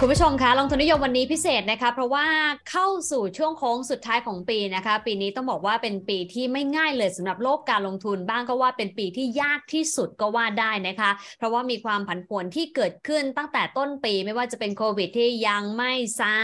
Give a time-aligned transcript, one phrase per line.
[0.00, 2.26] คุณผู้ชมคะลงทุนนิยมวันนี้พิเศษนะคะ เพราะว่า
[2.70, 16.34] เข้าสู่ช่วงโค้งสุดท้ายของปีนะคะ ปีนี้ต้องบอกว่าเป็นปีที่ไม่ง่ายเลยสำหรับโลกการลงทุนบ้างก็ว่าเป็นปีที่ยากที่สุดก็ว่าได้นะคะ เพราะว่ามีความผันผวนที่เกิดขึ้นตั้งแต่ต้นปีไม่ว่าจะเป็นโควิดที่ยังไม่ซา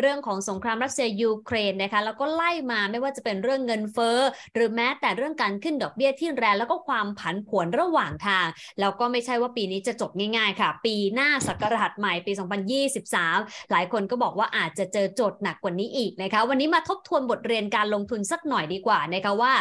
[0.00, 4.18] เรื่องของสงครามรัสเซียยูเครนนะคะ แล้วก็ไล่มาไม่ว่าจะเป็นเรื่องเงินเฟ้อ
[4.54, 8.46] หรือแม้แต่เรื่องการขึ้นดอกเบี้ยที่แรงแล้วก็ความผันผวนระหว่างทาง
[8.80, 19.52] แล้วก็ไม่ใช่ว่าปีนี้จะจบง่ายๆ ค่ะ ปีหน้าศักราชใหม่ปี 2020 2023หลายคนก็บอกว่าอาจจะเจอโจทย์หนักกว่านี้อีกนะคะวันนี้มาทบทวนบทเรียนการลงทุนสักหน่อยดีกว่านะคะว่า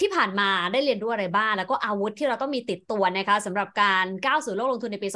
[0.00, 5.08] ที่ผ่านมาได้เรียนรู้อะไรบ้าง แล้วก็อาวุธที่เราต้องมีติดตัวนะคะสำหรับการก้าวสู่โลกลงทุนในปี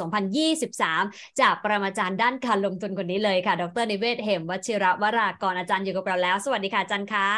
[0.67, 7.29] 2023 จากปรมาจารย์ด้านการลงทุนคนนี้เลยค่ะ ดรนิเวศเหมวชิระวรากรอาจารย์อยู่กับเราแล้ว สวัสดีค่ะอาจารย์คะ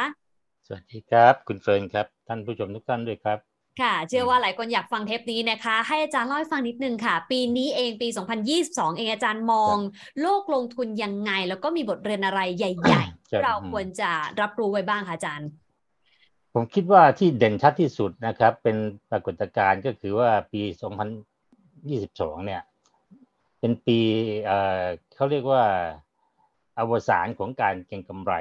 [0.68, 3.51] สวัสดีครับ คุณเฟิร์นครับ ท่านผู้ชมทุกท่านด้วยครับ
[3.82, 8.08] ค่ะ เชื่อว่าหลายคนอยากฟังเทปนี้นะคะ ให้อาจารย์เล่าให้ฟังนิดนึงค่ะ ปีนี้เองปี
[8.54, 9.76] 2022 เองอาจารย์มอง
[10.22, 15.50] โลกลงทุนยังไง แล้วก็มีบทเรียนอะไรใหญ่ๆที่เราควรจะรับรู้ไว้บ้างคะอาจารย์
[16.54, 18.78] ผมคิดว่าที่เด่นชัดที่สุดนะครับ เป็น
[19.12, 20.62] ปรากฏการณ์ก็คือว่าปี
[21.34, 22.62] 2022 เนี่ย
[23.60, 24.00] เป็นปี
[25.16, 25.64] เขาเรียกว่า
[26.80, 28.34] อวสานของการเก็งกำไร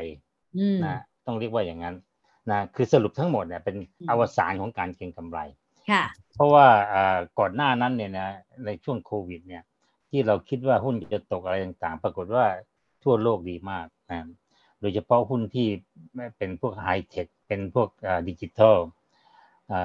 [0.84, 1.96] นะต้องเรียกว่าอย่างนั้น
[2.52, 3.76] นะคือสรุปทั้งหมดเนี่ยเป็น
[4.10, 5.38] อวสานของการเก็งกำไร
[5.90, 6.66] ค่ะเพราะว่า
[7.38, 8.28] ก่อนหน้านั้นเนี่ยนะ
[8.66, 9.62] ในช่วงโควิด เนี่ย
[10.10, 12.46] ที่เราคิดว่าหุ้นจะตกอะไรต่างๆ ปรากฏว่า
[13.02, 14.26] ทั่วโลกดีมากนะ
[14.80, 15.68] โดยเฉพาะหุ้นที่
[16.38, 17.88] เป็นพวกไฮเทคเป็นพวก
[18.28, 18.76] ดิจิทัล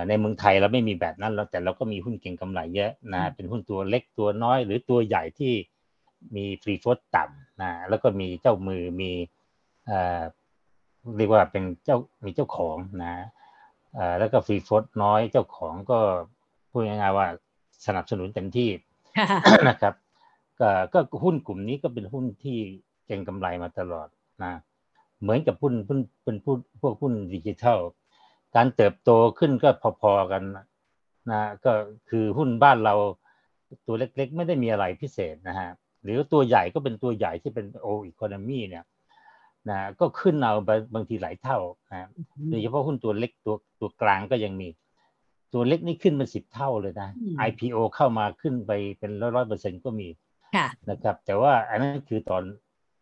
[0.07, 5.53] ในเมืองไทยเราไม่มีแบบนั้นเราแต่เราก็มีหุ้นเก่งกำไรเยอะนะเป็นหุ้นตัวเล็กตัวน้อย หรือตัวใหญ่ที่
[6.35, 9.11] มี free float ต่ำนะแล้วก็มีเจ้ามือมี
[11.17, 13.16] เรียกว่าเป็นเจ้ามีเจ้าของนะ
[14.20, 16.00] แล้วก็ free float น้อยเจ้าของก็
[16.72, 17.28] พูดง่ายๆว่า
[17.86, 18.69] สนับสนุนเต็มที่
[19.69, 19.94] นะครับ
[20.59, 22.57] ก็ก็หุ้นกลุ่มนี้ก็เป็นหุ้นที่
[23.07, 24.07] เก่งกำไรมาตลอด
[24.44, 24.53] นะ
[25.22, 27.79] เหมือนกับหุ้นหุ้นเป็นพวกพวกหุ้นดิจิทัล
[28.56, 29.09] การเติบโต
[29.40, 29.69] ขึ้นก็
[30.02, 30.44] พอๆกัน
[31.31, 31.72] นะก็
[32.09, 32.96] คือหุ้นบ้านเรา
[33.88, 35.69] ตัวเล็กๆ ไม่ได้มีอะไรพิเศษนะฮะ
[36.03, 38.84] หรือตัวใหญ่ก็เป็นตัวใหญ่ที่เป็นโออีโคโนมีเนี่ย
[39.70, 40.53] นะก็ขึ้นเอา
[40.94, 41.58] บางทีหลายเท่า
[41.92, 42.09] นะ
[42.50, 44.70] โดยเฉพาะหุ้นตัวเล็กตัวตัวกลางก็ยังมี
[45.53, 47.09] ตัวเล็กนี่ขึ้นเป็นสิบเท่าเลยนะ
[47.48, 50.08] IPO เข้ามาขึ้นไปเป็นร้อยร้อยเปอร์เซ็นก็มี
[50.90, 52.44] นะครับ แต่ว่าอันนั้นคือตอน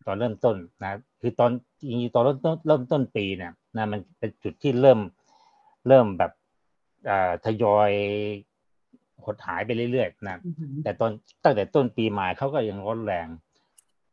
[0.06, 5.00] ตอนเริ่มต้นนะ คือตอนจริงๆตอนเริ่มต้นเริ่มต้นปีเนี่ยนะมันเป็นจุดที่เริ่ม
[5.88, 6.32] เริ่มแบบ
[7.44, 7.90] ทยอย
[9.24, 10.38] หดหายไปเรื่อยๆนะ
[10.84, 11.10] แต่ตอน
[11.44, 13.28] ตั้งแต่ต้นปีมาเขาก็ยังร้อนแรง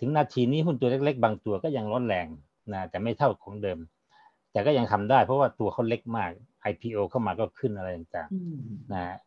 [0.04, 2.28] ถึงนาทีนี้หุ้นตัวเล็ก ๆ บางตัวก็ยังร้อนแรง
[2.74, 3.78] นะแต่ไม่เท่าของเดิม
[4.52, 6.30] แต่ก็ยังทำได้ เพราะว่าตัวเขาเล็กมาก
[6.72, 9.18] IPO เข้ามาก็ขึ้นอะไรต่างๆนะ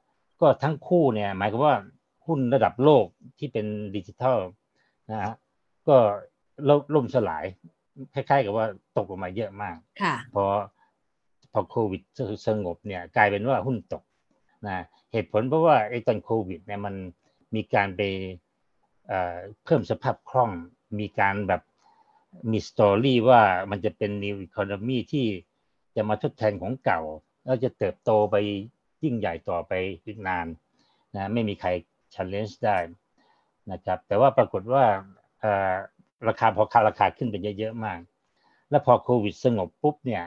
[0.40, 1.74] ก็ทั้งคู่เนี่ย หมายความว่า
[2.26, 3.04] หุ้นระดับโลก
[3.38, 4.38] ที่เป็นดิจิทัล
[5.10, 5.34] นะฮะ
[5.88, 5.96] ก็
[6.94, 7.44] ล่มสลาย
[8.14, 9.76] คล้ายๆ กับว่าตกลงมาเยอะมาก
[10.34, 10.44] พอ
[11.52, 12.02] พอโควิด
[12.46, 14.02] สงบเนี่ย กลายเป็นว่าหุ้นตก
[14.66, 16.94] นะเหตุผลเพราะว่าไอ้ตอนโควิดเนี่ยมัน
[17.54, 18.02] มีการไป
[19.64, 20.50] เพิ่มสภาพคล่อง
[20.98, 21.62] มีการแบบ
[22.50, 25.26] มีสตอรี่ว่ามันจะเป็น new economy ที่
[25.96, 27.00] จะมาทดแทนของเก่า
[27.44, 28.36] แล้วจะเติบโตไป
[29.04, 29.72] ยิ่งใหญ่ต่อไป
[30.04, 30.46] อีกนาน
[31.14, 31.68] นะไม่มีใคร
[32.14, 32.76] challenge ได้
[33.72, 34.84] นะครับแต่ว่าปรากฏว่า
[36.28, 38.00] ราคาพอคาราคาขึ้นไปเยอะๆมาก
[38.70, 40.24] แล้วพอโควิดสงบปุ๊บเนี่ย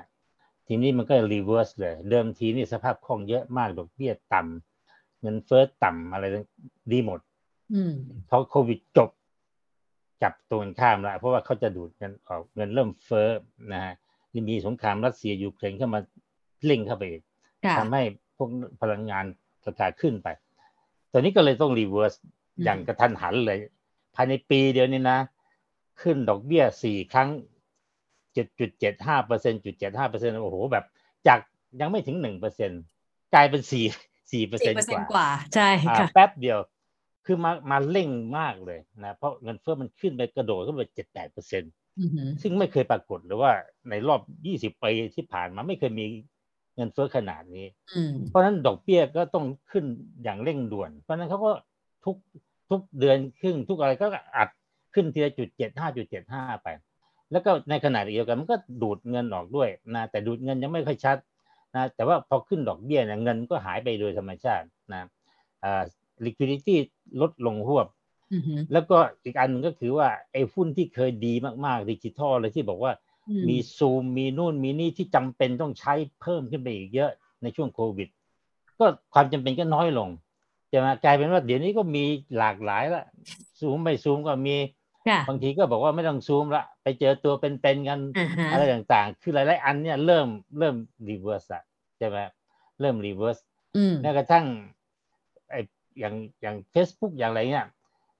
[0.67, 6.25] ทีนี้มันก็ reverse เลย เดิมทีนี่สภาพคล่องเยอะมากดอกเบี้ยต่ำเงินเฟ้อต่ำอะไร
[6.91, 7.19] ดีหมด
[8.29, 9.09] พอโควิดจบ
[10.23, 13.29] กลับตรงข้ามแล้วเพราะว่าเขาจะดูดเงินออกเงินเริ่มเฟ้อ
[13.73, 13.93] นะฮะ
[14.49, 15.99] มีสงครามรัสเซียยูเครนเข้ามา
[16.65, 17.23] เร่งเข้าไปอีก
[17.77, 18.01] ทำให้
[18.37, 18.49] พวก
[18.81, 19.25] พลังงาน
[19.65, 20.27] ราคาขึ้นไป
[21.11, 22.13] ตอนนี้ก็เลยต้อง reverse
[22.63, 23.59] อย่างกระทันหันเลย
[24.15, 25.19] ภายในปีเดียวนี้นะ
[26.01, 27.29] ขึ้นดอกเบี้ยสี่ครั้ง
[28.33, 30.85] เจ็ดจุดเจ็ดห้าเปอร์เซ็นจุดเจ็ดห้าเปอร์เซ็นโอ้โหแบบ
[31.27, 31.39] จาก
[31.81, 32.71] ยังไม่ถึงหนึ่งเปอร์เซ็น
[33.33, 33.85] กลายเป็นสี่
[34.31, 34.75] สี่เปอร์เซ็น
[35.13, 36.59] กว่า ใช่ค่ะแป๊บเดียว
[37.27, 41.71] คือมามาเร่งมากเลยนะเพราะเงินเฟ้อมันขึ้นไปกระโดดขึ้นไปเจ็ดแปดเปอร์เซ็นต์
[42.41, 43.51] ซึ่งไม่เคยปรากฏหรือว่า
[43.89, 46.05] ในรอบยี่สิบปีที่ผ่านมาไม่เคยมี
[46.75, 47.65] เงินเฟ้อขนาดนี้
[48.29, 49.85] เพราะฉะนั้นดอกเบี้ยก็ต้องขึ้น
[50.23, 51.51] อย่างเร่งด่วน เพราะฉะนั้นเขาก็
[52.05, 52.15] ทุก
[52.69, 54.07] ทุกเดือนครึ่งทุกอะไรก็
[54.37, 54.49] อัด
[54.93, 56.67] ขึ้นทีละจุดเจ็ดห้าจุดเจ็ดห้าไป
[57.31, 61.17] แล้วก็ในขณะเดียวกันมันก็ดูดเงินออกด้วยนะแต่ดูดเงินยังไม่ค่อยชัด
[61.75, 65.07] นะแต่ว่าพอขึ้นดอกเบี้ยเนี่ยเงินก็หายไปโดยธรรมชาตินะ
[66.25, 66.75] liquidity
[67.21, 67.87] ลดลงหวบ
[68.71, 71.33] แล้วก็อีกอันนึงก็คือว่าไอ้หุ้นที่เคยดี
[71.65, 72.93] มากๆดิจิทัลเลยที่บอกว่า
[73.29, 77.11] อืมมีซูมมีนู่นมีนี่ที่จำเป็นต้องใช้เพิ่มขึ้นไปอีกเยอะ
[77.41, 78.07] ในช่วงโควิด
[78.79, 80.09] ก็ความจำเป็นก็น้อยลง
[80.71, 82.03] จะมากลายเป็นว่าเดี๋ยวนี้ก็มี
[82.37, 83.03] หลากหลายละ
[83.59, 84.55] ซูมไม่ซูมก็มี
[85.07, 90.27] ค่ะบางทีก็บอกว่าไม่ต้องซูมละไปเจอตัวเป็นๆกันอ่าฮะอะไรต่างๆ คือหลายๆอันเนี่ยเริ่ม
[90.59, 90.75] เริ่ม
[91.09, 91.63] reverse อะ
[91.97, 92.17] ใช่ไหม
[92.79, 93.37] เริ่ม reverse
[93.77, 94.45] อืมแม้กระทั่ง
[94.76, 97.67] ไออย่างอย่าง Facebook อย่างไรเนี่ย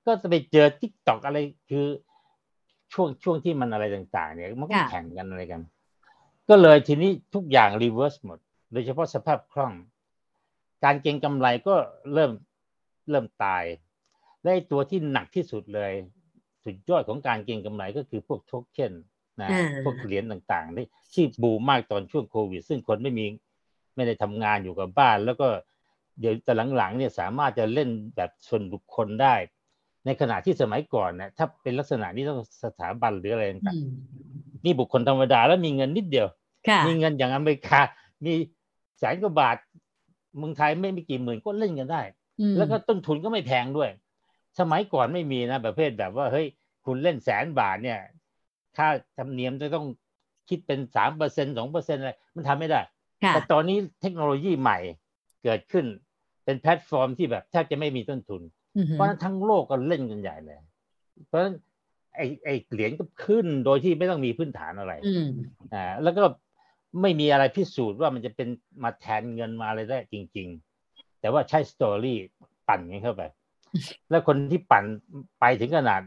[0.05, 1.37] ก็จะไปเจอ t ิ k t o k อะไร
[1.69, 1.85] คือ
[2.93, 5.61] ช่วงช่วงที่มันอะไรต่างๆ เนี่ยมันก็ค่ะแข่งกันอะไรกัน
[6.49, 8.39] ก็เลยทีนี้ทุกอย่างรีเวิร์สหมด
[8.71, 9.73] โดยเฉพาะสภาพคล่อง
[10.83, 11.75] การเก็งกำไรก็
[12.13, 12.31] เริ่ม
[13.09, 13.63] เริ่มตาย
[14.41, 15.91] และไอ้ตัวที่หนักที่สุดเลย
[16.65, 18.93] สุดยอดของการเก็งกำไรก็คือพวกโทเค็น
[19.41, 23.25] นะอ่าพวกเหรียญต่างๆที่ที่บูมมากตอนช่วงโควิด ซึ่งคนไม่มี
[23.95, 25.47] ไม่ได้ทำงานอยู่กับบ้าน แล้วก็
[26.19, 29.35] เดี๋ยวแต่หลังๆเนี่ยสามารถจะเล่นแบบส่วนบุคคลได้
[30.05, 36.27] ในขณะที่สมัยก่อนเนี่ยถ้าเป็นลักษณะนี้ต้องสถาบันหรืออะไรอืต่างมๆนี่บุคคลธรรมดาแล้วมีเงินนิดเดียว
[36.67, 37.79] ค่ะมีเงินอย่างอเมริกา
[38.25, 38.33] มี
[38.99, 39.57] แสนกว่าบาท
[40.37, 42.01] เมืองไทยไม่มีกี่หมื่นก็เล่นกันได้
[42.39, 43.89] อืมแล้วก็ต้นทุนก็ไม่แพงด้วย
[44.59, 46.45] สมัยก่อนไม่มีนะประเภทแบบว่าเฮ้ย
[46.85, 47.99] คุณเล่นแสนบาทเนี่ย
[48.77, 48.87] ค่า
[49.17, 49.85] ธรรมเนียมจะต้อง
[50.49, 52.79] คิดเป็นสามเปอร์เซ็นสองเปอร์เซ็นอะไรมันทำไม่ได้
[53.23, 54.77] ค่ะแต่ตอนนี้เทคโนโลยีใหม่
[55.43, 55.85] เกิดขึ้น
[56.47, 58.41] เป็นแพลตฟอร์มที่แบบแทบจะไม่มีต้นทุน
[58.77, 60.57] อืมเพราะฉะนั้นทั้งโลกก็เล่นกันใหญ่เลย
[61.27, 61.55] เพราะฉะนั้น
[62.15, 65.27] ไอ้ไอ้เหรียญก็ขึ้นโดยที่ไม่ต้องมีพื้นฐานอะไรอืม
[65.73, 66.23] อ่าแล้วก็
[67.01, 68.47] ไม่มีอะไรพิสูจน์ว่ามันจะเป็น
[68.83, 70.47] มาแทนเงินมาอะไรได้จริง
[70.83, 72.17] ๆ แต่ว่าใช้สตอรี่
[72.67, 73.23] ปั่นกันเข้าไป
[74.09, 74.83] แล้วคนที่ปั่น
[75.39, 76.01] ไปถึงขนาด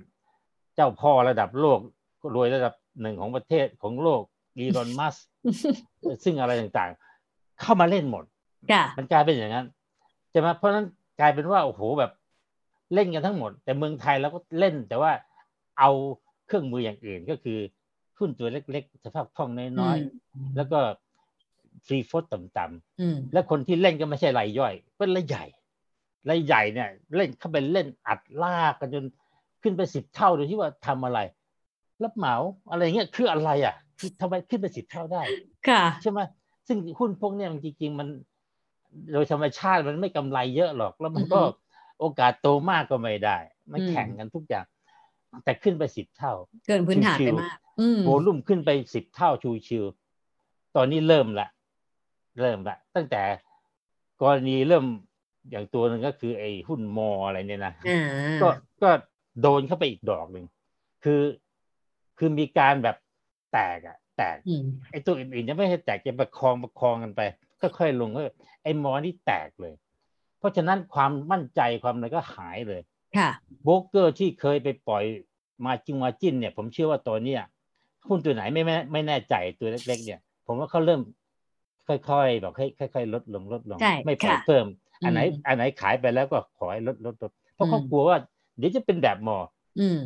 [0.74, 1.80] เจ้าพ่อระดับโลก
[2.34, 4.22] รวยระดับหนึ่งของประเทศของโลก
[4.56, 5.16] อีลอนมัส
[6.24, 8.24] ซึ่งอะไรต่างๆ เข้ามาเล่นหมด
[8.72, 9.66] ค่ะมันกลายเป็นอย่างนั้น
[10.30, 10.86] ใช่ไหมเพราะฉะนั้น
[11.20, 12.12] กลายเป็นว่าโอ้โหแบบ
[12.94, 15.12] เล่นกันทั้งหมด แต่เมืองไทยเราก็เล่นแต่ว่า
[15.78, 15.90] เอา
[16.46, 17.58] เครื่องมืออย่างอื่นก็คือ
[18.18, 19.50] หุ้นตัวเล็กๆสภาพคล่อง
[19.80, 20.78] น้อยๆแล้วก็
[21.86, 25.44] ฟรีโฟตต่ำๆอืมและคนที่เล่นก็ไม่ใช่รายย่อย เป็นรายใหญ่
[26.30, 29.04] รายใหญ่เนี่ย เล่นเข้าไปเล่นอัดลากกันจน
[29.62, 31.18] ขึ้นไปสิบเท่าโดยที่ว่าทำอะไร
[32.02, 32.34] รับเหมา
[32.70, 35.22] อะไรเงี้ยคืออะไรอะคือทำไมขึ้นไปสิบเท่าได้
[35.68, 36.20] ค่ะ ใช่ไหม
[36.66, 38.08] ซึ่งหุ้นพวกเนี้ยมันจริงๆมัน
[39.12, 41.52] โดยธรรมชาติมันไม่กำไรเยอะหรอก แล้วมันก็อือฮึ
[42.00, 43.36] โอกาสโตมากก็ไม่ได้
[43.72, 44.66] มันอืมแข่งกันทุกอย่าง
[45.44, 46.32] แต่ขึ้นไปสิบเท่า
[46.66, 49.84] เกินพื้นฐานชิไปวๆมากอืมโวลุ่มขึ้นไปสิบเท่าชูชิว
[50.76, 51.48] ตอนนี้เริ่มละ
[52.40, 53.22] เริ่มละ ตั้งแต่
[54.20, 54.84] กรณีเริ่ม
[55.50, 58.00] อย่างตัวหนึ่งก็คือไอ้หุ้นมออะไรเนี่ยนะอ่า
[58.42, 58.48] ก็
[58.82, 58.90] ก็
[59.42, 60.46] โดนเข้าไปอีกดอกหนึ่ง
[61.04, 61.22] คือ
[62.18, 62.96] คือมีการแบบ
[63.52, 67.20] แตกอะแตกอืมไอ้ตัวอื่นๆยังไม่ให้แตกจะประคองประคองกันไป
[67.62, 68.20] ค่อยๆลงก็
[68.62, 69.74] ไอ้มอนี่แตกเลย
[70.38, 72.80] เพราะฉะนั้นความมั่นใจความอะไรก็หายเลย
[73.16, 73.30] ค่ะ
[73.62, 75.04] โบรกเกอร์ที่เคยไปปล่อย
[75.66, 77.42] มาจิงมาจิ้นเนี่ย ผมเชื่อว่าตัวเนี้ย
[78.08, 81.00] หุ้นตัวไหนไม่ไม่ไม่แน่ใจตัวเล็ก ๆ เนี่ย ผมว่าเขาเริ่ม
[81.88, 84.66] ค่อยๆบอกให้ค่อยๆลดลงลดลงใช่ไม่ปล่อยค่ะเพิ่ม
[85.04, 88.18] อันไหนอืมอันไหนขายไปแล้วก็ขอให้ลดลดลดเพราะเขาอืมกลัวว่า
[88.58, 89.38] เดี๋ยวจะเป็นแบบมอ
[89.80, 89.98] อืม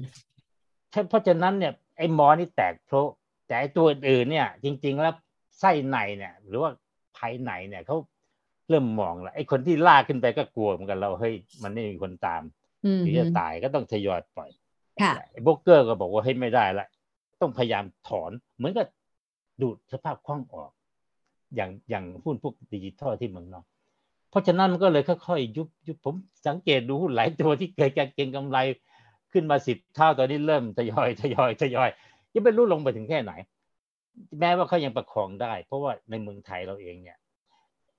[0.90, 3.08] ใช่เพราะฉะนั้นเนี่ยไอ้มอนี่แตกโพะ
[3.46, 5.14] แต่ไอ้ตัวอื่นๆเนี่ย จริง ๆ แล้ว
[5.58, 7.96] ไส้ในเนี่ย หรือว่าภายในเนี่ยเขา
[8.68, 12.42] เริ่มมองแล้วไอ้คนที่ลากขึ้นไปก็กลัวเหมือนกันเราเฮ้ยมันไม่มีคนตาม
[12.84, 14.50] อืมหรือจะตายก็ต้องทยอยปล่อย
[15.00, 16.86] ค่ะไอ้โบรกเกอร์ก็บอกว่าเฮ้ยไม่ได้ละ
[17.40, 18.86] ต้องพยายามถอนเหมือนกับ
[19.60, 20.70] ดูดสภาพคล่องออก
[21.56, 23.64] อย่างอย่างหุ้นพวกดิจิทัลที่เมืองนอก
[24.30, 26.14] เพราะฉะนั้นมันก็เลยค่อยๆยุบยุบผม
[26.46, 28.58] สังเกตดูหุ้นหลายตัวที่เคยเก็งกำไร
[29.32, 31.88] ขึ้นมาสิบเท่าตอนนี้เริ่มทยอยทยอยทยอย
[32.34, 33.32] ยังไม่รู้ลงไปถึงแค่ไหน
[34.40, 37.18] แม้ว่าเขายังประคองได้ เพราะว่าในเมืองไทยเราเองเนี่ย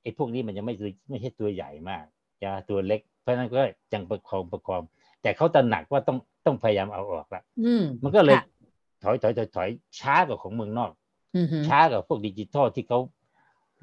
[0.01, 0.75] ไอ้พวกนี้มันยังไม่
[1.09, 2.05] ไม่ใช่ตัวใหญ่มาก
[2.41, 3.61] จะตัวเล็ก เพราะฉะนั้นก็
[3.93, 4.81] ยังประคองประคอง
[5.21, 8.45] แต่เขาตระหนักว่าต้องต้องพยายามเอาออกละอืมมันก็เลยค่ะ
[9.03, 9.69] ถอยถอยถอยถอย
[9.99, 10.91] ช้ากว่าของเมืองนอก
[11.35, 12.99] อืมช้ากว่าพวกดิจิทัลที่เขา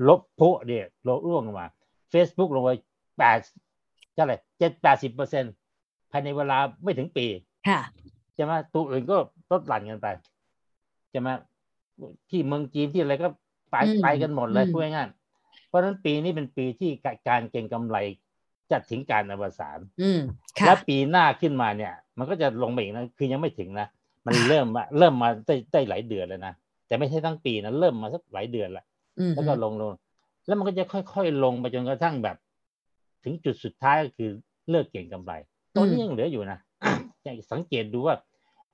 [0.08, 1.68] ลบโพะเนี่ยลบร่วงลงมา
[2.12, 2.70] Facebook ลงไป
[3.18, 3.38] แปด
[4.14, 5.44] เท่าไหร่เจ็ดแปดสิบเปอร์เซ็น
[6.10, 7.26] ภายในเวลาไม่ถึงปี
[7.68, 7.80] ค่ะ
[8.34, 9.16] ใช่ไหมตัวอื่นก็
[9.50, 10.08] ลดหลั่นกันไป
[11.10, 11.28] ใช่ไหม
[12.30, 13.28] ที่เมืองจีนที่อะไรก็
[13.70, 16.90] ไปอืมไปกันหมดเลยอืมพูดง่ายๆเพราะฉะนั้นปีนี้เป็นปีที่
[17.28, 17.96] การเก็งกำไร
[18.70, 20.20] จะถึงการอวสานอืม
[20.58, 23.88] ค่ะและปีหน้าขึ้นมาเนี่ย มันก็จะลงไปอีกนะคือยังไม่ถึงนะ
[24.26, 26.54] มันเริ่มมาเริ่มมาได้ได้หลายเดือนแล้วนะ
[26.86, 28.84] แต่ไม่ใช่ทั้งปีนะเริ่มมาสักหลายเดือนแล้ว
[29.18, 29.92] อืมแล้วก็ลงลง
[30.46, 32.36] แล้วมันก็จะค่อยๆลงไปจนกระทั่งแบบ
[33.24, 34.30] ถึงจุดสุดท้ายก็คือ
[34.70, 35.32] เลิกเก็งกำไร
[35.74, 36.58] ตัวนี้ยังเหลืออยู่นะ
[37.52, 38.16] สังเกตดูว่า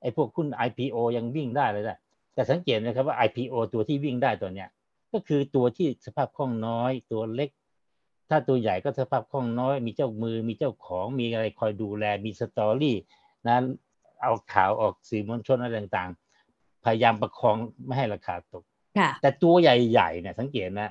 [0.02, 1.98] ไอ้พวกหุ้น IPO ยังวิ่งได้เลยนะ
[2.38, 4.68] แต่สังเกตนะครับว่า IPO ตัวที่วิ่งได้ตัวเนี้ย
[5.12, 7.50] ก็คือตัวที่สภาพคล่องน้อย ตัวเล็ก
[8.30, 12.96] ถ้าตัวใหญ่ก็สภาพคล่องน้อย มีเจ้ามือมีเจ้าของมีอะไรคอยดูแลมีสตอรี่
[13.46, 13.56] นะ
[14.22, 16.10] เอาข่าวออกสื่อมวลชนอะไรต่าง
[16.84, 18.64] พยายามประคองไม่ให้ราคาตก
[18.98, 20.90] ค่ะแต่ตัวใหญ่ๆเนี่ยสังเกตนะ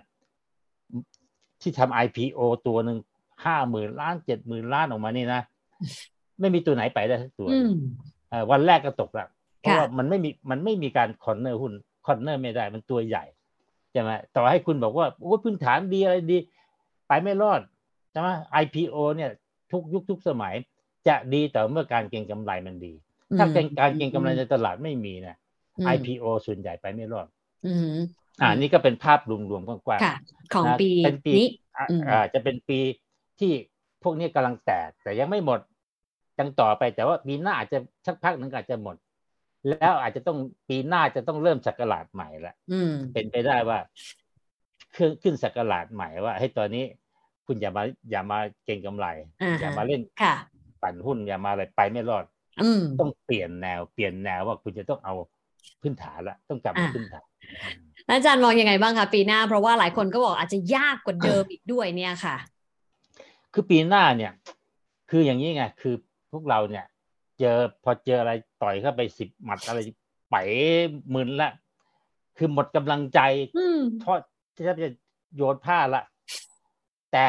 [1.62, 2.98] ที่ทำ IPO ตัวหนึ่ง
[3.46, 5.42] ห้าหมื่นล้านเจ็ดหมื่นล้านออกมานี่นะ
[6.39, 7.72] ไม่มีตัวไหนไปได้ทั้งตัวอืม
[8.30, 9.27] เอ่อวันแรกก็ตกละ
[9.60, 11.74] เพราะค่ะว่ามันไม่มีมันไม่มีการ corner หุ้น
[12.08, 13.26] corner ไม่ได้มันตัวใหญ่
[13.92, 16.38] ใช่ไหมต่อให้คุณบอกว่าโอ้พื้นฐานดีอะไรดี
[17.08, 17.62] ไปไม่รอด
[18.12, 18.30] ใช่ไหม
[18.64, 19.32] IPO เนี่ย
[19.72, 20.54] ทุกยุคทุกสมัย
[21.08, 22.94] จะดีแต่เมื่อการเก็งกำไรมันดี
[23.40, 25.36] ถ้าเก็งการเก็งกำไรในตลาดไม่มีนะ
[25.78, 27.28] อืม IPO ส่วนใหญ่ไปไม่รอด
[27.66, 27.98] อืม
[28.42, 30.16] อ่านี่ก็เป็นภาพรวมๆกว้างค่ะ
[30.54, 31.48] ของนะปีเป็นปีนี้
[31.78, 32.80] อะอืมอ่าจะเป็นปี
[33.40, 33.52] ที่
[34.04, 35.60] พวกนี้กำลังแตกแต่ยังไม่หมด
[36.40, 38.96] ยังต่อไปแต่ว่าปีหน้าอาจจะสักพักหนึ่งอาจจะหมด
[39.69, 43.79] แล้วอาจจะต้องปีหน้าจะต้องเริ่มสักราชใหม่ละอืมเป็นไปได้ว่า
[44.95, 46.86] ขึ้นขึ้นสักราชใหม่ว่าให้ยตอนนี้
[47.45, 49.07] คุณอย่ามาอย่ามาเก็งกำไร
[49.41, 50.36] อ่าฮะอย่ามาเล่นค่ะ
[50.81, 52.25] ปั่นหุ้นอย่ามาอะไรไปไม่รอด
[52.63, 55.13] อืมต้องเปลี่ยนแนว เปลี่ยนแนวว่าคุณจะต้องเอา
[55.81, 57.27] พื้นฐานละต้องกลับมาอ่าพื้นฐาน
[58.05, 62.36] แล้วอาจารย์มองยังไงบ้างคะปีหน้า เพราะว่าหลายคนก็บอกอาจจะยากกว่าเดิมอีกด้วยเนี่ยค่ะ
[63.53, 64.31] คือปีหน้าเนี่ย
[65.09, 65.95] คืออย่างนี้ไงคือ
[66.31, 66.86] พวกเราเนี่ย
[67.39, 69.79] เจอ พอเจออะไรต่อยเข้าไปสิบหมัดอะไร
[70.29, 70.36] ไป
[71.13, 71.51] มึนละ
[72.38, 73.20] คือหมดกำลังใจ
[73.58, 74.20] อืมทอด
[74.53, 74.91] แทบจะ
[75.36, 76.01] โยนผ้าละ
[77.12, 77.25] แต่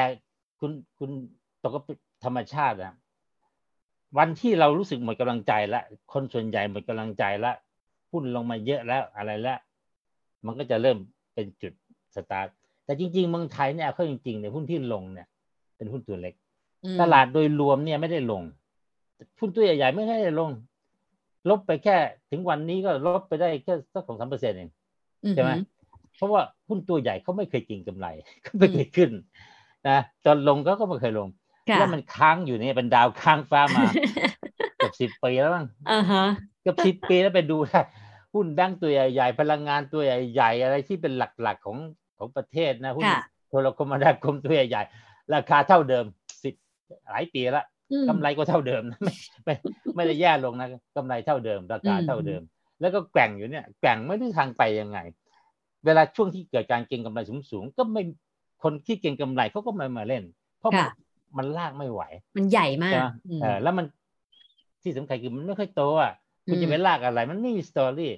[0.61, 1.11] คุณคุณ
[1.63, 2.95] ตกเป็นธรรมชาตินะ
[4.19, 7.53] วันที่เรารู้สึกหมดกำลังใจละคนส่วนใหญ่หมดกำลังใจละ
[8.11, 9.59] หุ้นลงมาเยอะแล้วอะไรแล้ว
[10.45, 10.99] มันก็จะเริ่ม
[11.35, 11.73] เป็นจุด
[12.15, 12.49] สตาร์ท
[12.85, 15.27] แต่จริง ๆ เมืองไทยเนี่ยเขาจริงๆเนี่ยหุ้นที่ลงเนี่ย
[15.77, 16.35] เป็นหุ้นตัวเล็ก
[16.85, 18.43] อืมตลาดโดยรวมเนี่ยไม่ได้ลง
[19.39, 20.51] หุ้นตัวใหญ่ๆไม่ได้ลง
[21.51, 21.97] ลบไปแค่
[22.31, 24.71] ถึงวันนี้ก็ลบไปได้แค่สักสองสามเปอร์เซ็นต์เอง
[25.31, 25.51] ใช่ไหม
[26.17, 28.07] เพราะว่าหุ้นตัวใหญ่เขาไม่เคยเก็งกำไร
[28.47, 29.11] ก็ไม่เคยขึ้น
[29.89, 31.29] นะตอนลงก็ก็ไม่เคยลง
[31.69, 33.83] ค่ะแล้วมันค้างอยู่เนี่ยเป็นดาวค้างฟ้ามา
[34.77, 36.25] เกือบสิบปีแล้วมั้งอ่าฮะ
[36.63, 37.81] เกือบสิบปีแล้วไปดูได้
[38.35, 41.77] หุ้นแบงก์ตัวใหญ่ๆพลังงานตัวใหญ่ๆอะไรที่เป็นหลักๆของ
[42.19, 46.05] ของประเทศนะหุ้นค่ะโทรคมนาคมตัวใหญ่ๆราคาเท่าเดิม
[46.43, 46.55] สิบ
[47.07, 47.78] หลายปีละอืม
[48.09, 49.15] กำไรก็เท่าเดิมนะไม่
[49.45, 49.55] ไม่
[49.97, 52.43] ไม่ได้แย่ลงนะกำไรเท่าเดิมราคาอืมเท่าเดิม
[52.81, 54.99] แล้วก็แกว่งอยู่เนี่ยแกว่งไม่รู้ทางไปยังไง
[55.85, 58.03] เวลาช่วงที่เกิดการเก็งกำไรสูงๆก็ไม่
[58.63, 60.23] คนที่เก็งกำไรเขาก็ไม่มาเล่น
[60.59, 60.91] เพราะมันค่ะ
[61.39, 62.03] มันลากไม่ไหว
[62.37, 63.87] มันใหญ่มากใช่ไหมอืมเออแล้วมัน
[64.83, 66.13] ที่สำคัญคือมันไม่ค่อยโตอะ
[66.47, 68.13] คุณอืมจะไปลากอะไร มันไม่มีสตอรี่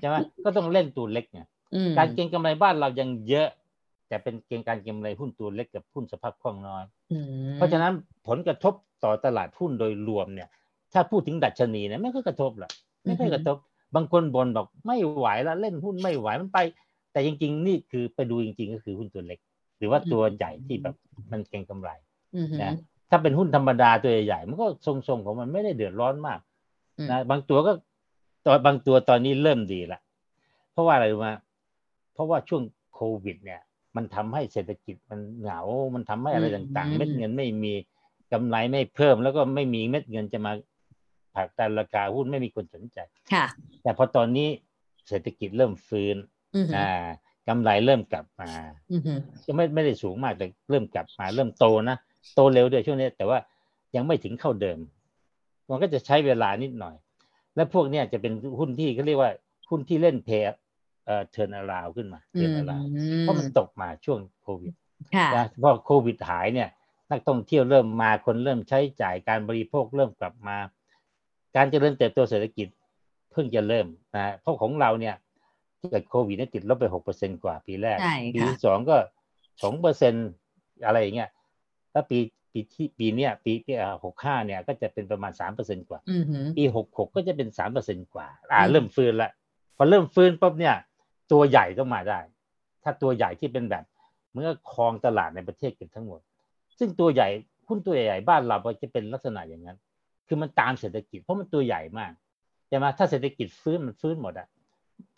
[0.00, 1.40] ใช่ไหมก็ต้องเล่นตัวเล็กไง
[1.74, 3.48] อืมการเก็งกำไรบ้านเรายังเยอะ
[4.10, 7.92] แต่เป็นเก็งการเก็งกำไรหุ้นตัวเล็กกับหุ้นสภาพคล่องน้อยอืมเพราะฉะนั้น
[8.28, 8.74] ผลกระทบ
[9.04, 10.48] ต่อตลาดหุ้นโดยรวมเนี่ย
[10.92, 12.72] ถ้าพูดถึงดัชนีเนี่ยไม่ค่อยกระทบหรอก
[13.04, 13.56] ไม่ค่อยกระทบ
[13.94, 16.58] บางคนบ่นบอกไม่ไหวแล้วเล่นหุ้นไม่ไหวมันไป
[17.12, 19.38] แต่จริง ๆ นี่คือไปดูจริง ๆ ก็คือหุ้นตัวเล็ก
[19.78, 20.94] หรือว่าตัวใหญ่ที่แบบ
[21.32, 21.90] มันเก็งกำไร
[22.34, 22.74] อืมนะ
[23.10, 26.38] ถ้าเป็นหุ้นธรรมดาตัวใหญ่ๆมันก็ทรงๆของมันไม่ได้เดือดร้อนมาก
[26.98, 27.72] อืมนะบางตัวก็
[28.46, 30.00] ตอนบางตัวตอนนี้เริ่มดีละ
[30.72, 31.28] เพราะว่าอะไรรู้ไหม
[32.14, 32.62] เพราะว่าช่วง
[32.94, 33.60] โควิด เนี่ย
[33.96, 35.60] มันทำให้เศรษฐกิจมันเหงา
[35.94, 37.72] มันทำให้อะไรต่างๆ เม็ดเงินไม่มี
[38.32, 40.52] กำไรไม่เพิ่ม แล้วก็ไม่มีเม็ดเงินจะมา
[41.34, 42.98] ผลักดันราคาหุ้นไม่มีคนสนใจ
[43.32, 43.46] ค่ะ
[43.82, 44.48] แต่พอตอนนี้
[45.08, 46.16] เศรษฐกิจเริ่มฟื้น
[46.54, 47.06] อืมอ่า
[47.48, 48.50] กำไรเริ่มกลับมา
[48.90, 49.02] อืม
[49.46, 51.96] ก็ไม่ไม่ได้สูงมากแต่เริ่มกลับมา เริ่มโตนะ
[52.34, 53.38] โตเร็วด้วยช่วงนี้ แต่ว่า
[53.96, 54.78] ยังไม่ถึงเข้าเดิม
[55.68, 56.96] มันก็จะใช้เวลานิดหน่อย
[57.56, 59.32] และพวกเนี้ยจะเป็นหุ้นที่เขาเรียกว่า
[59.70, 60.58] หุ้นที่เล่นเพย์
[61.06, 62.82] เอ่อเทิร์นอราวขึ้นมาอืเทิร์นมอราว
[63.20, 64.74] เพราะมันตกมาช่วงโควิด
[65.14, 66.68] ค่ะนะพอโควิดหายเนี่ย
[67.10, 70.56] นักท่องเที่ยวเริ่มมาคนเริ่มใช้จ่ายการบริโภคเริ่มกลับมา
[71.56, 72.68] การเจริญเติบโตเศรษฐกิจ
[73.32, 75.14] เพิ่งจะเริ่มนะเพราะของเราเนี่ย
[75.90, 78.96] เกิดโควิดเนี่ยติดลบไปหกเปอร์เซ็นกว่าปีแรกใช่ปีค่ะที่สองก็
[79.62, 80.14] สองเปอร์เซ็น
[80.86, 81.30] อะไรอย่างเงี้ย
[81.92, 82.18] แล้วปี
[82.52, 83.72] ปีที่ปีเนี้ยปีปี
[84.04, 86.24] หกห้าเนี่ยก็จะเป็นประมาณสามเปอร์เซ็นกว่าอืม
[86.56, 89.30] ปีหกหกก็จะเป็นสามเปอร์เซ็นกว่า อ่าอืมเริ่มฟื้นละ
[89.76, 90.76] พอเริ่มฟื้นปุ๊บเนี่ย
[91.32, 92.18] ตัวใหญ่ต้องมาได้
[92.82, 93.84] ถ้าตัวใหญ่ที่เป็นแบบ
[94.34, 96.20] เมื่อครองตลาดในประเทศกันทั้งหมด
[96.78, 97.28] ซึ่งตัวใหญ่
[97.68, 99.78] หุ้นตัวใหญ่ๆบ้านเราก็จะเป็นลักษณะอย่างนั้น
[100.26, 102.12] คือมันตามเศรษฐกิจเพราะมันตัวใหญ่มาก
[102.68, 104.48] ใช่ไหมถ้าเศรษฐกิจฟื้นมันฟื้นหมดอะ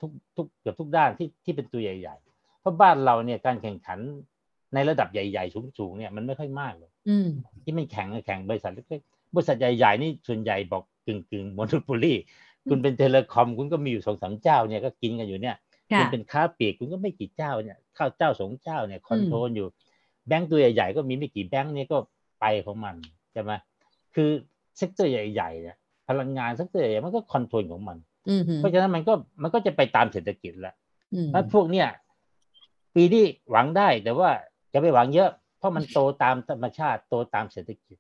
[0.01, 3.99] ทุกทุกเกือบทุกด้านที่ที่เป็นตัวใหญ่ ๆ เพราะบ้านเราเนี่ยการแข่งขัน
[4.75, 7.29] ในระดับใหญ่ๆสูงๆเนี่ยมันไม่ค่อยมากเลยอืม
[7.65, 12.15] ที่มันแข่งแข่งบริษัทเล็กๆบริษัทใหญ่ๆนี่ส่วนใหญ่บอกกึ่งกึ่งโมโนโพลี
[12.69, 15.57] คุณเป็น telecom คุณก็มีอยู่สองสามเจ้าเนี่ยก็กินกันอยู่เนี่ย
[15.91, 19.67] ค่ะคุณเป็นค้าปลีกคุณก็ไม่กี่เจ้าเนี่ยสามเจ้าสองเจ้าเนี่ย control อยู่
[20.27, 21.99] แบงก์ตัวใหญ่ๆก็มีไม่กี่แบงก์เนี่ยก็
[22.41, 22.95] ไปของมัน
[23.33, 23.53] ใช่ไหม
[24.15, 24.31] คือ
[24.77, 25.77] sector ใหญ่ๆเนี่ย
[26.09, 27.97] พลังงาน sector ใหญ่ๆมันก็ control ของมัน
[28.29, 29.13] อืมเพราะฉะนั้นมันก็
[29.43, 30.75] มันก็จะไปตามเศรษฐกิจแหละ
[31.15, 31.89] อืมแล้วพวกเนี้ย
[32.95, 34.31] ปีนี้หวังได้แต่ว่า
[34.73, 37.97] จะไปหวังเยอะ เพราะมันโตตามธรรมชาติโตตามเศรษฐกิจ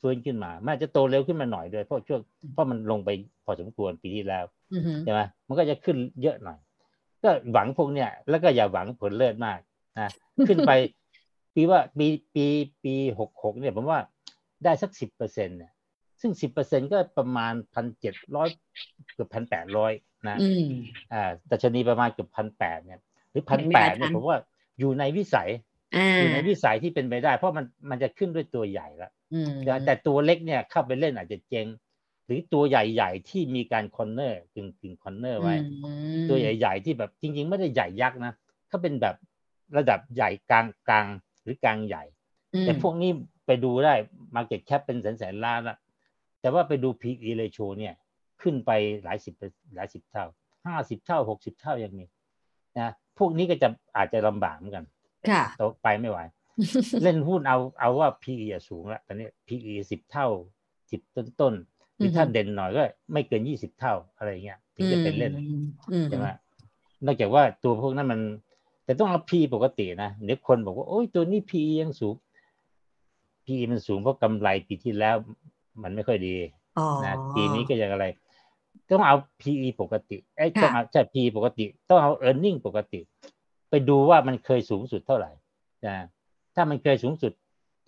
[0.00, 2.20] ฟื้นขึ้นมามันจะโตเร็วขึ้นมาหน่อยด้วยเพราะช่วง
[2.52, 3.10] เพราะมันลงไป
[3.44, 4.44] พอสมควรปีที่แล้ว
[5.04, 6.58] ใช่ไหมมันก็จะขึ้นเยอะหน่อย
[7.22, 9.58] ก็หวังพวกเนี้ยแล้วก็อย่าหวังผลเลิศมาก
[9.98, 10.10] นะ
[10.48, 10.72] ขึ้นไป
[11.54, 12.44] ปีว่าปีปี
[12.84, 14.00] ปีหกหกเนี่ยผมว่า
[14.64, 15.72] ได้สักสิบเปอร์เซ็นต์เนี่ย
[16.20, 18.48] ซึ่งสิบเปอร์เซ็นก็ประมาณพันเจ็ดร้อย
[19.14, 19.92] เกือบพันแปดร้อย
[20.28, 20.38] นะ
[21.12, 23.00] อ่าแต่ชนีประมาณเกือบพันแปดเนี่ย
[23.30, 24.38] หรือพันแปดเนี่ยผมว่า
[24.78, 25.48] อยู่ในวิสัย
[26.18, 29.10] อยู่ในวิสัยที่เป็นไปได้ เพราะมันมันจะขึ้นด้วยตัวใหญ่ละ
[29.86, 31.89] แต่ตัวเล็กเนี่ยเข้าไปเล่นอาจจะเจ๊งห
[32.32, 35.54] รือตัวใหญ่ๆที่มีการ corner กึ่งกึ่ง corner ไว้
[36.28, 38.32] ตัวใหญ่ ๆ ที่แบบจริง ๆ ไม่ได้ใหญ่ยักษ์นะ
[38.68, 39.16] เขาเป็นแบบ
[39.76, 41.06] ระดับใหญ่กลางกลาง
[41.42, 42.04] หรือกลางใหญ่
[42.62, 43.10] แต่พวกนี้
[43.46, 43.94] ไปดูได้
[44.34, 45.76] market cap เป็นแสนแสนล้านละ
[46.40, 47.94] แต่ว่าไปดู PE ratio เนี่ย
[48.42, 48.70] ขึ้นไป
[49.04, 49.34] หลายสิบ
[49.76, 50.24] หลายสิบเท่า
[50.66, 52.04] ห้าสิบเท่าหกสิบเท่ายังมี
[52.78, 54.84] นะพวกนี้ก็จะอาจจะลำบากเหมือนกัน
[55.28, 56.18] ค่ะโตไปไม่ไหว
[57.02, 60.28] เล่นหุ้นเอาเอาว่า PE สูงแล้วตอนนี้ PE สิบเท่า
[60.90, 61.54] สิบต้นต้น
[62.00, 65.32] หรือถ้าเด่นหน่อยก็ไม่เกินยี่สิบเท่าอะไรเงี้ยถึงจะเป็นเล่น
[66.10, 66.26] ใช่ไหม
[67.04, 68.20] นอกจากว่าตัวพวกนั้นมัน
[68.84, 72.14] แต่ต้องเอา PE ปกตินะเดี๋ยวคนบอกว่าโอ้ยตัวนี้ PE ยังสูง
[73.44, 75.16] PE มันสูงเพราะกำไรปีที่แล้ว
[75.82, 76.36] มันไม่ค่อยดี
[77.04, 78.06] นะปีนี้ก็ยังอะไร
[78.88, 83.00] ต้องเอา PE ปกติไอ้ต้องเอาใช่ PE ปกติ ต้องเอา e a r n i n g ปกติ
[83.70, 85.30] ไปดูว่ามันเคยสูงสุดเท่าไหร่
[85.86, 85.96] นะ
[86.54, 87.32] ถ้ามันเคยสูงสุด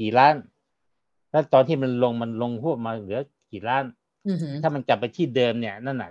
[0.01, 0.35] กี่ล้าน
[1.31, 3.85] แล้วตอนที่มันลงมันลงพวกมาเหลือกี่ล้าน
[4.63, 6.11] ถ้ามันกลับไปที่เดิมเนี่ยนั่นแหะ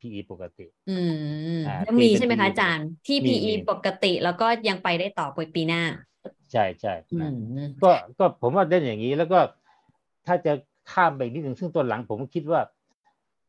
[0.00, 0.98] PE ปกติ อื
[1.56, 5.82] มยังมีใช่ไหมคะอาจารย์ ที่ PE ปกติแล้วก็ยังไปได้ต่อไปปีหน้า
[6.52, 6.94] ใช่ใช่
[7.82, 9.38] ก็ก็ผมว่าเล่นอย่างนี้แล้วก็
[10.26, 10.52] ถ้าจะ
[10.92, 12.60] ข้ามไปนิดหนึ่งซึ่งตัวหลังผมคิดว่า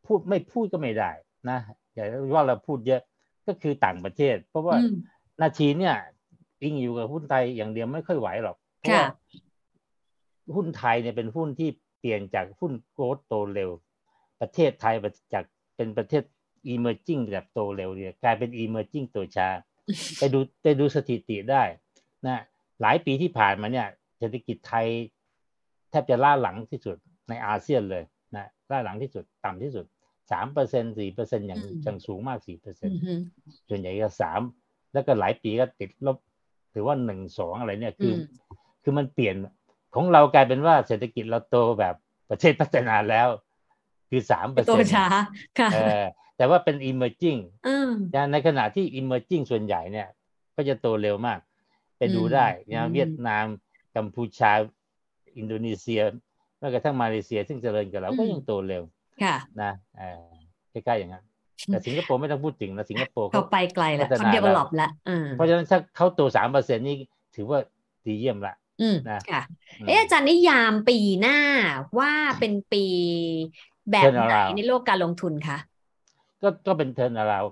[0.05, 1.11] พูดไม่พูดก็ไม่ได้
[1.49, 1.59] นะ
[1.93, 3.01] อย่าว่าเราพูดเยอะ
[3.47, 4.75] ก็คือต่างประเทศ เพราะว่า
[5.41, 5.95] นาทีเนี่ย
[6.61, 9.07] อิงอยู่กับหุ้นไทยอย่างเดียวไม่ค่อยไหวหรอกเพราะว่า
[10.55, 13.71] หุ้นไทยเนี่ยเป็นหุ้นที่เปลี่ยนจากหุ้นโกลด์โตเร็ว
[14.41, 14.95] ประเทศไทย
[15.33, 15.43] จาก
[15.75, 16.23] เป็นประเทศ
[16.73, 19.47] emerging แบบโตเร็วเนี่ยกลายเป็น emerging ตัวช้า
[20.17, 21.63] ไปดูไปดูสถิติได้
[22.27, 22.37] นะ
[22.81, 24.87] หลายปีที่ผ่านมาเนี่ยเศรษฐกิจไทย
[25.89, 26.97] แทบจะล่าหลังที่สุด
[27.29, 28.03] ในอาเซียนเลย
[28.35, 29.85] นะล่าหลังที่สุดต่ำที่สุด
[30.31, 32.91] สามเปอร์เซ็นสี่เปอร์เซ็นอย่างจังสูงมากสี่เปอร์เซ็น
[33.69, 34.41] ส่วนใหญ่ก็สาม
[34.93, 36.17] แล้วก็หลายปีก็ติดลบ
[36.73, 38.15] ถือว่าหนึ่งสองอะไรเนี่ยคือ
[38.83, 39.35] คือมันเปลี่ยน
[39.95, 41.95] ของเรากลายเป็นว่าเศรษฐกิจเราโตแบบ
[42.29, 43.27] ประเทศพัฒนาแล้ว
[44.11, 45.05] คือสามเปอร์เซ็นต์โตช้า
[45.59, 45.69] ค่ะ
[46.37, 47.39] แต่ว่าเป็น emerging
[48.31, 50.07] ในขณะที่ emerging ส่วนใหญ่เนี่ย
[50.55, 51.39] ก็จะโตเร็วมาก
[51.97, 53.45] ไปดูได้นะเวียดนาม
[53.95, 54.51] กัมพูชา
[55.37, 56.01] อินโดนีเซีย
[56.59, 58.83] แม้กระทั่งมาเลเซีย ซึ่งเจริญกว่าเราก็ยังโตเร็ว
[59.23, 59.71] ค่ะนะ
[60.71, 61.25] ใกล้ๆอย่างนั้น
[61.65, 64.91] แต่สิงคโปร์ไม่ต้องพูดถึงนะสิงคโปร์เขาไปไกลแล้วเขา developed แล้ว
[65.33, 66.95] เพราะฉะนั้นถ้าเขาโตสามเปอร์เซ็นนี่
[67.35, 67.59] ถือว่า
[68.05, 68.55] ดีเยี่ยมละ
[69.09, 69.41] นะค่ะ
[69.87, 71.37] เอ๊ะอาจารย์นิยามปีหน้า
[71.99, 72.85] ว่าเป็นปี
[73.91, 75.57] แบบไหนในโลกการลงทุนคะ
[76.41, 77.45] ก็ก็เป็นเทิร์นอาราว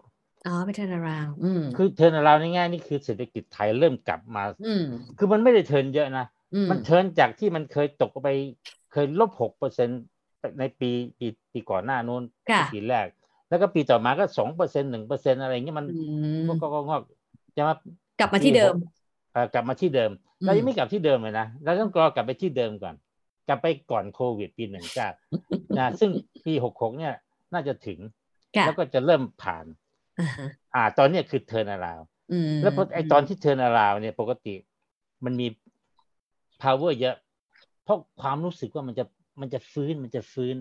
[0.48, 1.28] อ๋อเป็นเทิร์นอาราว
[1.76, 4.44] คือเทิร์นอาราวในแง่นี่คือเศรษฐกิจไทยเริ่มกลับมา
[5.18, 6.26] คือมันไม่ได้ turn เยอะนะ
[6.70, 8.30] มัน turn จากที่มันเคยตกไป
[8.92, 9.90] เคยลบหกเปอร์เซ็น
[10.60, 12.24] ในปีปีปีก่อนหน้านู้น
[12.74, 13.08] ปีแรก
[13.50, 15.86] แล้วก็ปีต่อมาก็สองเปอร์เซ็นหนึ่งเปอร์เซ็นอะไรเงี้ยมัน
[16.62, 17.02] ก็ก็งอก
[17.56, 17.76] จะมา
[18.20, 18.74] กลับมาที่เดิม
[19.54, 20.12] กลับมาที่เดิม
[20.46, 22.96] เรายังไม่กลับที่เดิมเลยนะเราต้องรอกลับไปที่เดิมก่อน
[23.50, 25.08] กลับไปก่อนโควิดปีหนึ่งเก้า
[25.80, 26.12] นะซึ่ง
[26.46, 27.14] ปีหกหกเนี่ย
[27.54, 28.00] น่าจะถึง
[28.66, 29.66] แล้วก็จะเริ่มผ่าน
[30.76, 32.02] อ่า ตอนนี้คือ turnaround
[32.62, 34.56] แล้วไอตอนที่ turnaround เนี่ยปกติ
[35.26, 35.48] มันมี
[36.62, 37.16] power เยอะ
[37.84, 39.06] เพราะความรู้สึกว่ามันจะ
[39.42, 40.56] มันจะฟื้นมันจะฟื้น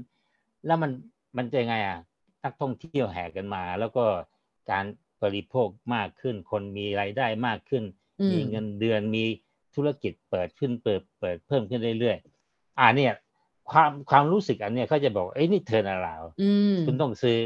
[0.66, 0.90] แล้วมัน
[1.37, 1.98] มันจะไงอะ
[2.44, 4.05] นักท่องเที่ยวแห่กันมา แล้วก็
[4.70, 4.85] การ
[5.22, 7.85] บริโภคมากขึ้น คนมีรายได้มากขึ้น
[8.33, 9.24] มีเงินเดือนมี
[9.74, 12.38] ธุรกิจเปิดขึ้นเปิดเปิดเพิ่มขึ้นเรื่อยๆ
[12.79, 13.12] อ่าเนี่ย
[13.71, 16.23] ความความรู้สึกอันเนี้ยเขาจะบอกเอ้ยนี่ turnaround
[16.87, 17.38] คุณต้องซื้อ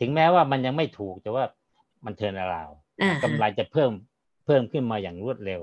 [0.00, 1.44] ถึงแม้ว่ามันยังไม่ถูกแต่ว่า
[2.04, 2.70] มัน turnaround
[3.22, 3.90] กำไรจะเพิ่ม
[4.46, 5.60] เพิ่มขึ้นมาอย่างรวดเร็ว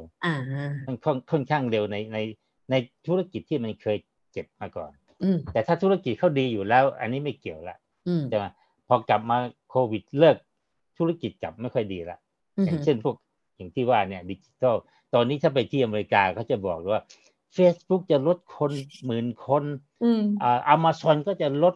[0.88, 0.96] มัน
[1.32, 2.18] ค่อนข้างเร็วในใน
[2.70, 2.76] ใน
[3.08, 3.98] ธุรกิจที่มันเคย
[4.32, 4.92] เจ็บมาก่อน
[5.54, 7.78] แต่ถ้าธุรกิจเขาดีอยู่แล้ว อันนี้ไม่เกี่ยวละ
[8.30, 8.46] ใช่ไหม
[8.88, 9.38] พอกลับมา
[9.70, 10.38] โควิดเลิก
[10.98, 12.18] ธุรกิจกลับไม่ค่อยดีละ
[12.66, 13.16] อย่างเช่นพวก
[13.56, 14.76] อย่างที่ว่าเนี่ยดิจิทัล
[15.14, 17.02] ตอนนี้ถ้าไปที่อเมริกาเขาจะบอกว่า
[17.58, 18.72] Facebook จะลดคน
[19.06, 19.64] หมื่นคน
[20.42, 21.76] อ่าอเมซอนก็จะลด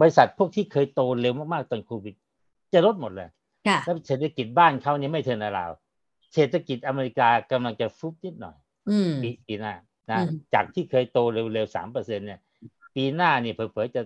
[0.00, 2.14] บริษัทพวกที่เคยโตเร็วมากๆตอนโควิด
[2.72, 3.28] จะลดหมดเลย
[3.84, 5.70] แล้วเศรษฐกิจบ้านเขาเนี่ยไม่เทินาราว
[6.34, 8.56] เศรษฐกิจอเมริกากำลังจะฟุบนิดหน่อย
[9.22, 9.74] ปีปีหน้า
[10.10, 10.18] นะ
[10.54, 12.40] จากที่เคยโตเร็วๆสามเปอร์เซ็นเนี่ย
[12.94, 14.02] ปีหน้าเนี่ยเผลอๆจะ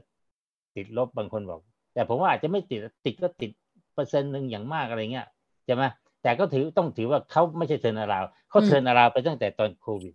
[0.76, 1.60] ติดลบบางคนบอก
[1.94, 3.50] แต่ผมว่าอาจจะไม่ติดติดก็ติด
[3.94, 5.26] เปอร์เซ็นต์หนึ่งอย่างมากอะไรเงี้ย
[5.66, 5.84] ใช่ไหม
[6.22, 10.14] แต่ก็ถือต้องถือว่าเขาไม่ใช่เทินอาราวเขาเทินอาราวไปตั้งแต่ตอนโควิด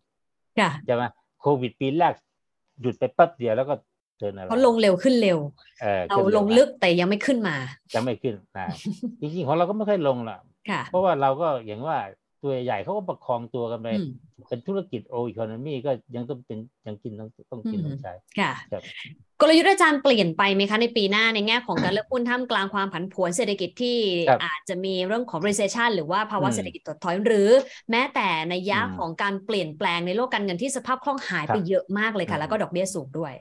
[0.86, 1.04] ใช่ไหม
[1.42, 2.14] โควิดปีแรก
[2.82, 3.74] หยุดไปแป๊บเดียวแล้วก็
[4.20, 5.38] เดินอะไรเขาลงเร็วขึ้นเร็ว
[5.82, 7.56] เออเราขึ้นลงลึกแต่ยังไม่ขึ้นมา
[7.94, 8.68] จะไม่ขึ้นนะ
[9.22, 11.98] จริงๆของเราก็ไม่ค่อยลงหรอกค่ะเพราะว่าเราก็อย่างว่า
[12.44, 14.10] ตัวใหญ่เขาก็ประคองตัวกันไปอืม
[14.48, 18.84] เป็นธุรกิจ old economy ก็ยังต้องเป็นยังกินต้องต้องกินอืมต้องใช้ค่ะครับ
[19.42, 23.98] กลยุทธ์อาจารย์เปลี่ยนไปไหมคะในปีหน้าในแง่ของการเลือกหุ้นท่ามกลางความผันผวนเศรษฐกิจที่
[24.30, 27.50] ครับอาจจะมีเรื่องของ recession หรือว่าภาวะอืมเศรษฐกิจถดถอยหรือ
[27.92, 33.34] แม้แต่นัยยะอืมของการเปลี่ยนแปลงในโลกการเงินที่สภาพคล่องหายครับไปเยอะมากเลยอืค่ะมแล้วก็ดอกเบี้ยสูงด้วย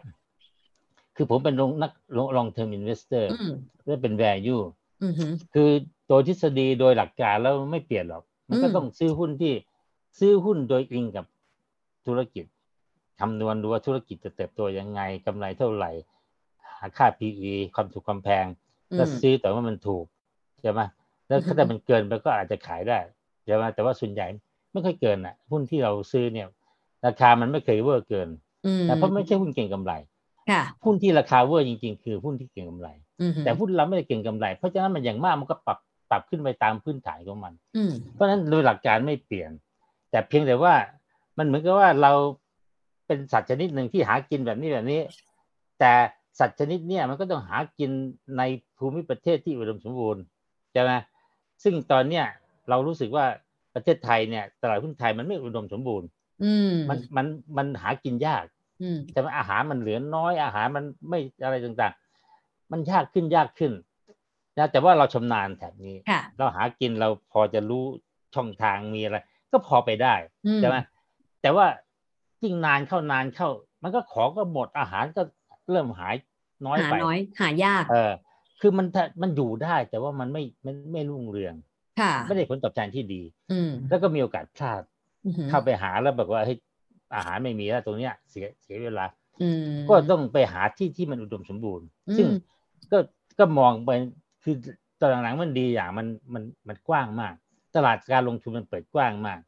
[1.17, 1.93] คือผมเป็น long นัก
[2.37, 3.55] long-term investor อืม
[3.87, 4.63] และเป็น value
[5.05, 5.71] อือหือคือ
[6.09, 9.55] โดยทฤษฎีโดยหลักการแล้วไม่เปลี่ยนหรอก มันก็อืมต้องซื้อหุ้นที่
[10.19, 11.25] ซื้อหุ้นโดยอิงกับ
[12.07, 12.45] ธุรกิจ
[13.21, 15.91] คำนวณดูว่าธุรกิจจะเติบโตยังไงกำไรเท่าไหร่
[16.79, 18.47] หาค่า PE ความถูกความแพง
[18.91, 20.05] อืมแล้วซื้อแต่ว่ามันถูก
[20.63, 20.81] ใช่ไหม
[21.29, 22.99] แล้วอือฮึถ้ามันเกินไปก็อาจจะขายได้
[23.45, 24.27] ใช่ไหมแต่ว่าส่วนใหญ่
[24.73, 26.47] ไม่ค่อยเกินอะหุ้นที่เราซื้อเนี่ย
[27.07, 28.29] ราคามันไม่เคยเวอร์เกิน
[28.67, 29.93] อืมแต่เพราะไม่ใช่หุ้นเก่งกำไร
[30.51, 32.89] ค่ะหุ้นที่ราคาเวอร์จริง ๆ คือหุ้นที่เก่งกำไร
[33.21, 35.79] อือหือแต่หุ้นเราไม่ได้เก่งกำไร เพราะฉะนั้นมันอย่างมากมันก็ปรับ
[36.11, 39.51] ปรับขึ้นไปตามพื้นฐานของมันอืมเพราะฉะนั้นโดยหลักการไม่เปลี่ยน
[40.11, 40.75] แต่เพียงแต่ว่า
[41.39, 42.13] มันเหมือนกับว่าเรา
[43.07, 45.01] เป็นสัตว์ชนิดหนึ่งที่หากินแบบนี้แบบนี้
[45.79, 45.93] แต่
[46.39, 47.91] สัตว์ชนิดเนี้ยมันก็ต้องหากิน
[48.39, 48.43] ใน
[48.79, 50.23] ภูมิประเทศที่อุดมสมบูรณ์
[50.73, 50.93] ใช่ไหม
[51.63, 52.25] ซึ่งตอนเนี้ย
[52.69, 53.25] เรารู้สึกว่า
[53.75, 56.09] ประเทศไทยเนี่ยตลาดหุ้นไทยมันไม่อุดมสมบูรณ์
[56.45, 58.45] อืมมันมันมันหากินยาก
[58.83, 63.73] อืมแต่ว่าอาหารมันเหลือน้อยอาหารมันไม่อะไรต่างๆ มันยากขึ้นยากขึ้น
[64.59, 67.85] นะแต่ว่าเราชำนาญแถบนี้ค่ะเราหากินเราพอจะรู้
[68.35, 69.19] ช่องทางมีอะไร
[69.53, 70.15] ก็พอไปได้
[70.47, 70.77] อืมใช่ไหม
[71.43, 71.67] แต่ว่า
[72.43, 73.49] ยิ่งนานเข้านานเข้า
[73.83, 75.23] มันก็ของก็หมดอาหารก็
[75.71, 76.15] เริ่มหาย
[76.67, 78.13] น้อยหาไปน้อยหายาก เออ
[78.61, 81.55] คือมันถ้ามันอยู่ได้ แต่ว่ามันไม่มันไม่รุ่งเรือง
[82.01, 84.83] ค่ะ ไม่ได้ผลตอบแทนที่ดี อืมแล้วก็มีโอกาสพลาด
[85.25, 86.59] อือหือเข้าไปหาแล้วแบบว่าเฮ้ย
[87.15, 89.07] อาหารไม่มีแล้วตรงเนี้ยเสียเสียเวลา
[89.43, 92.27] อืมก็ต้องไปหาที่ที่มันอุดมสมบูรณ์อืมซึ่ง
[92.93, 92.99] ก็
[93.39, 93.91] ก็มองไป
[94.49, 94.59] คือ
[95.01, 97.35] ตอนหลังๆมันดีอย่างมันมันมันกว้างมาก
[97.77, 99.41] ตลาดการลงทุนมันเปิดกว้างมาก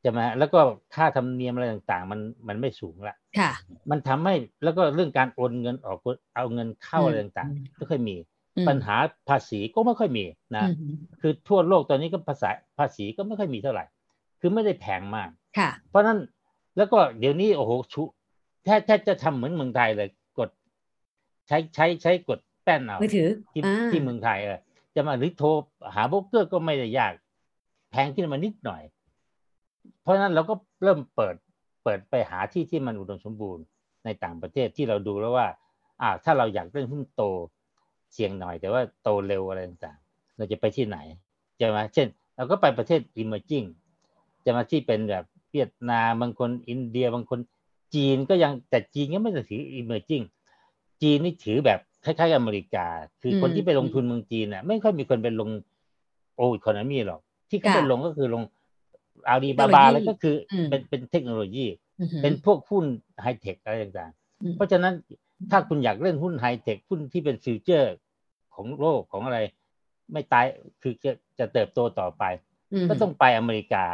[0.00, 0.60] ใช่ไหมฮะแล้วก็
[0.94, 3.50] ค่าธรรมเนียมอะไรต่างๆ มันมันไม่สูงละค่ะ
[3.90, 5.98] มันทำให้แล้วก็เรื่องการโอนเงินออก
[6.36, 8.16] เอาเงินเข้าอะไรต่างอืมๆไม่ค่อยมี
[8.56, 8.96] อืมปัญหา
[9.28, 10.24] ภาษีก็ไม่ค่อยมี
[10.54, 13.84] นะอืมคือทั่วโลกตอนนี้ก็ภาษาภาษีก็ไม่ค่อยมีเท่าไหร่
[14.40, 16.18] คือไม่ได้แพงมากค่ะ เพราะฉะนั้น
[16.76, 18.02] แล้วก็เดี๋ยวนี้โอ้โหชุ
[18.64, 20.48] แทบแทบจะทำเหมือนเมืองไทยเลยกด
[21.48, 24.58] ใช้ใช้ใช้กด แป้นเอามือถือที่อ่าที่เมืองไทยเออ
[24.94, 25.48] จะมาหรือโทร
[25.94, 27.12] หาโบรกเกอร์ก็ไม่ได้ยาก
[27.90, 28.82] แพงขึ้นมานิดหน่อย
[30.02, 31.34] เพราะฉะนั้นเราก็เริ่มเปิด
[31.84, 33.64] เปิดไปหาที่ที่มันอุดมสมบูรณ์
[34.04, 35.46] ในต่างประเทศที่เราดูแล้วว่า
[36.00, 37.22] อ่าถ้าเราอยากเล่นหุ้นโต
[38.12, 40.98] เสี่ยงหน่อย แต่ว่าโตเร็วอะไรต่างๆเราจะไปที่ไหน
[41.58, 43.66] ใช่ไหมเช่น เราก็ไปประเทศ emerging
[44.44, 47.38] จะมาที่เป็นแบบเวียดนามบางคนอินเดียบางคน
[47.94, 50.24] จีนก็ยังแต่จีนก็ไม่ได้ถือ emerging
[51.02, 52.86] จีนนี่ถือแบบ คล้ายๆกับอเมริกา
[53.22, 55.48] คือคนอืมที่ไปลงทุนเมืองจีนน่ะ ไม่ค่อยมีคนไปลง
[56.36, 58.42] โออีโคโนมีหรอก ที่เขาค่ะไปลงก็คือลง
[59.28, 61.66] อาลีบาเทคโนบาโลยีแล้วก็คืออมเป็นเป็นเทคโนโลยี
[62.00, 62.84] อือหือเป็นพวกหุ้น
[63.22, 64.12] ไฮเทคอะไรต่าง
[64.42, 64.94] อืมๆเพราะฉะนั้น
[65.50, 67.94] ถ้าคุณอยากเล่นหุ้นไฮเทคหุ้นที่เป็น future
[68.54, 69.38] ของโลกของอะไร
[70.12, 70.44] ไม่ตาย
[70.82, 72.24] คือจะจะเติบโตต่อไป
[72.86, 73.86] มก็ต้องไปอเมริกา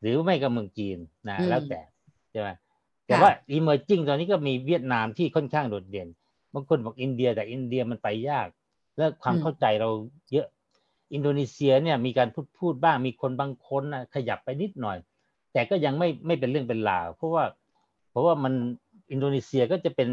[0.00, 1.80] หรือไม่ก็เมืองจีนนะอืมแล้วแต่
[2.30, 2.48] ใช่ไหม
[3.06, 6.08] แต่ค่ะว่า emerging ตอนนี้ก็มีเวียดนามที่ค่อนข้างโดดเด่น
[6.54, 8.48] บางคนบอกอินเดียแต่อินเดียมันไปยาก
[8.96, 9.90] และความเข้าใจเรา
[10.32, 10.46] เยอะ
[11.12, 14.98] อินโดนีเซียเนี่ยมีการพูดพูดบ้างมีคนบางคนนะขยับไปนิดหน่อย
[15.52, 17.44] แต่ก็ยังไม่ไม่เป็นเรื่องเป็นราวเพราะว่า
[18.10, 18.54] เพราะว่ามัน
[19.10, 20.10] อินโดนีเซียก็จะเป็น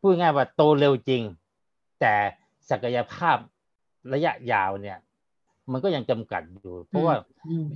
[0.00, 1.22] พูดง่ายๆว่าโตเร็วจริง
[2.00, 2.14] แต่
[2.70, 3.36] ศักยภาพ
[4.12, 4.98] ระยะยาวเนี่ย
[5.72, 7.14] มันก็ยังจำกัดอยู่ เพราะว่า
[7.48, 7.66] อืม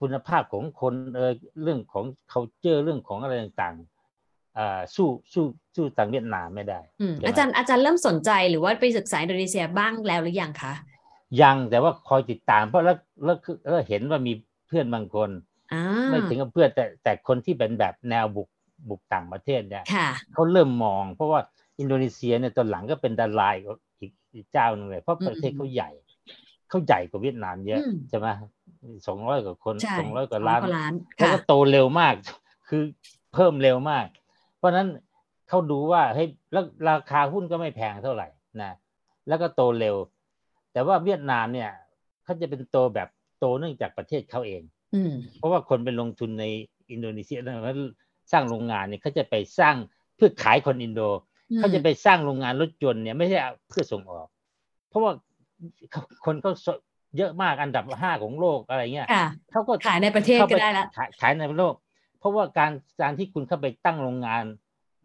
[0.00, 3.97] คุณภาพของคนเออเรื่องของ culture เรื่องของอะไรต่างๆอ่า
[4.96, 10.72] สู้สู้สู้ทางเวียดนามไม่ได้อืมใช่ไหมอาจารย์อาจารย์เริ่มสนใจหรือว่าไปศึกษาอินโดนีเซียบ้างแล้วหรือยังคะ
[11.42, 14.32] ยังแต่ว่าคอยติดตามเพราะแล้วแล้วคือแล้วเห็นว่ามี
[14.66, 15.30] เพื่อนบางคน
[15.72, 18.48] อ่าไม่ถึงกับเพื่อนแต่แต่คนที่เป็นแบบแนวบุก
[18.88, 21.40] บุกต่างประเทศเนี่ยค่ะเขาเริ่มมอง เพราะว่า
[21.80, 23.54] อินโดนีเซียเนี่ยตอนหลังก็เป็นดาราย
[24.00, 25.90] อีกอีกเจ้าหนึงเลยเพราะประเทศเขาใหญ่
[26.68, 28.26] เขาใหญ่กว่าเวียดนามเยอะอืมใช่ไหม
[29.06, 32.14] สองร้อยกว่าคนใช่สองร้อยกว่าล้านสองร้อยกว่าล้านแล้วค่ะก็โตเร็วมาก
[32.68, 32.82] คือ
[33.34, 34.06] เพิ่มเร็วมาก
[34.58, 34.88] เพราะฉะนั้น
[35.48, 38.28] เขาดูว่าเฮ้ยแล้วราคาหุ้นก็ไม่แพงเท่าไหร่
[38.62, 38.72] นะ
[39.28, 39.96] แล้วก็โตเร็ว
[40.72, 41.70] แต่ว่าเวียดนามเนี่ย
[42.24, 43.08] เขาจะเป็นโตแบบ
[43.40, 44.62] โตเนื่องจากประเทศเขาเอง
[44.94, 46.44] อืมเพราะว่าคนไปลงทุนใน
[46.90, 47.76] อินโดนีเซียแล้ว
[48.32, 49.74] สร้างโรงงานเนี่ยเขาจะไปสร้าง
[50.16, 51.00] เพื่อขายคนอินโด
[51.58, 54.26] เขาจะไปสร้างโรงงานรถยนต์เนี่ยไม่ใช่เพื่อส่งออก
[54.88, 55.12] เพราะว่า
[55.90, 56.52] เขาคนเขา
[57.16, 61.74] เยอะมากอันดับห้าของโลกอะไรเงี้ยค่ะเขาก็ขายในประเทศข้าก็ปได้ละขายขายในโลก
[62.18, 64.44] เพราะว่าการการที่คุณเข้าไปตั้งโรงงาน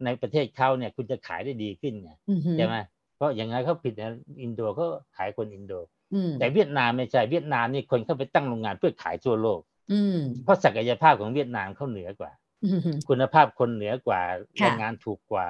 [0.04, 2.76] ในประเทศเขาเนี่ย คุณจะขายได้ดีขึ้นไงอือหือใช่ไหม
[3.16, 5.72] เพราะอย่างไงเขาผลิตนะอินโดเขาขายคนอินโด
[6.14, 9.60] อืมแต่เวียดนามไม่ใช่เวียดนามนี่คนเข้าไปตั้งโรงงานเพื่อขายทั่วโลก
[9.92, 12.32] อืมเพราะศักยภาพของเวียดนามเขาเหนือกว่า
[12.64, 14.20] อืมคุณภาพคนเหนือกว่า
[14.60, 15.46] ค่ะแรงงานถูกกว่า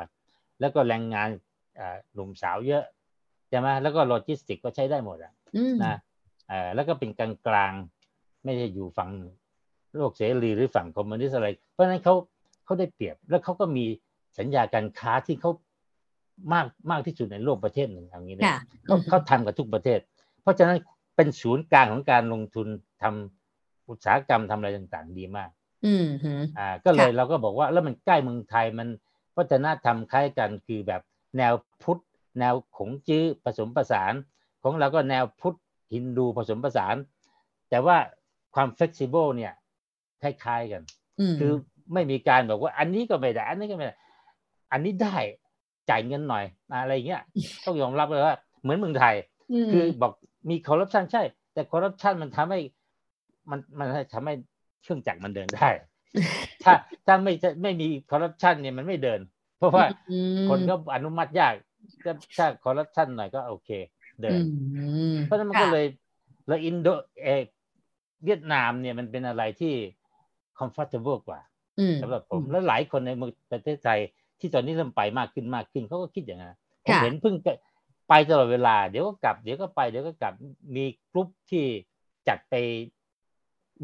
[0.60, 1.28] แล้วก็แรงงาน
[1.78, 2.84] อ่าหนุ่มสาวเยอะ
[3.48, 5.94] ใช่ไหมแล้วก็โลจิสติกส์ก็ใช้ได้หมดอะอืมนะ
[6.48, 9.10] เอ่อแล้วก็เป็นกลางกลางๆไม่ได้อยู่ฝั่ง
[9.96, 12.14] โลกเสรีหรือฝั่งคอมมิวนิสต์อะไร เพราะฉะนั้นเขา
[12.64, 13.84] เขาได้เปรียบ แล้วเขาก็มี
[14.38, 15.50] สัญญาการค้าที่เขา
[16.52, 19.98] มากมากที่สุดในโลกประเทศหนึ่งอย่างนี้นะค่ะเขาเขาทำกับทุกประเทศ
[20.42, 20.78] เพราะฉะนั้น
[21.16, 22.66] เป็นศูนย์กลางของการลงทุน
[23.02, 25.50] ทำอุตสาหกรรมทำอะไรต่างๆ ดีมาก
[25.86, 28.88] อืมหืออ่า ก็เลยค่ะเราก็บอกว่าแล้วมันใกล้เมืองไทยมัน
[29.36, 31.02] วัฒนธรรมคล้ายกันคือแบบ
[31.38, 31.52] แนว
[31.82, 32.00] พุทธ
[32.40, 34.12] แนวขงจื้อผสมผสาน
[34.62, 35.56] ของเราก็แนวพุทธ
[35.94, 36.96] ฮินดูผสมผสาน
[37.70, 37.96] แต่ว่า
[38.54, 39.52] ความเฟ e ซิเบิลเนี่ย
[40.24, 40.82] คล้ายๆกัน
[41.20, 41.52] อืมคือ
[41.94, 43.94] ไม่มีการบอกว่า อันนี้ก็ไม่ได้ อันนี้ก็ไม่ได้
[44.72, 45.16] อันนี้ได้
[45.90, 46.44] จ่ายเงินหน่อย
[46.82, 47.22] อะไรเงี้ย
[47.64, 49.14] ต้องยอมรับเลยว่า เหมือนเมืองไทย
[49.64, 50.12] มคือบอก
[50.50, 51.22] มีคอร์รัปชันใช่
[51.54, 52.60] แต่คอร์รัปชันมันทำให้
[53.50, 54.34] มันมันทำให้
[54.82, 55.68] เครื่องจักรมันเดินได้
[56.64, 56.72] ถ้า
[57.06, 57.32] ถ้าไม่
[57.62, 59.20] ไม่มีคอร์รัปชันเนี่ยมันไม่เดิน
[59.58, 61.54] เพราะว่าอืมคนก็อนุมัติยาก
[62.04, 63.70] ถ้าถ้าคอร์รัปชันหน่อยก็โอเค
[64.22, 65.86] เดินอืมเพราะฉะนั้นมันก็เลย
[66.48, 66.88] แล้วอินโด
[67.22, 67.42] เออ
[68.24, 69.74] เวียดนามเนี่ยมันเป็นอะไรที่
[70.58, 71.40] comfortable กว่า
[71.78, 74.00] อืมสำหรับผมแล้วหลายคนในเมืองประเทศไทย
[74.40, 77.34] ที่ตอนนี้เริ่มไปมากขึ้นมากขึ้นเขาก็คิดอย่างนั้นผมค่ะเห็นเพิ่ง
[78.08, 80.32] ไปตลอดเวลา เดี๋ยวก็กลับเดี๋ยวก็ไปเดี๋ยวก็กลับ
[80.76, 81.64] มีกลุ่มที่
[82.28, 82.54] จัดไป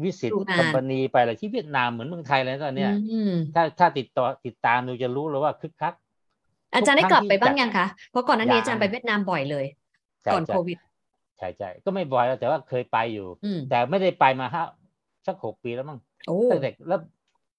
[0.03, 5.93] วิสิตดูงานคอมพานีไปอะไรที่เวียดนามเหมือนเมืองไทยเลยตอนเนี้ยอืมถ้าถ้าติดต่อติดตามดูจะรู้เลยว่าคึกคัก
[6.73, 9.65] อาจารย์ได้กลับไปบ้างทุกครั้งที่ยังคะเพราะก่อนหน้านี้ยังอาจารย์ไปเวียดนามบ่อยเลย
[10.23, 10.77] ใช่ก่อนใช่โควิด
[11.37, 14.63] ใช่ใช่ก็ไม่บ่อยแล้วแต่ว่าเคยไปอยู่อืมแต่ไม่ได้ไปมาห้า
[15.27, 16.99] สักหกปีแล้วมั้งโอ้ตั้งแต่แล้ว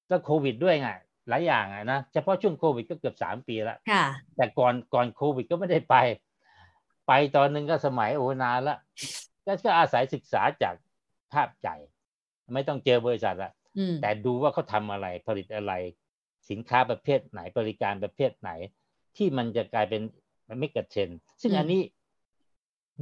[0.09, 0.89] แล้วโควิดด้วยไง
[1.29, 4.05] หลายอย่างอะนะเฉพาะช่วงโควิดก็เกือบสามปีแล้วค่ะ
[4.37, 5.97] แต่ก่อนก่อนโควิดก็ไม่ได้ไป
[7.07, 8.79] ไปตอนหนึงก็สมัยโอ้นานละ
[9.47, 10.75] ก็ก็อาศัยศึกษาจาก
[11.33, 11.69] ภาพใจ
[12.55, 15.73] ไม่ต้องเจอบริษัทละอืมแต่ดูว่าเขาทำอะไรผลิตอะไร
[16.51, 18.51] สินค้าประเภทไหนบริการประเภทไหน
[19.17, 20.03] ที่มันจะกลายเป็น
[20.59, 21.83] ไม่กระเทรนด์ซึ่งอันนี้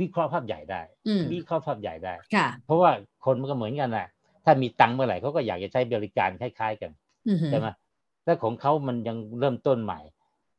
[0.01, 2.91] วิเคราะห์ภาพใหญ่ได้อืมวิเคราะห์ภาพใหญ่ได้ค่ะเพราะว่า
[3.25, 4.09] คนมันก็เหมือนกันแหละ
[4.45, 6.91] ถ้ามีตังค์เมื่อไหร่เขาก็อยากจะใช้บริการคล้าย ๆ กัน
[7.27, 7.69] อืมใช่ไหม
[8.25, 10.01] แต่ของเขามันยังเริ่มต้นใหม่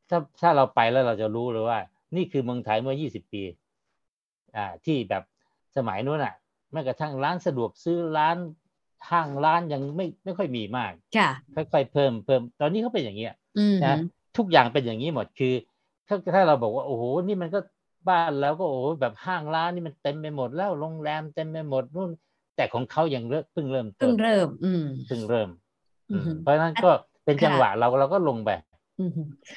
[0.09, 1.79] ถ้าถ้าเราไปแล้วเราจะรู้เลยว่า
[2.15, 3.43] นี่คือเมืองไทยเมื่อ 20 ปี
[4.55, 5.23] อ่า ที่แบบ
[5.77, 6.35] สมัยนู้นอะ
[6.71, 8.37] แม้กระทั่งร้านสะดวกซื้อร้าน
[9.09, 13.97] ห้างร้านยังไม่ไม่ค่อยมีมากค่ะค่อยๆเพิ่มเพิ่มตอนนี้เขาเป็นอย่างเงี้ยอืมนะ
[14.37, 15.53] ทุกอย่างเป็นอย่างนี้หมดคือ
[16.07, 17.59] ถ้าถ้าเราบอกว่าโอ้โหนี่มันก็
[18.09, 22.09] บ้านแล้วก็โอ้โหแบบห้างร้านนี่มันเต็มไปหมดแล้วโรงแรมเต็มไปหมดนู่น
[22.61, 25.49] แต่ของเขายังเริ่มเพิ่งเริ่มต้เพิ่งเริ่ม อืมเพิ่งเริ่ม
[26.09, 26.91] อืมอืมเพราะฉะนั้นก็
[27.25, 28.49] เป็นจังหวะเราเราก็ลงไป
[28.99, 29.11] อืม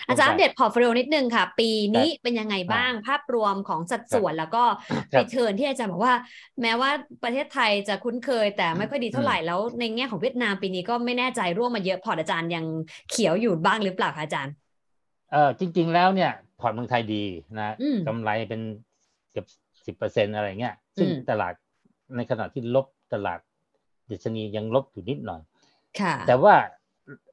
[0.09, 6.15] อาจารย์อัปเดต portfolio นิดนึงค่ะ ปีนี้เป็นยังไงครับบ้างภาพรวมของสัดส่วนแล้วก็ครับ return ที่อาจารย์บอกว่า
[6.63, 6.91] แม้ว่า
[7.25, 12.65] ประเทศไทยจะคุ้นเคย แต่ไม่ค่อยดีเท่าไหร่แล้วในแง่ของเวียดนามปีนี้ก็ไม่แน่ใจร่วงมาเยอะพอร์ตอาจารย์ยัง
[13.11, 14.55] เขียวอยู่บ้างหรือเปล่าคะอาจารย์
[15.33, 17.25] เออจริง ๆ แล้วเนี่ยพอร์ตเมืองไทยดี
[17.59, 18.61] นะอืมกำไรเป็น
[19.33, 19.47] เกือบ
[19.87, 21.53] สิบเปอร์เซ็นอะไรเงี้ยซึ่งอืมตลาด
[22.17, 23.39] ในขณะที่ลบ ตลาด
[24.11, 25.41] ดัชนียังลบอยู่นิดหน่อย
[26.01, 26.55] ค่ะ แต่ว่า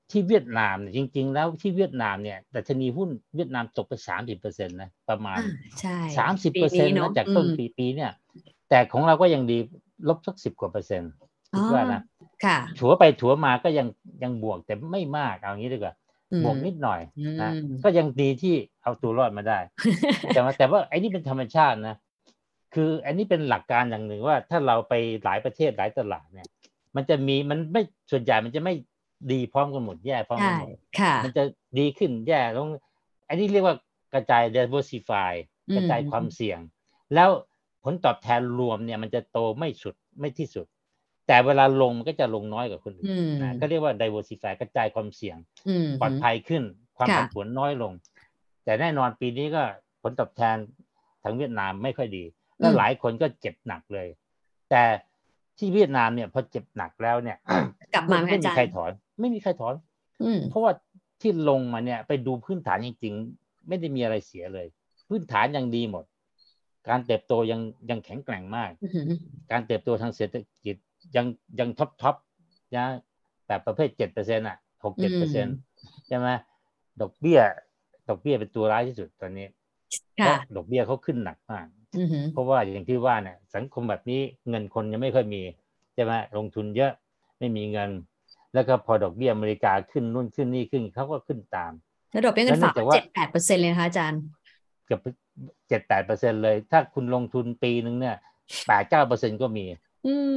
[0.10, 8.12] ที่เวียดนามเนี่ยจริง ๆ แล้วที่เวียดนามเนี่ยดัชนีหุ้นเวียดนามตกไปสามสิบเปอร์เซ็นต์นะประมาณอ่าใช่สามสิบปีเปอร์เซ็นต์เนนะอะจากต้นอืมปีปีเนี่ย
[8.70, 9.58] แต่ของเราก็ยังดี
[10.08, 11.12] ลบสักสิบกว่าเปอร์เซ็นต์
[11.56, 12.02] คิดว่านะ
[12.46, 13.88] ค่ะ ถัวไปถัวมาก็ยัง
[14.24, 15.94] ยังบวกแต่ไม่มากเอางี้ดีกว่า
[16.32, 17.02] อืมบวกนิดหน่อย
[17.42, 19.60] นะอืมก็ยังดีที่เอาตัวรอดมาได้
[20.34, 21.96] แต่ว่าแต่ว่าไอ้นี่เป็นธรรมชาตินะ
[22.74, 26.48] คืออันนี้เป็นหลักการอย่างหนึ่งว่าถ้าเราไปหลายประเทศหลายตลาดเนี่ย
[26.96, 27.82] มันจะมีมันไม่
[28.12, 28.74] ส่วนใหญ่มันจะไม่
[29.32, 31.44] ดีพร้อมกันหมดแย่พร้อมกัใช่นหมดค่ะมันจะ
[31.80, 32.68] ดีขึ้นแย่ลง
[33.28, 33.76] อันนี้เรียกว่า
[34.14, 35.34] กระจาย diversify
[35.70, 36.60] อืมกระจายความเสี่ยง
[37.16, 37.30] แล้ว
[37.84, 40.66] ผลตอบแทนรวมเนี่ยมันจะโตไม่สุดไม่ที่สุด
[41.28, 46.64] แต่เวลาลงมันก็จะลงน้อยกว่าคนอื่นอืมนะก็เรียกว่า diversify กระจายความเสี่ยงอืมปลอดภัยขึ้น
[46.98, 47.94] ความค่ะผันผวนน้อยลง
[48.64, 49.64] แต่แน่นอนปีนี้ก็
[50.02, 50.58] ผลตอบแทน
[51.24, 52.24] ทางเวียดนามไม่ค่อยดี
[52.62, 54.08] และหลายคนก็เจ็บหนักเลย
[54.70, 54.84] แต่
[55.58, 57.38] ที่เวียดนามเนี่ยพอเจ็บหนักแล้วเนี่ย
[57.94, 59.76] กลับมาไหมไม่อามีจารย์ใครถอน ไม่มีใครถอน
[60.24, 60.72] อืมเพราะว่า
[61.22, 64.68] ที่ลงมาเนี่ย ไปดูพื้นฐานจริงๆ ไม่ได้มีอะไรเสียเลย
[65.10, 66.06] พื้นฐานยังดีหมด
[66.90, 69.18] การเติบโตยังยังแข็งแกร่งมากอืม
[69.52, 70.76] การเติบโตทางเศรษฐกิจ
[71.16, 71.26] ยัง
[71.60, 72.16] ยัง top top
[72.76, 72.88] นะ
[73.48, 75.56] แบบประเภทเจ็ดเปอร์เซ็นต์อะหกเจ็ดเปอร์เซ็นต์
[76.08, 76.28] ใช่ไหม
[77.02, 77.40] ดอกเบี้ย
[78.10, 79.48] ดอกเบี้ยเป็นตัวร้ายที่สุดตอนนี้
[80.18, 81.81] เพค่ะราะดอกเบี้ยเขาขึ้นหนักมากอืม
[82.34, 85.42] เพราะว่าอย่างที่ว่าเนี่ยสังคมแบบนี้เงินคนยังไม่ค่อยมี
[85.94, 86.92] ใช่ไหมลงทุนเยอะ
[87.40, 87.90] ไม่มีเงิน
[88.54, 91.72] แล้วก็พอดอกเบี้ยอเมริกาขึ้นนู่นขึ้นนี่ขึ้นเขาก็ขึ้นตาม
[92.12, 94.22] แล้วดอกเบี้ยเงินฝากแล้วเนื่องจากว่าเจ็ดแปดเปอร์เซ็นต์เลยนะคะอาจารย์
[94.86, 95.00] เกือบ
[95.68, 98.16] เจ็ดแปดเปอร์เซ็นเลย ถ้าคุณลงทุนปีหนึ่งเนี่ย
[98.68, 99.66] แปดเก้าเปอร์เซ็นก็มี
[100.08, 100.36] อืม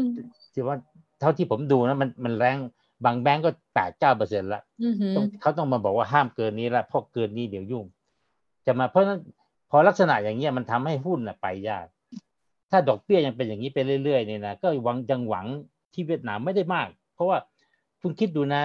[0.53, 0.77] ที่ว่า
[1.21, 2.59] เท่าที่ผมดูนะมันมันแรง
[3.05, 7.85] บางแบงก์ก็แปดเก้าเปอร์เซ็นละอือหือต้องเขาต้องมาบอกว่าห้ามเกินนี้ละเพราะเกินนี้เดี๋ยวยุ่ง
[8.67, 9.43] จะมาเพราะฉะนั้นพ
[9.75, 11.87] อลักษณะอย่างเงี้ยมันทำให้หุ้นน่ะไปยาก
[12.71, 15.47] ถ้าดอกเบี้ยยังเป็นอย่างนี้ไปเรื่อยๆเนี่ยนะก็หวังยังหวัง
[15.93, 17.39] ที่เวียดนามไม่ได้มาก เพราะว่า
[18.03, 18.63] คุณคิดดูนะ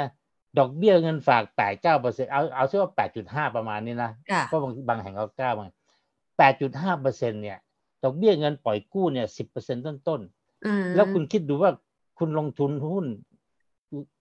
[0.58, 5.70] ดอกเบี้ยเงินฝากแปดเก้าเปอร์เซ็นเอาเอาเชื่อว่าแปดจุดห้าประมาณนี้นะค่ะเพราะบางบางแห่งเขาเก้าบาง
[6.38, 7.58] แปดจุดห้าเปอร์เซ็นเนี่ย
[8.04, 11.72] ดอกเบี้ยเงินปล่อยกู้เนี่ยสิบเปอร์เซ็นต้นต้นๆอ่าแล้วคุณคิดดูว่า
[12.18, 13.06] คุณลงทุนหุ้น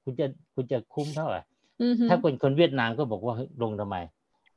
[0.02, 1.40] คุณจะคุณจะคุ้มเท่าไหร่
[1.82, 3.96] อือหือถ้าเป็นคนเวียดนามก็บอกว่าเฮ้ยลงทำไม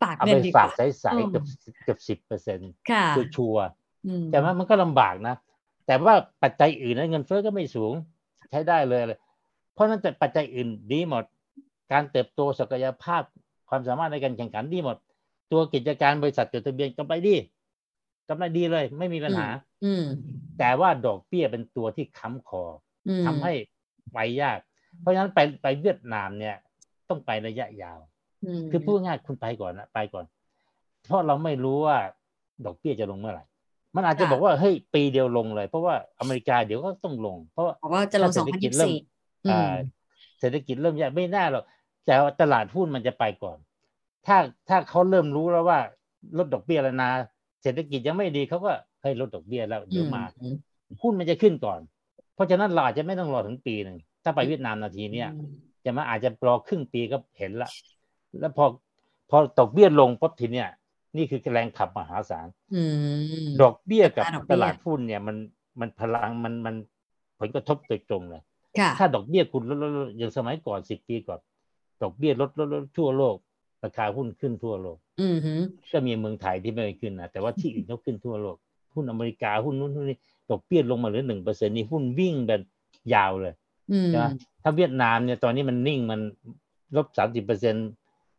[0.02, 1.46] ฝากเอาเงิไปนดีกฝากว่าใสอืมๆเกือบ
[1.84, 3.68] เกือบสิบเปอร์เซ็นต์ค่ะชัวร์
[4.08, 5.36] อืมๆแต่ว่ามันก็ลำบากนะ
[5.88, 7.94] แต่ว่าปัจจัยอื่นนะเงินเฟ้อก็ไม่สูง
[8.52, 9.20] ใช้ได้เลยเลย
[9.74, 11.24] เพราะฉะนั้นแต่ปัจจัยอื่นดีหมด
[11.92, 13.24] การเติบโตศักยภาพ
[13.70, 14.98] ความสามารถในการแข่งขันดีหมด
[15.52, 17.36] ตัวกิจการบริษัทจดทะเบียนกำไรดี
[18.30, 19.48] กำไรดีเลย ไม่มีปัญหา
[19.86, 20.04] อืม
[20.60, 22.64] แต่ว่าดอกเบี้ยเป็นตัวที่ค้ำคอ
[23.08, 23.54] อืมทำให้
[24.14, 24.60] ไปยาก
[25.00, 26.56] เพราะฉะนั้นไปไปเวียดนามเนี่ย
[27.10, 28.11] ต้องไประยะยาวม
[28.72, 30.26] คือพูดง่ายๆคุณไปก่อนนะไปก่อน
[31.08, 31.98] เพราะเราไม่รู้ว่า
[32.66, 33.44] ดอกเบี้ยจะลงเมื่อไหร่
[33.96, 38.96] มันอาจจะบอกว่าเฮ้ยปีเดียวลงเลย เพราะว่าอเมริกาเดี๋ยวก็ต้องลง เพราะว่าบอกว่าจะลงสองพันยี่สิบสี่
[39.52, 39.74] อ่า
[40.40, 41.64] เศรษฐกิจเริ่มแย่ไม่น่าหรอก
[42.06, 43.58] แต่ว่าตลาดหุ้นมันจะไปก่อน
[44.28, 44.38] ถ้า
[44.70, 45.80] ถ้าเขาเริ่มรู้แล้วว่า
[46.38, 47.12] ลดดอกเบี้ยแล้วนะ
[47.62, 50.24] เศรษฐกิจยังไม่ดีเขาก็เฮ้ยลดดอกเบี้ยแล้วเดี๋ยวมา
[51.02, 51.80] หุ้นมันจะขึ้นก่อน
[52.36, 55.30] เพราะฉะนั้นเราอาจจะไม่ต้องรอถึงปีหนึ่งถ้าไปเวียดนามนาทีเนี้ย
[55.86, 57.70] จะมาอาจจะรอครึ่งปีก็เห็นละ
[58.40, 58.66] แล้วพอ
[59.30, 60.68] พอดอกเบี้ยลงปุ๊บทีเนี้ย
[61.18, 62.82] นี่คือแรงขับมหาศาลอื
[63.46, 65.36] มดอกเบี้ยกับดอกเบี้ยตลาดหุ้นเนี่ยมัน
[65.80, 66.76] มันพลังมันมัน
[67.40, 68.42] ผลกระทบโดยตรงเลย
[68.80, 71.40] ค่ะถ้าดอกเบี้ยคุณลดลดลดอย่างสมัยก่อนสิบปีก่อน
[72.02, 73.36] ดอกเบี้ยลดลดลดทั่วโลก
[73.84, 75.60] ราคาหุ้นขึ้นทั่วโลกอืมหือ
[75.92, 78.58] ก็มีเมืองไทยที่ไม่ขึ้นนะแต่ว่าที่อื่นเขาขึ้นทั่วโลก
[78.94, 80.18] หุ้นอเมริกาหุ้นนู้นหุ้นนี้
[80.50, 82.62] ดอกเบี้ยลงมาเหลือหนึ่งเปอร์เซ็นนี่หุ้นวิ่งแบบ
[83.14, 83.54] ยาวเลย
[83.92, 84.26] อืมใช่ไหม
[84.64, 86.20] ถ้าเวียดนามเนี่ยตอนนี้มันนิ่งมัน
[86.96, 87.76] ลบสามสิบเปอร์เซ็น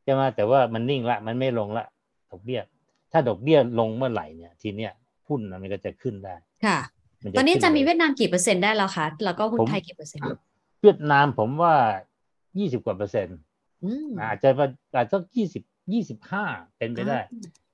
[0.05, 1.85] ใช่ไหมแต่ว่ามันนิ่งละ มันไม่ลงละ
[2.31, 2.61] ดอกเบี้ย
[3.13, 4.93] ถ้าดอกเบี้ยลงเมื่อไหร่เนี่ย ทีเนี้ย
[5.29, 6.35] หุ้นน่ะมันก็จะขึ้นได้
[6.65, 6.79] ค่ะ
[7.23, 10.25] มัตอนนี้ขึ้จะมีลยเวียดนามกี่เปอร์เซ็นต์ได้แล้วคะแล้วก็หุ้นผมไทยกี่เปอร์เซ็นต์
[10.83, 11.75] เวียดนามผมว่า
[12.59, 13.39] ยี่สิบกว่าเปอร์เซ็นต์
[13.85, 15.63] อืมอาจจะว่าอาจจะยี่สิบ
[15.93, 16.45] ยี่สิบห้า
[16.79, 17.19] เป็นไปได้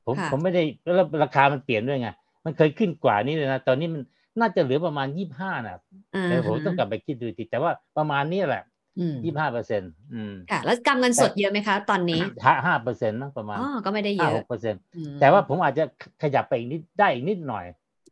[0.06, 2.08] ผมค่ะผมไม่ได้แล้วราคามันเปลี่ยนด้วยไง
[2.44, 4.02] มันเคยขึ้นกว่านี้เลยนะ ตอนนี้มัน
[4.40, 5.72] น่าจะเหลือประมาณยี่ห้านะ
[6.14, 8.77] อ่าแต่ผมต้องกลับไปคิดดูทีแต่ว่าประมาณนี้แหละอืม
[9.24, 15.84] ยี่ห้าเปอร์เซ็นต์อืมค่ะแล้วกำเงินสดเยอะไหมคะ ตอนนี้ห้าห้าเปอร์เซ็นต์นะประมาณอ๋อก็ไม่ได้เยห้าอะหกเปอร์เซ็นต์อืมแต่ว่าผมอาจจะ
[16.22, 17.64] ขยับไปอีกนิดได้อีกนิดหน่อย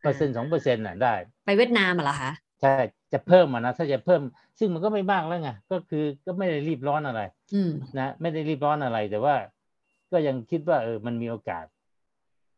[0.02, 1.14] เปอร์เซ็นต์สองเปอร์เซ็นต์น่ะได้
[1.46, 2.74] ไปเวียดนามเหรอคะใช่
[3.12, 4.20] จะเพิ่มมานะถ้าจะเพิ่ม
[4.58, 7.20] ซึ่งมันก็ไม่มากแล้วไงก็คือก็ไม่ได้รีบร้อนอะไร
[7.54, 9.34] อืมนะไม่ได้รีบร้อนอะไรแต่ว่า
[10.12, 11.64] ก็ยังคิดว่าเออมันมีโอกาส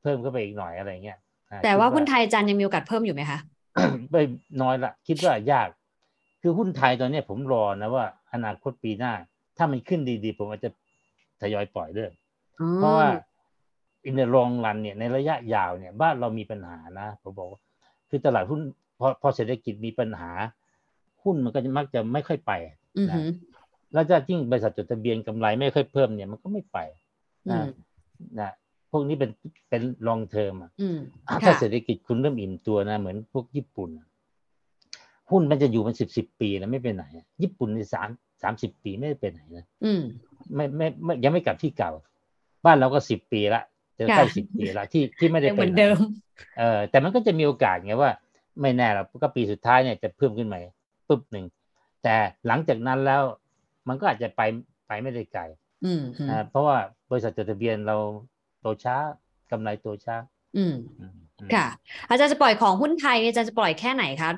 [0.02, 1.18] เพิ่มเข้าไปอีกหน่อยอะไรเงี้ย
[1.50, 3.38] อ่แต่ว่าคิดหุ้นไทยอาจารย์ยังมีโอกาสเพิ่มอยู่ไหมคะ
[4.10, 4.22] ไม่
[4.62, 5.68] น้อยละคิดว่ายาก
[6.42, 9.12] คือหุ้นไทยตอนเนี้ยผมรอนะว่า อนาคตปีหน้า
[9.56, 10.70] ถ้ามันขึ้นดีๆ ผมอาจจะ
[11.40, 12.10] ทยอยปล่อยด้วย
[12.60, 13.08] อ๋อเพราะว่า
[14.04, 17.60] อินเด r องรันเนี่ยในระยะยาวเนี่ย บ้านเรามีปัญหานะผมบอกว่า
[18.08, 18.60] คือตลาดหุ้น
[18.98, 20.30] พอพอเศรษฐกิจมีปัญหา
[21.22, 22.52] หุ้นมันก็จะมักจะไม่ค่อยไป
[22.98, 23.28] อือหือ
[23.92, 26.78] แล้วจะยิ่งบริษัทจดทะเบียนกำไรไม่ค่อยเพิ่มเนี่ยมันก็ไม่ไป
[27.48, 27.68] อืนะม
[28.40, 28.50] นะ
[28.90, 29.30] พวกนี้เป็น
[29.70, 34.07] เป็นลองเทอมอะอืมถ้าค่ะเศรษฐกิจคุณเริ่มอิ่มตัวนะ เหมือนพวกญี่ปุ่นอะ
[35.30, 38.08] หุ้นมันจะอยู่มันสิบสิบปีแล้วไม่ไปไหนอะญี่ปุ่นในสาม
[38.42, 40.02] สามสิบปีไม่ได้ไปไหนนะอืม
[40.54, 41.90] ไม่ไม่ไม่ยังไม่กลับที่เก่า
[42.64, 43.62] บ้านเราก็สิบปีละ
[43.98, 45.98] จะใกล้ค่ะสิบปีละที่ที่ไม่ได้ยังไปเหมือนไหนเดิม
[46.58, 48.10] เออแต่มันก็จะมีโอกาสไงว่า
[48.60, 50.58] ไม่แน่หรอกก็ปีสุดท้ายเนี่ยจะเพิ่มขึ้นมา
[51.08, 51.46] ปุ๊บหนึ่ง
[52.02, 53.22] แต่หลังจากนั้นแล้ว
[53.88, 54.42] มันก็อาจจะไป
[54.88, 55.42] ไปไม่ได้ไกล
[55.84, 56.76] อืมอืมอ่าเพราะว่า
[57.10, 57.96] บริษัทจดทะเบียนเรา
[58.60, 58.96] โตช้า
[59.50, 60.16] กำไรโตช้า
[60.56, 61.66] อืมอืมอืมค่ะ
[62.08, 64.30] อาจารย์จะปล่อยของหุ้นไทยเนี่ยอาจารย์จะปล่อยแค่ไหนคะ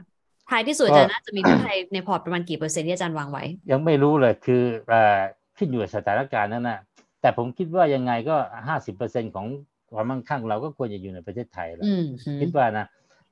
[0.51, 5.21] ท้ายที่สุดก็อาจารย์น่าจะมีหุ้นไทยในพอร์ตประมาณกี่เปอร์เซ็นต์ที่อาจารย์วางไว้ ยังไม่รู้เลยคือเอ่อ
[5.57, 6.79] ขึ้นอยู่กับสถานการณ์นั่นนะ
[7.21, 8.37] แต่ผมคิดว่ายังไงก็
[8.69, 9.47] ห้าสิบเปอร์เซ็นของ
[9.93, 12.87] ความมั่งคั่งเราก็ควรจะอยู่ในประเทศไทยแหล้วอืมอืมคิดว่านะ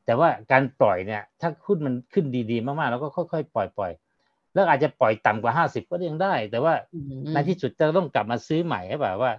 [0.06, 9.32] แต่ว่าการปล่อยเนี่ย ถ้าหุ้นมันขึ้นดีๆ มากๆเราก็ค่อยๆปล่อยปล่อยๆแล้วอาจจะปล่อยต่ำกว่าห้าสิบก็ยังได้ แต่ว่าอืมในที่สุดจะต้องกลับมาซื้อใหม่ใช่ป่ะว่า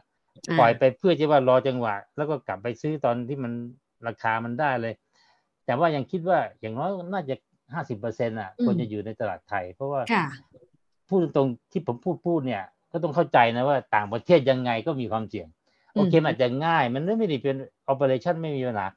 [0.49, 3.51] อ่า ปล่อยไปเพื่อที่ว่ารอจังหวะ แล้วก็กลับไปซื้อตอนที่มัน
[4.07, 4.93] ราคามันได้เลย
[5.65, 7.35] แต่ว่ายังคิดว่าอย่างน้อยน่าจะ
[7.73, 10.25] ห้าสิบเปอร์เซ็นต์อะควรจะอยู่ในตลาดไทย เพราะว่าค่ะ
[11.07, 15.47] พูดตรงๆที่ผมพูดพูดเนี่ย ก็ต้องเข้าใจนะว่าต่างประเทศยังไงก็มีความเสี่ยง
[15.93, 17.57] โอเคอืมมันอาจจะง่าย มันไม่ได้เป็น
[17.91, 18.87] operation ไม่มีปัญหา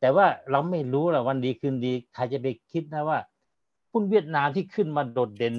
[0.00, 3.18] แต่ว่าเราไม่รู้หรอกวันดีคืนดีใครจะไปคิดนะว่า
[3.92, 5.54] หุ้นเวียดนามที่ขึ้นมาโดดเด่น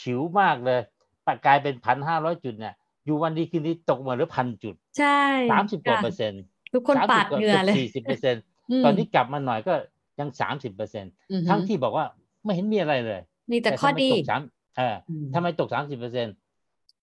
[0.00, 0.80] ฉิวมากเลย
[1.26, 5.20] ปะกลายเป็นพันห้าร้อยจุดเนี่ยอยู่วันดีคืนดีตกมาเหลือพันจุด ใช่
[5.52, 6.42] สามสิบกว่าค่ะเปอร์เซ็นต์
[6.74, 8.42] ทุกคนปาดเหงื่อเลยสี่สิบเปอร์เซ็นต์
[8.80, 9.74] มตอนนี้กลับมาหน่อยก็
[10.20, 12.06] ยังสามสิบเปอร์เซ็นต์อือฮึทั้งที่บอกว่า
[12.44, 13.20] ไม่เห็นมีอะไรเลย
[13.52, 14.40] มีแต่ข้อทำไมดีตกสาม
[14.76, 16.34] เอออืมทำไมตกสามสิบเปอร์เซ็นต์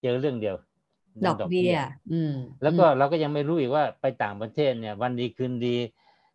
[0.01, 0.55] เจอเรื่องเดียว
[1.25, 1.79] ดอกเบี้ย
[2.11, 5.75] อืมแล้วก็เราก็ยังไม่รู้อีกว่าไปต่างประเทศเนี่ย วันดีคืนดี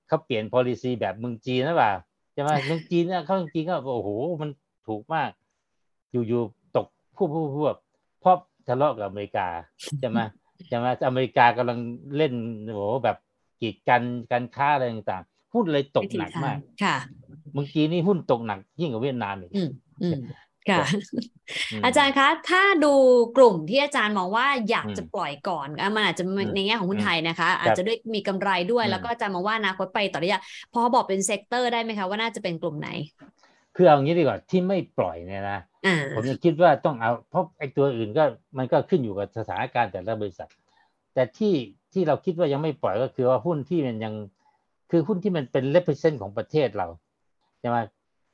[0.07, 1.93] เขาเปลี่ยน policy แบบเมืองจีนหรือเปล่า
[2.33, 4.11] ใช่ไหมเมืองจีนเนี่ยเขาจริงๆก็โอ้โห
[4.41, 4.51] มัน
[4.89, 5.31] ถูกมาก
[6.11, 7.77] อยู่ๆตกพวบพวบพวบ
[8.21, 8.37] เพราะ
[8.69, 9.49] ทะเลาะกับอเมริกา
[10.01, 10.21] ใช่ไหม
[10.69, 11.79] ใช่ไหมอเมริกากำลัง
[12.17, 12.33] เล่น
[12.65, 13.17] โอ้โหแบบ
[13.61, 14.03] กีดกัน
[14.33, 16.97] การค้าอะไรต่างๆ หุ้นเลยตกวิธีหนักทางมาก ค่ะ
[17.53, 19.69] เมื่อกี้นี่หุ้นตกหนักยิ่งกว่าเวียดนามอีกอืม
[20.03, 20.19] อืม
[20.71, 20.83] ค่ะ
[21.83, 22.95] มอาจารย์คะถ้าดู
[23.37, 30.41] กลุ่มที่อาจารย์มองว่าอยากอืมจะปล่อยก่อนอะมันอาจจะอืมในแง่ของหุ้นอืมไทยนะคะ อาจจะด้วยมีกำไรด้วยอืมแล้วก็อาจารย์มองว่าอนาคตไปต่อระยะ
[30.73, 32.89] พอบอกเป็น sector ได้ไหมคะว่าน่าจะเป็นกลุ่มไหน
[33.77, 38.25] คือเอางี้ดีกว่าที่ไม่ปล่อยเนี่ยนะอ่าผมยังคิดว่าต้องเอาเพราะไอ้ตัวอื่นก็
[38.59, 40.49] มันก็ขึ้นอยู่กับสถานการณ์แต่ละบริษัท
[41.15, 41.55] แต่ที่
[41.93, 44.15] ที่เราคิดว่ายังไม่ปล่อยก็คือว่าหุ้นที่มันยัง
[44.95, 46.89] คือหุ้นที่มันเป็น represent ของประเทศเรา
[47.61, 47.79] ใช่ไหม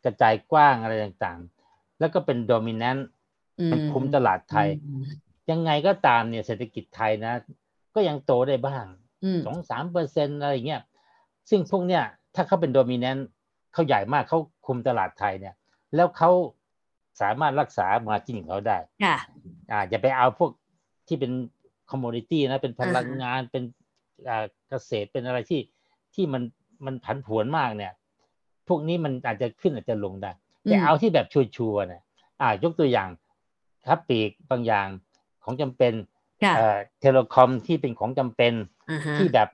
[0.05, 3.03] กระจายกว้างอะไรต่างๆ แล้วก็เป็น dominant
[3.71, 5.05] มันคุมตลาดไทยอืม
[5.51, 7.33] ยังไงก็ตามเนี่ยเศรษฐกิจไทยนะ
[7.95, 8.85] ก็ยังโตได้บ้าง
[9.25, 10.83] อืมสองสามเปอร์เซ็นอะไรอย่างเงี้ย
[11.51, 12.03] ซึ่งพวกเนี้ย
[12.35, 13.27] ถ้าเขาเป็นโดมิเนนต์
[13.73, 15.55] เขาใหญ่มากเขาคุมตลาดไทยเนี่ย
[15.95, 16.31] แล้วเขา
[17.21, 19.17] สามารถรักษา margin ของเขาได้ค่ะ
[19.71, 20.51] อ่าอย่าไปเอาพวก
[21.09, 21.33] ที่เป็น
[21.91, 23.63] commodity นะ เป็นพลังงานอ่าฮะเป็น
[24.29, 25.61] อ่าเกษตรเป็นอะไรที่
[26.19, 26.43] ที่มัน
[26.87, 27.93] มันผันผวนมากเนี่ย
[28.69, 30.31] พวกนี้มันอาจจะขึ้นอาจจะลงได้
[30.65, 31.41] แต่เอาที่แบบชั
[31.71, 32.03] วร์ๆเนี่ย
[32.41, 33.09] อ่ายกตัวอย่าง
[33.89, 34.89] ค้าปลีกบางอย่าง
[35.45, 35.93] ของจำเป็น
[36.43, 38.53] ค่ะเอ่อ telecom ที่เป็นของจำเป็น
[38.91, 39.49] อ่าฮะที่แบบ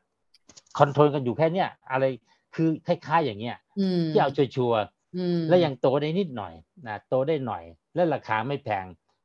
[0.78, 2.04] คอนโทรลกันอยู่แค่เนี้ยอะไร
[2.54, 4.82] คือคล้ายๆอย่างเงี้ยอืมที่เอาชัวร์
[5.16, 6.54] อืมๆแล้วยังโตได้นิดหน่อย
[6.86, 7.62] นะโตได้หน่อย
[7.94, 8.84] และราคาไม่แพง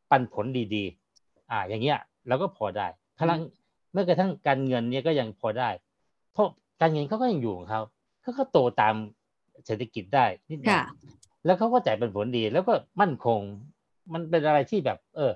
[0.10, 2.88] ปันผลดีๆ อ่า อย่างเงี้ยเราก็พอได้
[3.20, 3.40] พลัง
[3.94, 5.89] เมื่อกระทั่งการเงินเนี่ยก็ยังพอได้เพราะ
[6.82, 7.82] การเงินเขาก็ยังอยู่ของเขา
[8.22, 8.96] เขาก็โตตาม
[9.66, 10.86] เศรษฐกิจได้นิดหน่อค่ะย
[11.46, 13.40] แล้วเขาก็จ่ายเป็นผลดี แล้วก็มั่นคง
[14.14, 15.32] มันเป็นอะไรที่แบบ เออ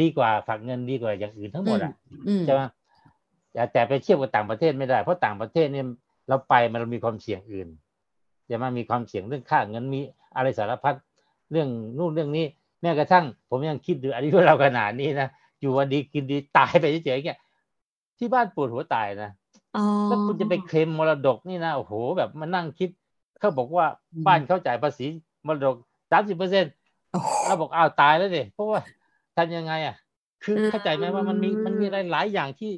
[0.00, 1.92] ดีกว่าฝากเงินดีกว่าอย่างอื่นทั้งหมดอะ
[2.28, 2.62] อืมใช่ไหม
[3.52, 5.86] แต่แต่ไปเทียบกับต่างประเทศไม่ได้ เพราะต่างประเทศเนี่ย
[6.28, 7.68] เราไปมันเรามีความเสี่ยงอื่น
[8.46, 10.00] ใช่ไหมมีความเสี่ยงเรื่องค่าเงินมี
[10.36, 10.94] อะไรสารพัด
[11.50, 11.68] เรื่อง
[11.98, 12.46] นู่นเรื่องนี้
[12.80, 15.28] แม้กระทั่ง ผมยังคิดดูอายุเราขนาดนี้นะ
[15.60, 17.38] อยู่วันดีกินดีตายไปเฉยๆเงี้ย
[18.18, 19.43] ที่บ้านปวดหัวตายนะอ๋อ
[20.08, 22.90] แล้วคุณจะไปเคลมมรดกนี่นะโอ้โห แบบมานั่งคิด
[23.40, 25.06] เขาบอกว่าอืมบ้านเขาจ่ายภาษี
[25.46, 25.76] มรดก
[26.10, 26.64] สามสิบเปอร์เซ็น
[27.12, 28.80] โอ้โหเราบอกอ้าวตายแล้วดิเพราะว่า
[29.36, 29.96] ทำยังไงอะ
[30.44, 32.70] คืออืมเข้าใจไหมว่ามันมีมันมีอะไรหลายอย่างที่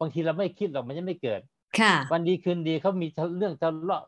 [0.00, 1.40] บางทีเราไม่คิดหรอกมันยังไม่เกิด
[1.78, 3.06] ค่ะ วันดีคืนดีเขามี
[3.38, 4.02] เรื่องทะเลาะ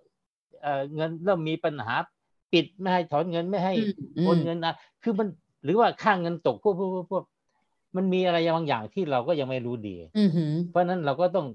[0.62, 1.95] เอ่อเงินเริ่มมีปัญหา
[2.53, 5.28] ปิดไม่ให้ถอนเงินไม่ให้อืมอืมโอนเงินนะคือมัน
[5.64, 7.24] หรือว่าค่าเงินตกพวกพวกพวกพวก
[7.97, 11.47] มันมีอะไรบางอย่างที่เราก็ยังไม่รู้ดีอือหือเพราะฉะนั้นเราก็ต้อง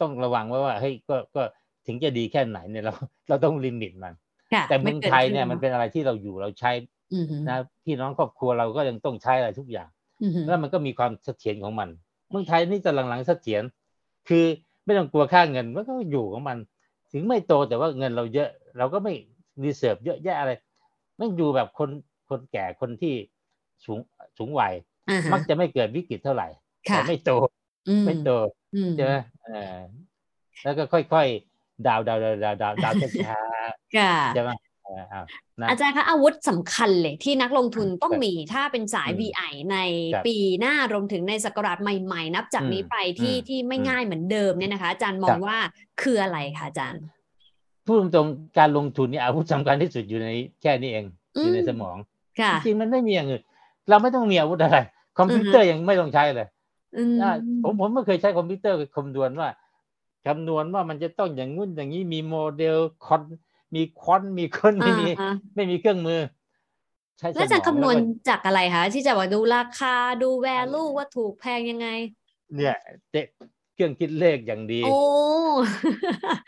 [0.00, 1.42] ต้องระวังไว้ว่าเฮ้ยก็ก็
[1.86, 2.92] ถึงจะดีแค่ไหนเนี่ยเรา
[3.28, 4.14] เราต้อง limit มัน
[4.52, 6.70] ค่ะแต่เมืองกิไทยเนี่ยครึ่มันเป็นอะไรที่เราอยู่เราใช้
[7.14, 9.88] อือหือนะพี่น้องครอบครัวเราก็ยังต้องใช้อะไรทุกอย่าง
[10.22, 11.88] อือหือแล้วมันก็มีความเสถียรของมัน
[12.30, 13.62] เมืองไทยนี่จะหลังๆเสถียร
[14.28, 14.44] คือ
[14.84, 16.58] ไม่ต้องกลัวค่าเงินมันก็อยู่ของมัน
[17.12, 19.12] ถึงไม่โตแต่ว่าเงินเราเยอะ เราก็ไม่
[19.64, 20.52] reserve เยอะแยะอะไร
[21.18, 21.90] มันอยู่แบบคน
[22.28, 23.14] คนแก่คนที่
[23.84, 23.98] สูง
[24.38, 24.74] สูงวัย
[25.08, 26.48] อ่าฮะมักจะไม่เกิดวิกฤตเท่าไหร่
[26.88, 27.30] ค่ะแต่ไม่โต
[27.88, 28.63] อืมไม่โตอืม
[28.96, 29.14] ใช่ไหม
[29.44, 29.76] เออ
[30.62, 33.36] แล้วก็ค่อยๆดาวดาวดาวดาวดาวดาวช้า
[33.96, 34.50] ค่ะๆใช่ไหม
[34.84, 35.22] เออเอา
[35.62, 39.76] นะอาจารย์คะอาวุธสำคัญเลยที่นักลงทุนต้องครับมีถ้าเป็นสายอืม VI ใน
[40.12, 45.58] ครับปีหน้ารวมถึงในศักราชใหม่ ๆ นับจากอืมนี้ไปที่อืมที่ไม่อืมง่ายเหมือนเดิมเนี่ยนะคะ อาจารย์มอครังบว่า
[46.02, 47.04] คืออะไรคะอาจารย์
[47.84, 50.28] พูดตรงๆการลงทุนเนี่ยอาวุธสำคัญที่สุดอยู่ใน
[50.62, 51.04] แค่นี้เอง
[51.36, 51.96] อืมอยู่ในสมอง
[52.40, 53.42] ค่ะจริงๆมันไม่มีอย่างอื่น
[53.88, 54.78] เราไม่ต้องมีอาวุธอะไร
[55.18, 56.53] คอมพิวเตอร์ยังไม่ต้องใช้เลยอืมอ่า
[57.62, 59.48] ผมผมไม่เคยใช้คอมพิวเตอร์คำนวณว่า
[60.26, 63.22] คำนวณว่ามันจะต้องอย่างงู้นอย่างนี้มีโมเดลคอน
[63.74, 66.20] มีควอนมีคนไม่มีอ่าฮะไม่มีเครื่องมือ
[67.18, 71.88] ใช้สมแล้วอาจารย์องคำนวณแล้ก็จากอะไรคะที่จะว่าดูราคาดู value ว่าถูกแพงยังไง
[72.54, 72.76] เนี่ย
[73.10, 73.26] เตะ
[73.74, 74.96] เครื่องคิดเลขอย่างดี โอ้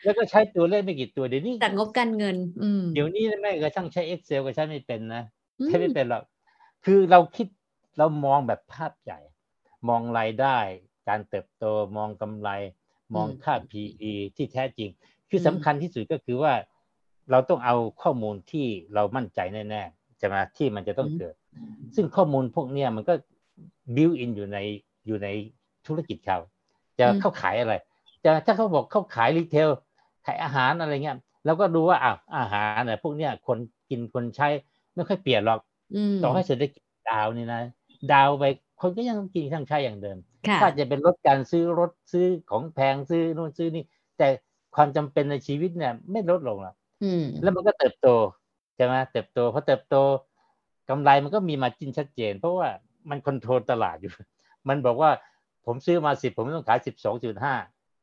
[0.05, 5.23] แล้วก็ใช้ตัวเลขไม่กี่ตัวเดี๋ยวนี้จากงบการเงิน อืมเดี๋ยวนี้แม่กระทั่งใช้ Excel ก็ใช้ไม่เป็นนะ
[5.61, 6.23] อืมใช้ไม่เป็นหรอก
[6.85, 7.47] คือเราคิด
[7.99, 9.19] เรามองแบบภาพใหญ่
[9.89, 10.59] มองรายได้
[11.09, 11.65] การเติบโต
[11.97, 12.51] มองกำไร
[13.15, 14.91] มองค่า PE ที่แท้จริง
[15.31, 16.53] คือสำคัญที่สุดก็คือว่า
[17.31, 21.35] เราต้องเอาข้อมูลที่เรามั่นใจแน่ๆใช่ไหมที่มันจะต้องเกิด
[21.95, 23.15] ซึ่งข้อมูลพวกเนี้ยมันก็
[23.95, 24.59] build in อยู่ใน
[25.07, 25.29] อยู่ใน
[25.87, 26.39] ธุรกิจเขา
[26.99, 27.75] จะอืมเข้าขายอะไร
[28.25, 29.69] จะถ้าเขาบอกเข้าขายรีเทล
[30.27, 33.59] ขายอาหารอะไรเงี้ยเราก็ดูว่าอ้าวอาหารเนี่ยพวกเนี้ยคน
[33.91, 34.49] กินคนใช้
[34.95, 35.61] ไม่ค่อยเปลี่ยนหรอก
[35.95, 37.61] อืมต่อให้เศรษฐกิจดาวนี่นะ
[38.13, 38.45] ดาวไป
[38.81, 40.19] คนก็ยังต้องกินทั้งใช้อย่างเดิม
[40.49, 43.85] ค่ะก็อาจจะเป็นลดการซื้อรถซื้อของแพงซื้อนู่นซื้อนี่
[44.19, 44.29] แต่
[44.77, 46.75] ความจำเป็นในชีวิตเนี่ย ไม่ลดลงหรอก
[47.05, 48.09] อืมแล้วมันก็เติบโต
[48.77, 49.97] ใช่ไหมเติบโตพอเติบโต
[50.89, 52.69] กำไรมันก็มีมาจิ้นชัดเจน เพราะว่า
[53.11, 54.13] มันคอนโทรลตลาดอยู่
[54.69, 55.11] มันบอกว่า
[55.67, 57.55] ผมซื้อมาสิบผมต้องขายสิบสองจุดห้า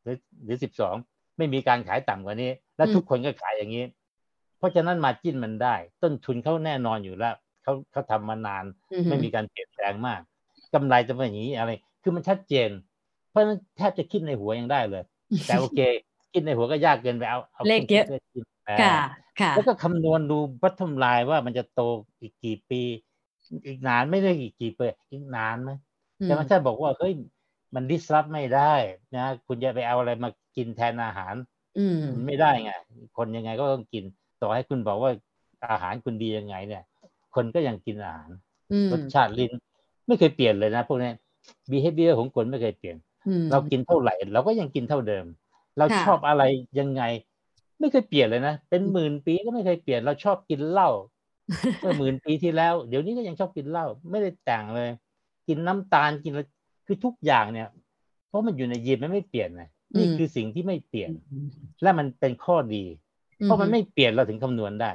[0.03, 0.95] หรือหรือสิบสอง
[1.37, 3.85] ไม่มีการขายต่ำกว่านี้ แล้วอืมทุกคนก็ขายอย่างนี้
[4.57, 10.21] เพราะฉะนั้นมาจิ้นมันได้ ต้นทุนเขาแน่นอนอยู่แล้วเขาเขาทำมานานอืมไม่มีการเปลี่ยนแปลงมาก
[10.73, 11.71] กำไรจะเป็นอย่างนี้อะไร
[12.03, 12.69] คือมันชัดเจน
[13.29, 15.03] เพราะฉะนั้นแทบจะคิดในหัวยังได้เลย
[15.47, 15.79] แต่โอเค
[16.33, 18.95] คิดในหัวก็ยากเกินไปเอาเอาเลขเยอะครื่องคิดค่ะอ่า
[19.39, 21.81] ค่ะ แล้วก็คำนวณดูบัตทอมไลน์ว่ามันจะโต
[22.21, 22.81] อีกกี่ปี
[23.65, 25.71] อีกนานไม่ได้อีกกี่ปีอีกนานไหม
[26.23, 27.13] แต่มันถ้าบอกว่าเฮ้ย
[27.75, 28.73] มันดิสรับไม่ได้
[29.15, 31.35] นะคุณจะไปเอาอะไรมากินแทนอาหาร
[31.77, 32.71] อืมมันไม่ได้ไง
[33.17, 34.03] คนยังไงก็ต้องกิน
[34.41, 35.11] ต่อให้คุณบอกว่า
[35.71, 36.83] อาหารคุณดียังไงเนี่ย
[37.35, 38.29] คนก็ยังกินอาหาร
[38.71, 39.51] อืมรสชาติลิ้น
[40.07, 41.11] ไม่เคยเปลี่ยนเลยนะพวกนี้
[41.71, 42.97] behavior ของคนไม่เคยเปลี่ยน
[43.27, 45.25] อืมเรากินเท่าไหร่ เราก็ยังกินเท่าเดิม
[45.77, 46.43] เราค่ะชอบอะไร
[46.79, 47.03] ยังไง
[47.79, 50.89] ไม่เคยเปลี่ยนเลยนะเป็นหมื่นปีก็ไม่เคยเปลี่ยน เราชอบกินเหล้า
[51.81, 54.89] เมื่อหมื่นปีที่แล้ว เดี๋ยวนี้ก็ยังชอบกินเหล้าไม่ได้แต่งเลย
[55.47, 56.41] กินน้ำตาลกินอะไร
[56.85, 57.67] คือทุกอย่างเนี่ย
[58.27, 61.09] เพราะมันอยู่ในยีนมันไม่เปลี่ยนนะนี่อืมคือสิ่งที่ไม่เปลี่ยน
[61.81, 62.83] และมันเป็นข้อดี
[63.43, 64.91] เพราะมันไม่เปลี่ยนเราถึงคำนวณได้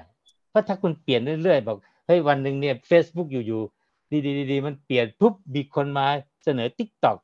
[0.50, 3.77] เพราะถ้าคุณเปลี่ยนเรื่อยๆบอกเฮ้ยวันหนึ่งเนี่ย Facebook อยู่ๆ
[4.12, 6.06] ดีๆๆๆมันเปลี่ยนปุ๊บมีคนมา
[6.44, 7.18] เสนอ Tik t o อก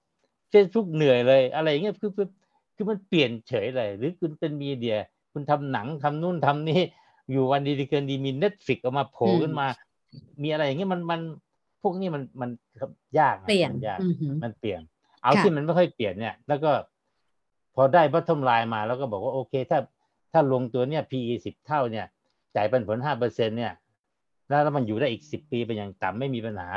[0.53, 2.29] Facebook เหนื่อยเลย อะไรอย่างเงี้ยคือคือ
[2.75, 4.99] คือมันเปลี่ยนเฉยเลย หรือคุณเป็นมีเดีย
[5.33, 6.81] คุณทำหนังทำนู่นทำนี่
[7.31, 9.67] อยู่วันดีๆเกินดีมี Netflix ออกมาโผล่อืมขึ้นมา
[10.43, 11.21] มีอะไรอย่างเงี้ยมันมัน
[11.83, 12.51] พวกนี้มันมัน
[13.19, 14.81] ยากะเปลี่ยนมันยากอือหือมันเปลี่ยน
[15.23, 16.73] เอาค่ะที่มันไม่ค่อยเปลี่ยนเนี่ย แล้วก็
[17.75, 19.79] พอได้บัตทอมไลน์มาแล้วก็บอกว่าโอเค ถ้า
[20.33, 22.07] ถ้าลงตัวเนี่ย PE สิบเท่าเนี่ย
[22.57, 23.73] จ่ายปันผลห้าเปอร์เซ็นเนี่ย
[24.49, 26.69] แล้วแล้วมันอยู่ได้อีกสิบปีเป็นอย่างต่ำไม่มีปัญหา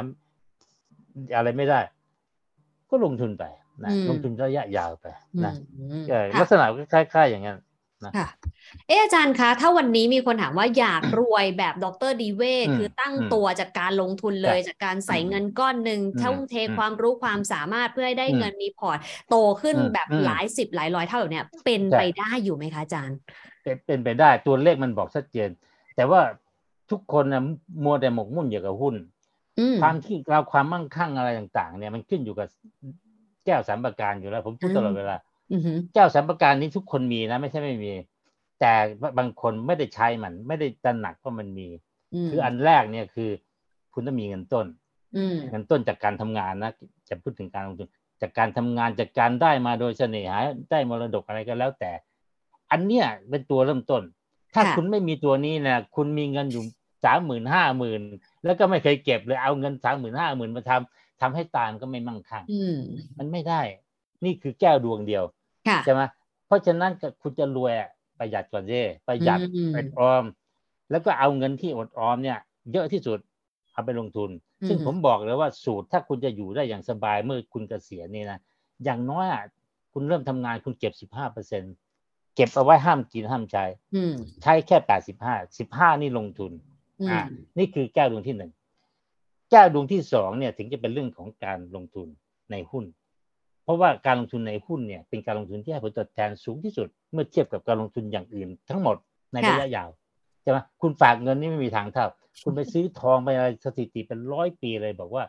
[1.36, 1.80] อะไรไม่ได้
[2.90, 3.44] ก็ลงทุนไป
[3.84, 5.06] นะอืมลงทุนระยะยาวไป
[5.46, 7.58] นะอืมเออค่ะลักษณะก็คล้ายๆอย่างนั้น
[8.16, 8.28] ค่ะ
[8.88, 19.00] เอออาจารย์คะ ถ้าวันนี้มีคนถามว่าอยากรวยแบบดร.นิเวทอืมคือตั้งอืมตัวจากการลงทุนเลยใช่จากการใส่อืมเงินก้อนหนึ่งอืมทุ่มเทอืมความรู้ความสามารถเพื่อให้ได้อืมเงินมีพอร์ต
[19.30, 23.18] โตขึ้นอืมแบบอืมหลายสิบหลายร้อยเท่าแบบเนี้ยเป็นใช่ไปได้อยู่ไหมคะอาจารย์
[23.64, 25.50] เป็นเป็นไปได้ตัวเลขมันบอกชัดเจน
[25.96, 26.22] แต่ว่า
[26.92, 27.44] ทุกคนนะ
[27.84, 28.96] มัวแต่หมกมุ่นอยู่กับหุ้น
[29.60, 32.48] อืมความที่เราความมั่งคั่งอะไรต่าง ๆ เนี่ยมันขึ้นอยู่กับ
[33.46, 35.16] แก้วสามประการอยู่แล้ว ผมพูดอืมตลอดเวลา
[35.52, 37.94] อือหือแก้วสามประการนี้ทุกคนมีนะไม่ใช่ไม่มี
[38.60, 38.74] แต่
[39.18, 41.68] บางคนไม่ได้ใช้มัน ไม่ได้ตระหนักว่ามันมี
[42.30, 43.30] มคืออันแรกเนี่ยคือ
[43.94, 44.66] คุณต้องมีเงินต้น
[45.16, 46.72] อืมเงินต้นจากการทำงานนะ
[47.10, 47.90] จะพูดถึงการลงทุน
[48.22, 50.40] จากการทำงานจากการได้มาโดยเสน่หา
[50.72, 51.92] ได้มรดกอะไรก็แล้วแต่
[52.72, 54.02] อันเนี้ยเป็นตัวเริ่มต้น
[54.54, 56.64] ถ้าค่ะคุณไม่มีตัวนี้นะคุณมีเงินอยู่
[57.04, 58.02] สามหมื่นห้าหมื่น
[58.46, 62.80] แล้วก็ไม่เคยเก็บเลยเอาเงินสามหมื่นห้าหมื่นมาทำทำให้ตายมันก็ไม่มั่งคั่งอืม
[63.18, 63.62] มันไม่ได้
[64.26, 65.24] นี่คือแก้วดวงเดียว
[65.68, 66.02] ค่ะใช่ไหม
[66.48, 67.90] เพราะฉะนั้นก็คุณจะรวยอะ
[68.20, 70.24] ประหยัดก่อนเจ้ประหยัดอืมอดออม
[70.92, 72.40] แล้วก็เอาเงินที่อดออมเนี่ย
[72.72, 73.20] เยอะที่สุด
[73.74, 74.30] เอาไปลงทุน
[74.68, 78.40] ซึ่งอืมผมบอกเลยว่าสูตรถ้าคุณจะอยู่ได้อย่างสบายเมื่อคุณเกษียณนี่นะ
[78.84, 79.44] อย่างน้อยอะ
[79.94, 81.64] คุณเริ่มทำงานคุณเก็บสิบห้าเปอร์เซ็น
[82.36, 86.77] เก็บเอาไว้ห้ามกินห้ามใช้อืมใช้แค่แปดสิบห้าสิบห้านี่ลงทุนอืม
[87.10, 87.20] อ่า
[87.58, 88.52] นี่คือแก้วดวงที่หนึ่ง
[89.52, 92.08] แก้วดวงที่สองเนี่ยถึงจะเป็นเรื่องของการลงทุน
[92.52, 92.86] ในหุ้น
[93.64, 98.96] เพราะว่าการลงทุนในหุ้นเนี่ย เป็นการลงทุนที่ให้ผลตอบแทนสูงที่สุด เมื่อเทียบกับการลงทุนอย่างอื่น ทั้งหมด
[99.34, 99.90] ในระยะยาว
[100.42, 102.06] ใช่ไหมคุณฝากเงินนี่ไม่มีทางเท่า
[102.44, 105.24] คุณไปซื้อทองไปอะไรสถิติเป็นร้อยปีเลยบอกว่า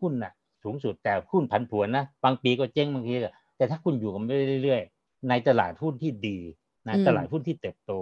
[0.00, 0.32] หุ้นน่ะ
[0.62, 4.30] สูงสุดแต่หุ้นผันผวนนะบางปีก็เจ๊งบางทีก็แต่ถ้าคุณอยู่กันไป
[4.64, 6.38] เรื่อยๆในตลาดหุ้นที่ดี
[6.86, 7.92] นะอืมตลาดหุ้นที่เติบโต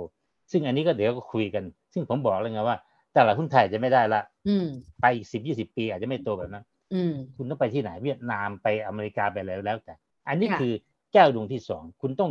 [0.50, 2.76] ซึ่งอันนี้ก็เดี๋ยวก็คุยกัน ซึ่งผมบอกเลยไงว่า
[3.14, 4.66] ตลาดหุ้นไทยจะไม่ได้ละอืม
[5.00, 6.64] ไปอีกสิบยี่สิบปีอาจจะไม่โตแบบนั้น
[6.94, 9.94] อืมคุณต้องไปที่ไหนเวียดนามไปอเมริกาไปแล้วแล้วแต่
[10.28, 10.72] อันนี้ค่ะคือ
[11.12, 12.30] แก้วดวงที่สองคุณต้อง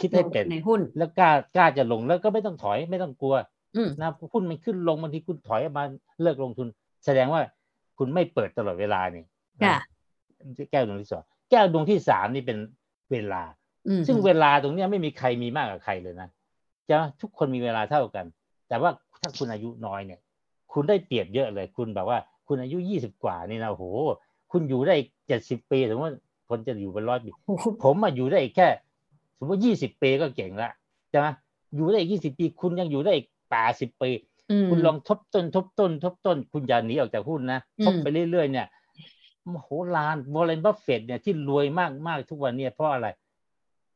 [0.00, 3.34] คิดให้เป็นในหุ้น แล้วกล้ากล้าจะลงแล้วก็ไม่ต้องถอยไม่ต้องกลัว
[3.76, 5.84] อืมนะหุ้นมันขึ้นลงบางทีคุณถอยออกมา
[6.22, 6.68] เลิกลงทุน
[7.04, 7.40] แสดงว่า
[7.98, 9.24] คุณไม่เปิดตลอดเวลานี่
[9.60, 9.78] นะค่ะ
[10.70, 12.58] แก้วดวงที่สองแก้วดวงที่สามนี่เป็น
[13.12, 13.42] เวลา
[13.88, 16.28] อืมซึ่งเวลาตรงเนี้ยไม่มีใครมีมากกว่าใครเลยนะ
[16.90, 18.26] จะทุกคนมีเวลาเท่ากัน
[18.68, 18.90] แต่ว่า
[19.22, 20.20] ถ้าคุณอายุน้อยเนี่ย
[20.72, 23.84] คุณได้เปรียบเยอะเลย คุณแบบว่า คุณอายุยี่สิบกว่านี่นะโอ้โห
[24.52, 24.94] คุณอยู่ได้
[25.26, 26.12] เจ็ดสิบปีสมมติว่า
[26.48, 28.68] คนจะอยู่เป็นร้อยปีโอ้โหผมมาอยู่ได้อีกแค่
[29.38, 30.70] สมมติยี่สิบปีก็เก่งละ
[31.10, 31.26] ใช่ไหม
[31.76, 34.10] อยู่ได้อีกยี่สิบปี คุณยังอยู่ได้อีกแปดสิบปี
[34.50, 38.66] อืมคุณลองทบต้น ทบต้น ทบต้น คุณอย่าหนีออกจากหุ้นนะอืมทบไปเรื่อยๆเนี่ย
[39.52, 41.66] มโหฬารวอร์เรนบัฟเฟตเนี่ยที่รวย
[42.06, 43.14] มากๆทุกวันเนี่ยเพราะอะไรแ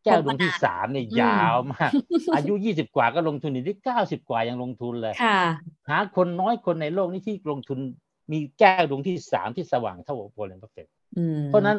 [0.09, 1.91] ก้วดวงที่สามเนี่ยยาวมาก
[2.35, 5.41] อายุยี่สิบกว่าก็ลงทุนอยู่ที่เก้าสิบกว่ายังลงทุนเลยค่ะ
[5.89, 7.79] หาคนน้อยคนในโลกนี้ที่ลงทุน
[8.33, 10.87] มีแก้วดวงที่สามที่สว่างเท่ากับวอร์เรนบัฟเฟต
[11.17, 11.79] อืมเพราะฉะนั้น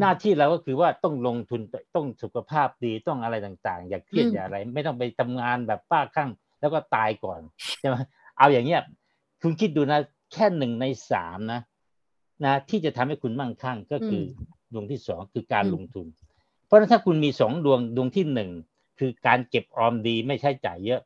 [0.00, 1.60] หน้าที่เราก็คือว่าต้องลงทุน
[1.94, 7.40] ต้องสุขภาพดีต้องอะไรต่างๆ อย่าเครียดอย่าอะไร ไม่ต้องไปทำงานแบบป้าข้างแล้วก็ตายก่อน
[7.80, 7.96] ใช่ไหม
[8.38, 8.82] เอาอย่างเงี้ย
[9.42, 9.98] คุณคิดดูนะ
[10.32, 11.60] แค่หนึ่งในสามนะ
[12.44, 14.22] นะ ที่จะทำให้คุณมั่งคั่งก็คือ
[14.72, 16.06] ดวงที่สองคือการลงทุน
[16.70, 18.50] เพราะฉะนั้นถ้าคุณมีสองดวงดวงที่หนึ่ง
[18.98, 21.00] คือการเก็บออมดีไม่ใช้จ่ายเยอะ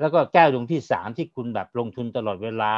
[0.00, 2.72] แล้วก็แก้วดวงที่สามที่คุณแบบลงทุนตลอดเวลา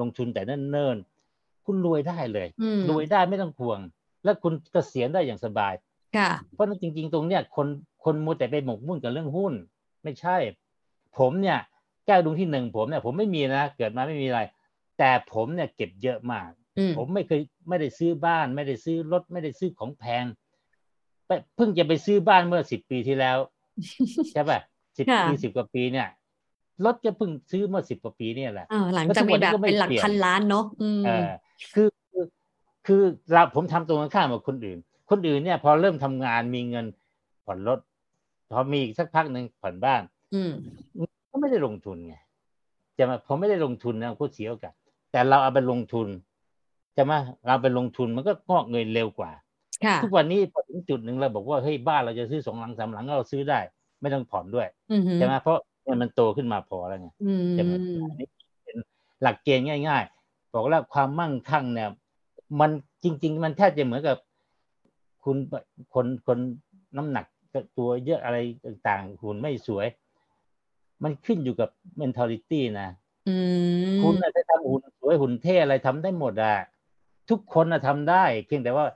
[0.00, 2.48] ลงทุนแต่เนิ่นๆคุณรวยได้เลย
[2.88, 3.80] รวยได้ไม่ต้องห่วง
[4.24, 5.74] แล้วคุณเกษียณได้อย่างสบาย
[6.52, 7.66] เพราะนั้นจริง ๆ ตรงเนี้ยคน
[8.04, 9.54] คนมัวแต่ไปหมกมุ่นกับเรื่องหุ้น
[10.02, 10.36] ไม่ใช่
[11.18, 11.58] ผมเนี่ย
[12.06, 14.40] แก้วดวงที่หนึ่งผมเนี่ยผมไม่มีนะเกิดมาไม่มีอะไร
[14.98, 16.50] แต่ผมเนี่ยเก็บเยอะมาก
[16.98, 20.24] ผมไม่เคยไม่ได้ซื้อบ้าน ไม่ได้ซื้อรถไม่ได้ซื้อของแพง
[21.56, 23.38] เพิ่งจะไปซื้อบ้านเมื่อสิบปีที่แล้ว
[24.32, 24.60] ใช่ป่ะ
[24.98, 26.08] สิบปีสิบกว่าปีเนี่ย
[26.84, 30.64] รถจะเพิ่งซื้อเมื่อสิบกว่าปีเนี่ยแหละหลังจากมีแบบเป็นหลักพันล้านเนาะ
[31.06, 31.26] เออ
[31.74, 31.88] คือ
[32.86, 33.02] คือ
[33.32, 34.78] เราผมทำตรงกันข้ามกับคนอื่น
[35.10, 36.86] คนอื่นเนี่ย พอเริ่มทำงานมีเงิน
[37.44, 37.78] ผ่อนรถ
[38.50, 40.02] พอมีสักพักหนึ่งผ่อนบ้าน
[40.34, 40.42] อื
[41.30, 42.14] ก็ไม่ได้ลงทุนไง
[42.98, 44.74] จะมาผมไม่ได้ลงทุนนะพูดเสียโอกาส
[45.12, 46.08] แต่เราเอาไปลงทุน
[46.96, 49.30] จะมาเราไปลงทุนมันก็งอกเงินเร็วกว่า
[50.02, 53.60] ทุกวันนี้พอถึงจุดหนึ่งเราบอกว่าเฮ้ยบ้านเราจะซื้อสองหลังสามหลังเราซื้อได้
[54.00, 54.68] ไม่ต้องผ่อนด้วย
[55.14, 55.58] ใช่ไหมเพราะ
[56.02, 57.08] มันโตขึ้นมาพอแล้วไง
[57.54, 57.72] ใช่ไหม
[58.18, 58.26] นี่
[58.64, 58.76] เป็น
[59.22, 61.90] หลักเกณฑ์ง่าย ๆ บอกแล้วความมั่งคั่งเนี่ย
[62.60, 62.70] มัน
[63.04, 64.16] จริง ๆ มันแทบจะเหมือนกับ
[65.24, 65.36] คุณ
[65.94, 66.38] คนคน
[66.96, 67.24] น้ำหนัก
[67.78, 69.86] ตัวเยอะอะไรต่างๆหุ่นไม่สวย
[71.02, 71.68] มันขึ้นอยู่กับ
[72.00, 72.88] mentality นะ
[74.02, 76.54] คุณจะทำหุ่นสวยหุ่นเท่อะไรทำได้หมดอะ
[77.30, 78.86] ทุกคนอะทำได้ เพียงแต่ว่า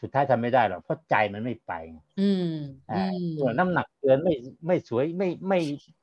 [0.00, 1.72] สุดท้ายทำไม่ได้หรอกเพราะใจมันไม่ไป
[2.20, 2.54] อืม
[2.90, 4.34] อ่าน้ำหนักเกินไม่
[4.66, 5.58] ไม่สวยไม่ไม่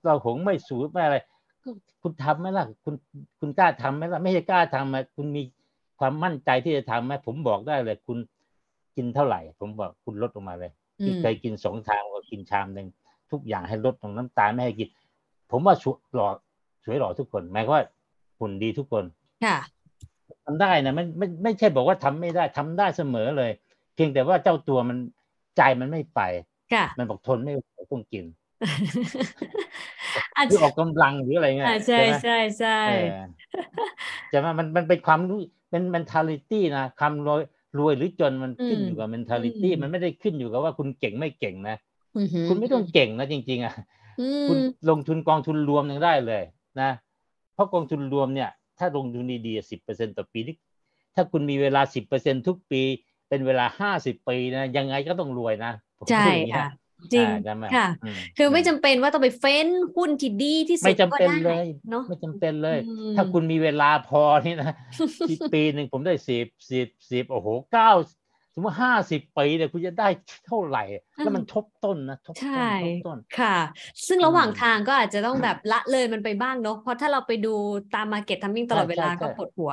[0.06, 1.18] เราหงไม่สวยไม่อะไร
[1.64, 1.70] ก็
[2.02, 2.96] คุณทำไหมล่ะ คุณ
[3.40, 5.42] คุณกล้าทำไหมล่ะ ไม่ใช่กล้าทำมาคุณมี
[6.00, 8.18] ความมั่นใจที่จะทำไหมผมบอกได้เลย คุณ
[8.96, 10.72] กินเท่าไหร่ ผมบอกคุณลดลงมาเลย
[11.04, 12.88] ที่เคยกินสองชามก็กินชามหนึ่ง
[13.32, 14.90] ทุกอย่างให้ลดตรงน้ำตาลไม่ให้กิน
[15.52, 15.76] ผมว่า
[16.14, 16.28] หล่อ
[16.86, 17.84] สวยหล่อทุกคนหมายว่า
[18.40, 19.04] หุ่นดีทุกคน
[19.46, 19.58] ค่ะ
[20.46, 23.52] ทำได้นะไม่ไม่ไม่ใช่บอกว่าทำไม่ได้ทำได้เสมอเลย
[23.98, 24.98] เพียงแต่ว่าเจ้าตัวมัน
[25.58, 26.22] ใจมันไม่ไป
[26.98, 28.26] มันบอกทนไม่ไหวต้องกิน
[30.48, 32.80] หรือออกกำลังหรืออะไรเงี้ยใช่ใช่ใช่
[34.32, 35.40] จะมามันมันเป็นความรู้
[35.70, 37.42] เป็น mentality นะคำรวย
[37.78, 41.78] รวยหรือจนมันขึ้นอยู่กับ mentality มันไม่ได้ขึ้นอยู่กับว่าคุณเก่งไม่เก่งนะ
[42.50, 43.74] คุณไม่ต้องเก่งนะจริง ๆอะ
[44.48, 44.58] คุณ
[44.90, 46.44] ลงทุนกองทุนรวมยังได้เลย
[46.82, 46.90] นะ
[47.54, 50.56] เพราะกองทุนรวมเนี่ย ถ้าลงทุนดีๆสิบเปอร์เซ็นต่อปีนี่
[51.16, 52.82] ถ้าคุณมีเวลาสิบเปอร์เซ็นทุกปี
[53.30, 55.72] เป็นเวลาห้าสิบปีนะ ยังไงก็ต้องรวยนะ
[56.12, 56.26] ใช่
[56.56, 56.68] ค่ะ
[57.14, 57.28] จริง
[57.76, 57.88] ค่ะ
[58.38, 62.80] คือไม่จำเป็นว่าต้องไปเฟ้นหุ้นที่ดีที่สุดไม่จำเป็นเลยเนาะไม่จำเป็นเลย
[63.18, 64.72] ถ้าคุณมีเวลาพอนี่นะ
[65.54, 67.92] ปีหนึ่งผมได้สิบสิบสิบโอ้โหเก้า
[68.54, 70.10] สมมติห้าสิบปีเนี่ยคุณจะได้
[70.46, 70.84] เท่าไหร่
[71.18, 73.56] แล้วมันทบต้นนะทบต้นทบต้นค่ะ
[74.08, 77.54] ซึ่งระหว่างทางก็อาจจะต้องแบบละเลยมันไปบ้างเนาะเพราะถ้าเราไปดู
[77.96, 79.72] ตามมาเก็ตทัมมิ่งตลอดเวลาก็ปวดหัว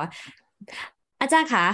[1.21, 1.67] อาจารย์คะ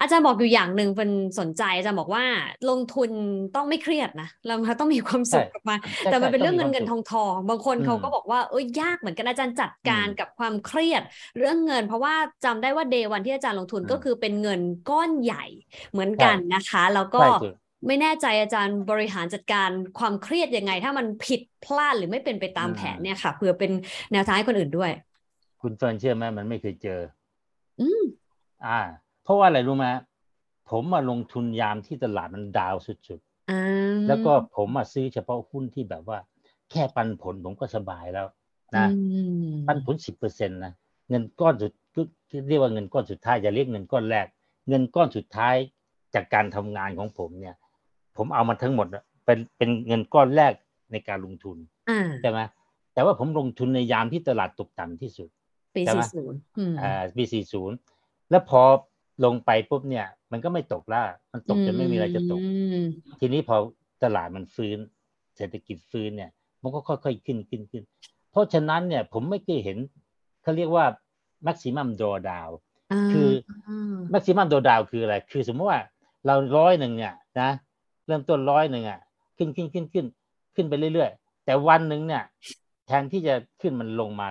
[0.00, 2.24] อาจารย์บอกอยู่อย่างหนึ่งเป็นสนใจอาจารย์บอกว่า
[2.70, 3.10] ลงทุน
[3.56, 11.02] ต้องไม่เครียดนะเราต้องมีความสุขกับมาแต่มันเป็นเรื่องเงินเงินทองทองบางคนเขาก็บอกว่าเอ้ยยากเหมือนกันอาจารย์จัดการกับความเครียด
[11.38, 12.14] เรื่องเงิน เพราะว่า
[12.44, 15.44] จำได้ว่าเดย์วันที่อาจารย์ลงทุนก็คือเป็นเงินก้อนใหญ่
[15.90, 17.20] เหมือนกันนะคะ แล้วก็
[17.86, 23.72] ไม่แน่ใจอาจารย์บริหารจัดการความเครียดยังไง ถ้ามันผิดพลาดหรือไม่เป็นไปตามแผนเนี่ยค่ะเพื่อเป็น
[24.12, 24.90] แนวทางให้คนอื่นด้วย
[25.62, 27.00] คุณเฟิร์นเชื่อไหมมันไม่เคยเจอ
[27.80, 28.02] อืม
[28.66, 28.80] อ่า
[29.22, 29.86] เพราะว่าอะไรรู้ไหม
[30.70, 36.18] ผมมาลงทุนยามที่ตลาดมันดาวสุดๆแล้วก็ผมมาซื้อเฉพาะหุ้นที่แบบว่า
[36.70, 38.26] แค่ปันผลผมก็สบายแล้ว
[38.76, 38.86] นะ
[39.66, 40.72] ปันผลสิบเปอร์เซ็นต์นะ
[41.08, 41.72] เงินก้อนสุด
[42.48, 44.26] เรียกว่าเงินก้อนสุดท้ายจะเรียกเงินก้อนแรก
[44.68, 45.54] เงินก้อนสุดท้าย
[46.14, 47.56] จากการทำงานของผมเนี่ย
[48.16, 48.86] ผมเอามาทั้งหมด
[49.24, 50.52] เป็นเป็นเงินก้อนแรก
[50.92, 51.56] ในการลงทุน
[52.20, 52.40] ใช่ไหม
[52.94, 55.28] แต่ว่าผมลงทุนในยามที่ตลาดตกต่ำที่สุด
[55.76, 56.38] ปีสี่ศูนย์
[56.80, 57.76] อ่าปีสี่ศูนย์
[58.30, 58.62] แล้วพอ
[59.24, 62.40] ลงไปปุ๊บเนี่ย มันก็ไม่ตกแล้วมันตกจนไม่มีอะไรจะตก
[63.20, 63.56] ทีนี้พอ
[64.02, 64.78] ตลาดมันฟื้น
[65.36, 66.30] เศรษฐกิจฟื้นเนี่ย
[66.62, 67.82] มันก็ค่อยๆขึ้นขึ้นขึ้น
[68.30, 69.78] เพราะฉะนั้นเนี่ยผมไม่เคยเห็น
[70.42, 70.84] เขาเรียกว่า
[71.46, 72.52] maximum drawdown
[73.12, 73.28] คือ
[74.12, 75.80] maximum drawdown คืออะไร คือสมมติว่า
[76.26, 77.50] เราร้อยหนึ่งเนี่ยนะ
[78.06, 79.00] เริ่มต้นร้อยหนึ่งอะ
[79.36, 80.06] ขึ้นขึ้นขึ้นขึ้น
[80.54, 82.22] ขึ้นไปเรื่อยๆ แต่วันหนึ่งเนี่ย
[82.86, 84.28] แทนที่จะขึ้นมันลงมา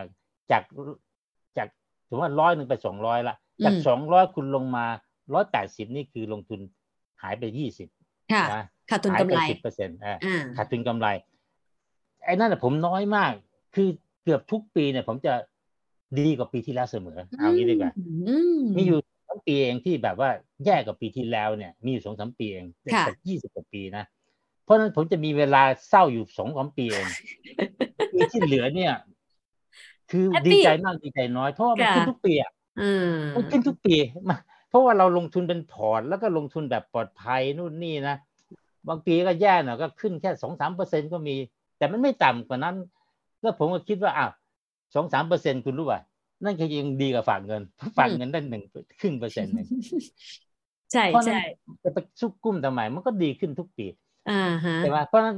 [0.51, 0.63] จาก
[1.57, 1.67] จาก
[2.07, 3.35] สมมติว่าร้อยหนึ่งไปสองร้อยละ
[3.65, 4.85] จากสองร้อยคุณลงมา
[5.33, 6.59] ร้อยแปดสิบนี่คือลงทุน
[7.21, 7.87] หายไปยี่สิบ
[8.53, 9.97] นะขาดทุนกำไรสิบเปอร์เซ็นต์
[10.57, 11.07] ขาดทุนกำไร
[12.25, 13.31] ไอ้นั่นผมน้อยมาก
[13.75, 13.87] คือ
[14.23, 15.33] เกือบทุกปีเนี่ย ผมจะ
[16.19, 17.91] ดีกว่าปีที่แล้วเสมอ เอางี้ดีกว่า
[18.75, 18.97] มีอยู่
[19.47, 20.29] ปีเองที่แบบว่า
[20.65, 24.03] แย่กว่าปีที่แล้วเนี่ย มีอยู่สองสามปีเองค่ะจากยี่สิบกว่าปีนะ
[24.63, 27.07] เพราะฉะนั้นผมจะมีเวลาเศร้าอยู่สองสามปีเอง
[28.13, 28.93] ปีที่เหลือเนี่ย
[30.11, 32.60] คือ Happy ดีใจมากดีใจน้อยเพราะว่ามันค่ะขึ้นทุกปีอะอื
[33.13, 33.95] มมันขึ้นทุกปี
[34.29, 34.37] มา
[34.69, 38.15] เพราะว่าเราลงทุนเป็นพอร์ตแล้วก็ลงทุนแบบปลอดภัยนู่นนี่นะ
[38.87, 41.35] บางปีก็แย่หน่อยก็ขึ้นแค่สองสามเปอร์เซ็นก็มี
[41.77, 42.75] แต่มันไม่ต่ำกว่านั้น
[43.41, 44.31] แล้วผมก็คิดว่าอ้าว
[44.95, 46.01] สองสามเปอร์เซ็นคุณรู้ป่ะ
[46.43, 47.61] นั่นก็ยังดีกว่าฝากเงิน
[47.97, 48.63] ฝากเงินได้หนึ่ง
[48.99, 49.67] ครึ่งเปอร์เซ็นต์หนึ่ง
[50.91, 51.45] ใช่เพราะฉะนั้นใช่
[51.83, 53.87] จะไปซุกกุ้มทำไมมันก็ดีขึ้นทุกปี
[54.29, 55.37] อ่าฮะใช่ไหมเพราะฉะนั้น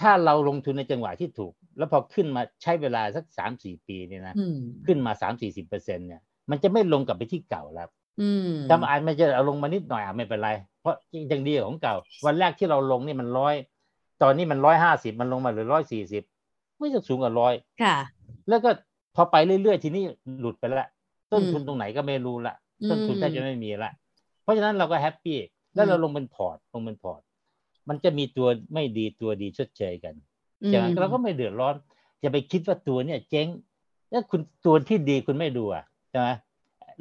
[0.00, 4.56] ถ้าเราลงทุนในจังหวะที่ถูก แล้วพอขึ้นมาใช้เวลาสักสามสี่ปีเนี่ยนะอืม
[4.86, 7.88] ขึ้นมาสามสี่สิบเปอร์เซ็นเนี่ย มันจะไม่ลงกลับไปที่เก่าแล้ว
[8.20, 10.94] อืมถ้ามันอาจมันจะเอาลงมานิดหน่อยอะไม่เป็นไร เพราะ
[11.32, 11.94] ยังดีกว่าของเก่า
[12.26, 13.54] วันแรกที่เราลงนี่มันร้อย
[14.22, 16.22] ตอนนี้มันร้อยห้าสิบมันลงมาเหลือร้อยสี่สิบ
[16.78, 17.96] ไม่จะสูงกว่าร้อยค่ะ
[18.48, 18.70] แล้วก็
[19.14, 20.02] พอไปเรื่อยๆทีนี้
[20.40, 20.88] หลุดไปละ
[21.32, 23.90] ต้นอืมทุนตรงไหนก็ไม่รู้ละอืมต้นทุนแทบจะไม่มีละ
[24.42, 25.38] เพราะฉะนั้นเราก็ happy
[25.74, 27.20] แล้วเราอืมลงเป็นพอร์ตลงเป็นพอร์ต
[27.88, 30.14] มันจะมีตัวไม่ดีตัวดีชดเชยกัน
[30.62, 31.74] อืมใช่ไหมเราก็ไม่เดือดร้อน
[32.20, 33.46] อย่าไปคิดว่าตัวเนี่ยเจ๊ง
[34.10, 36.28] แล้วคุณตัวที่ดีคุณไม่ดูอะ ใช่ไหม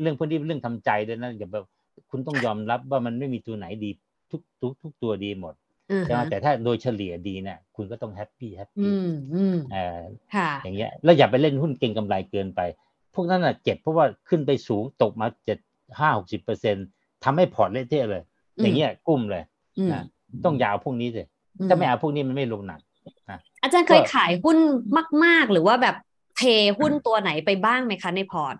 [0.01, 1.65] เรื่องพวกนี้เป็นเรื่องทำใจด้วยนะอย่าแบบ
[2.09, 3.89] คุณต้องยอมรับว่ามันไม่มีตัวไหนดี
[4.31, 5.53] ทุกทุกทุกตัวดีหมด
[5.91, 10.01] อ่าใช่ไหมฮะแต่ถ้าโดยเฉลี่ยดีเนี่ยคุณก็ต้องแฮปปี้แฮปอืปี้มอืมเออ
[10.35, 12.61] ค่ะอย่างเงี้ยแล้วอย่าไปเล่นหุ้นเก็งกำไรเกินไป
[13.13, 15.57] พวกนั้นอะเจ็บเพราะว่าขึ้นไปสูงตกมาเจ็ด
[15.99, 16.75] ห้าหกสิบเปอร์เซ็น
[17.23, 18.23] ทำให้พอร์ตเละเทะเลย
[18.61, 19.43] อย่างเงี้ยกลุ้มเลย
[19.77, 20.03] อืมนะ
[20.45, 21.23] ต้องยาวพวกนี้สิ
[21.59, 22.79] อืมถ้าไม่เอาพวกนี้มันไม่ลงหนัก
[23.61, 24.57] อาจารย์เคยก็ขายหุ้น
[25.23, 25.95] มาก ๆ หรือว่าแบบ
[26.37, 26.43] เท
[26.79, 28.55] หุ้นตัวไหนไปบ้างไหมคะในพอร์ต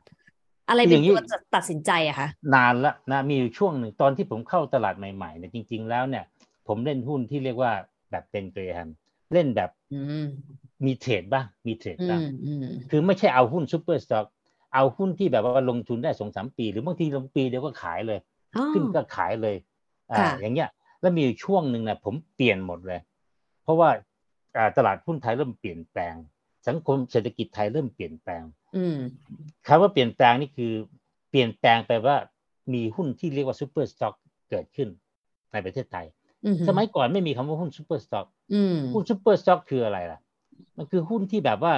[0.69, 1.21] อะไรเป็นตัว
[1.55, 6.23] ตัดสินใจอะคะนานละนะมีอยู่ช่วงหนึ่งตอนที่ผมเข้าตลาดใหม่ๆเนี่ยจริง ๆ แล้วเนี่ย
[6.67, 7.71] ผมเล่นหุ้นที่เรียกว่า
[8.11, 8.89] แบบเป็นเกรแฮม
[9.33, 10.25] เล่นแบบอืม
[10.85, 14.25] มี trade บ้างมี trade บ้างอืมอืมคือไม่ใช่เอาหุ้น super stock
[14.73, 18.19] เอาหุ้นที่แบบว่าลงทุนได้สองสามปี หรือบางทีลงปีเดียวก็ขายเลย
[18.55, 19.55] อ๋อขึ้นก็ขายเลย
[20.11, 20.69] อ่าค่ะอย่างเงี้ย
[21.01, 22.99] แล้วมีอยู่ช่วงหนึ่งนะผมเปลี่ยนหมดเลย
[23.63, 23.89] เพราะว่า
[24.57, 26.15] อ่าตลาดหุ้นไทยเริ่มเปลี่ยนแปลง
[26.67, 28.58] สังคมเศรษฐกิจไทยเริ่มเปลี่ยนแปลงอืม
[29.67, 30.73] คำว่าเปลี่ยนแปลงนี่คือ
[31.29, 32.17] เปลี่ยนแปลงไปว่า
[32.73, 34.13] มีหุ้นที่เรียกว่า super stock
[34.49, 34.89] เกิดขึ้น
[35.51, 36.05] ในประเทศไทย
[36.45, 40.19] อืมสมัยก่อนไม่มีคำว่าหุ้น super stock อืมหุ้น super stock คืออะไรล่ะ
[40.77, 41.73] มันคือหุ้นที่แบบว่า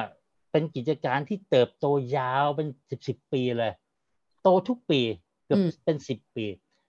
[0.51, 1.85] เป็นกิจการที่เติบโต
[2.17, 3.73] ยาวเป็นสิบสิบปีเลย
[4.41, 5.01] โตทุกปี
[5.45, 6.45] เกือบเป็นสิบปี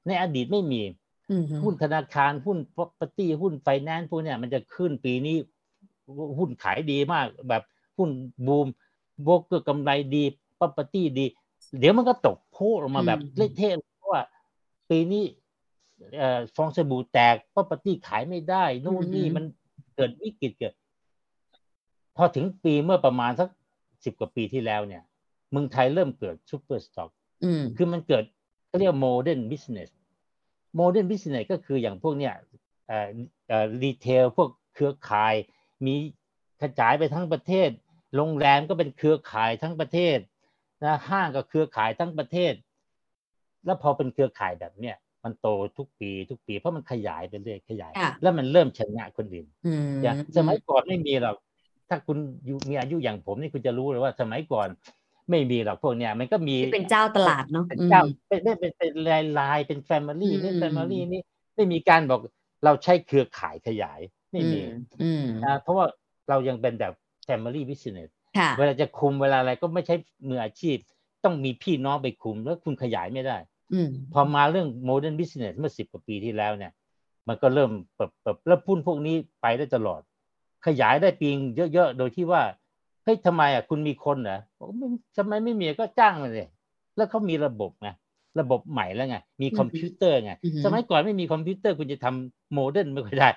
[0.07, 0.83] ในอดีตไม่มี
[1.31, 5.37] อืมหุ้นธนาคารหุ้น property หุ้นไฟแนนซ์พวกเนี้ยมันจะขึ้นปีนี้
[6.39, 7.63] หุ้นขายดีมากแบบ
[7.99, 8.11] หุ้น
[8.47, 8.67] บูม
[9.23, 10.25] โบรกเกอร์กำไรดี
[10.59, 11.27] property ดี
[11.79, 14.23] เดี๋ยวมันก็ตกโพลงมาแบบเละเทะเพราะว่า
[14.91, 15.25] ปีนี้
[16.17, 19.45] เอ่อฟองสบู่แตก property ขายไม่ได้ นู่นนี่มัน
[19.95, 20.73] เกิดวิกฤตเกิด
[22.17, 23.49] พอถึงปีเมื่อประมาณสัก
[24.05, 25.03] สิบกว่าปีที่แล้วเนี่ย
[25.51, 27.11] เมืองไทยเริ่มเกิด super stock
[27.45, 28.25] อืมคือมันเกิด
[28.67, 29.91] เขาเรียก modern business
[30.77, 32.35] modern business ก็คืออย่างพวกเนี้ย
[32.87, 33.09] เอ่อ
[33.49, 35.35] เอ่อ retail พวกเครือข่าย
[35.87, 35.95] มี
[36.61, 37.69] กระจายไปทั้งประเทศ
[38.17, 40.19] โรงแรมก็เป็นเครือข่ายทั้งประเทศ
[40.85, 42.55] นะห้างก็เครือข่ายทั้งประเทศ
[43.65, 45.49] แล้วพอเป็นเครือข่ายแบบเนี้ยมันโต
[45.79, 51.37] ทุกปีทุกปี เพราะมันขยายไปเรื่อยขยายค่ะแล้วมันเริ่มชนะคนอื่นอืมอย่างสมัยก่อนไม่มีหรอก
[51.89, 54.69] ถ้าคุณอยู่มีอายุอย่างผมนี่คุณจะรู้เลยว่าสมัยก่อน
[55.31, 61.21] ไม่มีหรอกพวกเนี้ยมันก็มีที่เป็นเจ้าตลาดเนาะเป็นอืมเจ้าเป็นเป็นเป็นเป็นรายรายเป็น family อืมนี่ family นี่
[61.55, 62.21] ไม่มีการบอก
[62.65, 64.01] เราใช้เครือข่ายขยาย
[64.33, 64.61] ไม่มี
[65.03, 65.87] อืมนะเพราะว่า
[66.29, 66.93] เรายังเป็นแบบ
[67.33, 69.95] Family Business ค่ะเวลาจะคุมเวลาอะไรก็ไม่ใช่
[70.28, 70.76] มืออาชีพ
[71.24, 73.37] ต้องมีพี่น้องไปคุมแล้วคุณขยายไม่ได้
[73.74, 76.72] อืมพอมาเรื่อง Modern Business เมื่อสิบกว่าปีที่แล้วเนี่ย
[77.28, 80.01] มันก็เริ่มเปิดเปิดแล้วหุ้นพวกนี้ไปได้ตลอด
[80.66, 81.37] ขยายได้ปีละ
[81.74, 82.43] เยอะๆ โดยที่ว่า
[83.05, 86.49] เฮ้ยทำไมอะคุณมีคนเหรอบอกไม่ทำไมไม่มีก็จ้างมาเลย
[86.97, 87.89] แล้วเขามีระบบไง
[88.41, 93.28] ระบบใหม่แล้วไง มีคอมพิวเตอร์ไงอือฮึสมัยก่อนไม่มีคอมพิวเตอร์คุณจะทำ modern ไม่ค่อยได้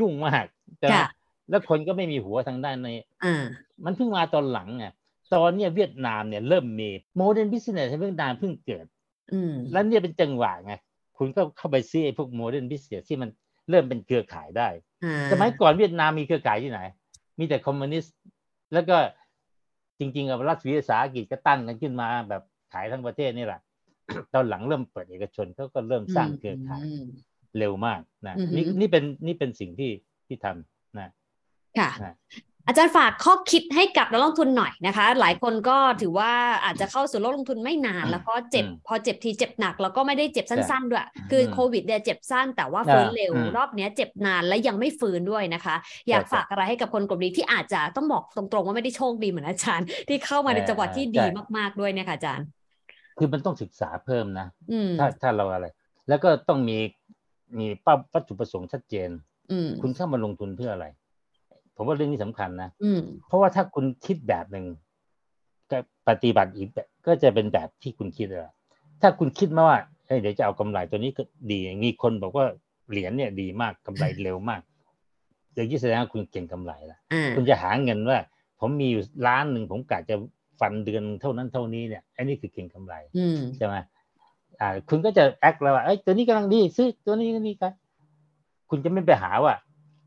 [0.00, 0.44] ยุ่งมาก
[0.78, 1.06] แต่ค่ะ
[1.52, 2.88] แล้วคนก็ไม่มีหัวทางด้านใน
[3.24, 3.44] อ่า
[3.84, 4.86] มันเพิ่งมาตอนหลังไง
[5.34, 8.86] ตอนเนี้ยเวียดนามเนี่ยเริ่มมี modern business เวียดนามเพิ่งเกิด
[9.32, 10.74] อืมแล้วเนี่ยเป็นจังหวะไง
[11.18, 13.30] คุณก็เข้าไปซื้อไอ้พวก modern business ที่มัน
[13.70, 14.68] เริ่มเป็นเครือข่ายได้
[15.04, 16.80] อ่าสมัยก่อนเวียดนามมีเครือข่ายที่ไหน
[17.38, 18.14] มีแต่คอมมิวนิสต์
[18.72, 18.96] แล้วก็
[19.98, 22.42] จริงๆอะรัฐวิสาหกิจก็ตั้งกันขึ้นมาแบบ
[22.72, 23.60] ขายทั้งประเทศนี่แหละ
[24.34, 26.84] ตอนหลังเริ่มเปิดเอกชนเขาก็เริ่มสร้างเครือข่าย
[27.58, 29.90] เร็วมากนะอือฮึนี่นี่เป็นนี่เป็นสิ่งที่
[30.26, 31.08] ที่ทำนะ
[31.78, 32.14] ค่ะนะ
[32.66, 36.32] อาจารย์ฝากข้อคิดให้กับนักลงทุนหน่อยนะคะ หลายคนก็ถือว่า
[36.64, 45.76] อาจจะเข้าสู่โลกลงทุนไม่นาน แล้วก็เจ็บอืมพอเจ็บทีเจ็บหนัก แล้วก็ไม่ได้เจ็บสั้น ๆ ด้วย คืออมโควิดเนี่ยเจ็บสั้นแต่ว่าฟื้นเร็วอืมรอบเนี้ยเจ็บนานและยังไม่ฟื้นด้วยนะคะ
[46.08, 51.24] อยากใช่ฝากอะไรให้กับคนกลุ่มนี้ที่อาจจะต้องบอกตรงๆว่าไม่ได้โชคดีเหมือนอาจารย์ ที่เข้ามาในเออจังหวะที่ใช่ดี
[51.56, 52.46] มากๆด้วยเนี่ยค่ะอาจารย์
[53.18, 55.66] คือมันต้องศึกษาเพิ่มนะอืมถ้าถ้าเราอะไร
[56.08, 56.78] แล้วก็ต้องมี
[57.58, 59.10] มีเป้าวัตถุประสงค์ชัดเจน
[59.52, 60.86] อืมคุณเข้ามาลงทุนเพื่ออะไร
[61.76, 64.66] ผมว่าเรื่องนี้สำคัญนะอืมเพราะว่าถ้าคุณคิดแบบหนึ่ง
[65.70, 68.52] ก็ปฏิบัติอีกแบบก็จะเป็นแบบที่คุณคิดอะ
[69.02, 72.46] ถ้าคุณคิดมาว่าเฮ้ยเดี๋ยวจะเอากำไรตัวนี้ก็ดีมีคนบอกว่า
[72.90, 74.62] เหรียญเนี่ยดีมากกำไรเร็วมาก
[75.54, 78.18] อย่างนี้แสดงว่าคุณเก่งกำไรละอ่าคุณจะหาเงินว่า
[78.60, 80.16] ผมมีอยู่ล้านหนึ่งผมกะจะ
[80.60, 83.74] ฟันเดือนเท่านั้นเท่านี้เนี่ยอันนี้คือเก่งกำไรอืมใช่ไหม
[84.60, 87.72] อ่า คุณก็จะแอคแล้วว่าเอ้ยตัวนี้กำลังดีซื้อตัวนี้ก็ดีกัน
[88.70, 89.54] คุณจะไม่ไปหาว่า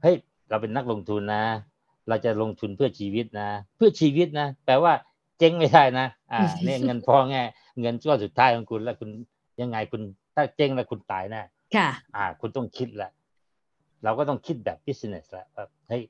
[0.01, 0.15] เฮ้ย
[0.49, 1.43] เราเป็นนักลงทุนนะ
[2.07, 4.93] เราจะลงทุนเพื่อชีวิตนะ เพื่อชีวิตนะแปลว่า
[5.39, 7.43] เจ๊งไม่ได้นะอ่าเนี่ยเงินพอแง่
[7.81, 9.09] เงินก้อนสุดท้ายของคุณแล้วคุณ
[9.61, 10.01] ยังไงคุณ
[10.35, 11.41] ถ้าเจ๊งแล้วคุณตายแน่
[11.75, 13.09] ค่ะ อ่า คุณต้องคิดละ
[14.03, 16.03] เราก็ต้องคิดแบบ business ละว่าเฮ้ย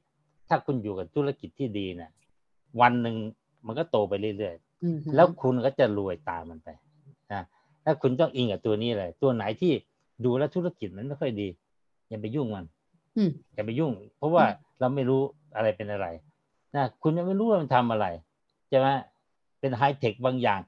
[0.50, 2.12] ถ้าคุณอยู่กับธุรกิจที่ดีเนี่ย
[2.82, 3.16] วันหนึ่ง
[3.66, 6.70] มันก็โตไปเรื่อยๆอืมแล้วคุณก็จะรวยตามมันไป
[7.34, 7.44] นะ
[7.86, 9.74] ถ้าคุณต้องอิงกับตัวนี้เลยตัวไหนที่
[10.26, 11.48] ดูแล้วธุรกิจมันไม่ค่อยดี
[12.10, 12.66] อย่าไปยุ่งมัน
[13.18, 14.46] อืมอย่าไปยุ่ง เพราะว่า
[14.80, 15.22] เราไม่รู้
[15.56, 16.08] อะไรเป็นอะไร
[16.76, 18.06] นะคุณยังไม่รู้ว่ามันทำอะไร
[18.70, 18.88] ใช่ไหม
[19.60, 20.60] เป็นไฮเทคบางอย่าง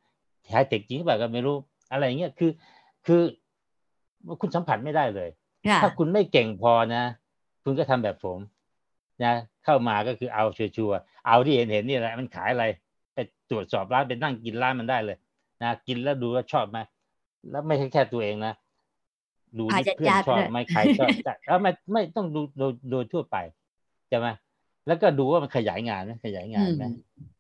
[0.53, 1.55] ไฮเทคจริงหรือเปล่าก็ไม่รู้
[1.91, 2.51] อะไรอย่างเงี้ยคือ
[3.05, 3.21] คือ
[4.41, 5.29] คุณสัมผัสไม่ได้เลย
[5.67, 7.03] ค่ะถ้าคุณไม่เก่งพอนะ
[7.63, 8.39] คุณก็ทำแบบผม
[9.23, 9.33] นะ
[9.63, 12.65] เข้ามาก็คือเอาชัวร์ๆเอาที่เห็นเห็นๆนี่แหละมันขายอะไร
[13.13, 13.17] ไป
[13.49, 15.17] ตรวจสอบร้านไปนั่งกินร้านมันได้เลย
[15.61, 16.77] นะกินแล้วดูว่าชอบไหม
[17.51, 18.53] แล้วไม่ใช่แค่ตัวเองนะ
[19.57, 23.37] ดูพาที่เพื่อนญาติๆชอบด้วยไหมใครชอบแต่แล้วไม่ไม่ต้องดูโดยโดยทั่วไป
[24.09, 24.27] ใช่ไหม
[24.87, 26.95] แล้วก็ดูว่ามันขยายงานไหมขยายงานไหมอืม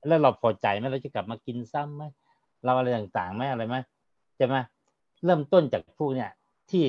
[0.07, 2.03] แล้วเราพอใจไหมเราจะกลับมากินซ้ำไหม
[2.63, 3.75] เราอะไรต่างๆไหมอะไรไหม
[4.37, 4.55] ใช่ไหม
[5.25, 6.29] เริ่มต้นจากพวกเนี่ย
[6.71, 6.85] ที่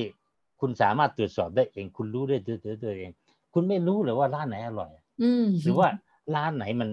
[0.61, 3.09] คุณสามารถตรวจสอบได้เอง คุณรู้ได้ด้วยตัวตัวเอง
[3.53, 4.91] คุณไม่รู้เลยว่าร้านไหนอร่อย
[5.21, 5.87] อืมหรือว่า
[6.35, 6.89] ร้านไหนมัน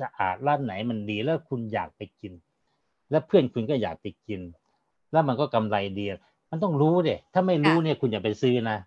[0.00, 2.32] สะอาดร้านไหนมันดีแล้วคุณอยากไปกิน
[3.10, 4.40] แล้วเพื่อนคุณก็อยากไปกิน
[5.12, 6.04] แล้วมันก็กำไรดี
[6.50, 8.78] มันต้องรู้เดถ้าไม่รู้เนี่ยคุณอย่าไปซื้อนะ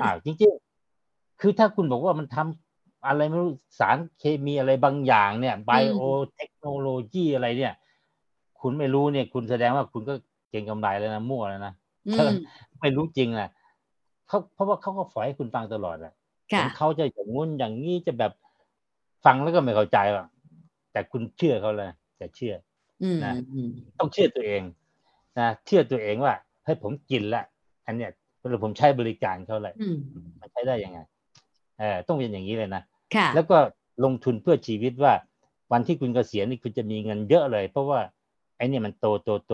[0.00, 6.00] อ่าจริงๆ คือถ้าคุณบอกว่ามันทำอะไรไม่รู้สารเคมีอะไรบางอย่างเนี่ยไบโอ
[6.34, 7.74] เทคโนโลยีอะไรเนี่ย
[8.60, 10.14] คุณไม่รู้เนี่ย คุณแสดงว่าคุณก็
[10.50, 11.74] เก่งกำไรแล้วนะมั่วแล้วนะ
[12.08, 12.34] อืม
[12.80, 13.48] ไม่รู้จริงนะ
[14.28, 16.12] เขาเพราะว่าเขาก็ฝอยให้คุณฟังตลอดอะ
[16.52, 18.32] ค่ะของเขาจะอย่างงุ้นอย่างนี้จะแบบ
[19.24, 20.26] ฟังแล้วก็ไม่เข้าใจหรอก
[20.92, 22.54] แต่คุณเชื่อเขาเลยแต่เชื่อ
[23.02, 24.62] อืมนะอืมต้องเชื่อตัวเอง
[25.38, 26.34] นะเชื่อตัวเองว่า
[26.64, 27.42] เฮ้ยผมกินละ
[27.86, 29.98] อันเนี้ยเวลาผมใช้บริการเขาเลยอืม
[30.40, 30.98] มันใช้ได้ยังไง
[31.78, 32.82] เออต้องเป็นอย่างนี้เลยนะ
[33.14, 33.56] ค่ะแล้วก็
[34.04, 35.12] ลงทุนเพื่อชีวิตว่า
[35.72, 38.00] วันที่คุณเกษียณนี่คุณจะมีเงินเยอะเลย เพราะว่า
[38.56, 39.52] ไอ้เนี่ยมันโตโตโต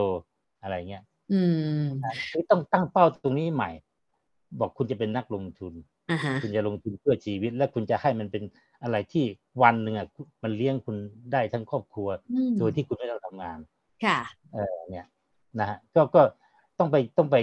[0.63, 1.03] อะไรเงี้ย
[1.33, 1.41] อื
[1.81, 1.85] ม
[2.31, 3.71] คือต้องตั้งเป้าตรงนี้ใหม่
[4.61, 5.73] บอกคุณจะเป็นนักลงทุน
[6.11, 8.43] อ่าฮะคุณจะลงทุนเพื่อชีวิต และคุณจะให้มันเป็น
[8.83, 9.25] อะไรที่
[9.63, 10.07] วันหนึ่งอะ
[10.43, 10.97] มันเลี้ยงคุณ
[11.33, 13.59] ได้ทั้งครอบครัวอืมโดยที่คุณไม่ต้องทำงาน
[14.05, 14.19] ค่ะ
[14.53, 15.07] เออเนี่ย
[15.59, 16.23] นะฮะก็ก็
[16.79, 17.37] ต้องไปต้องไป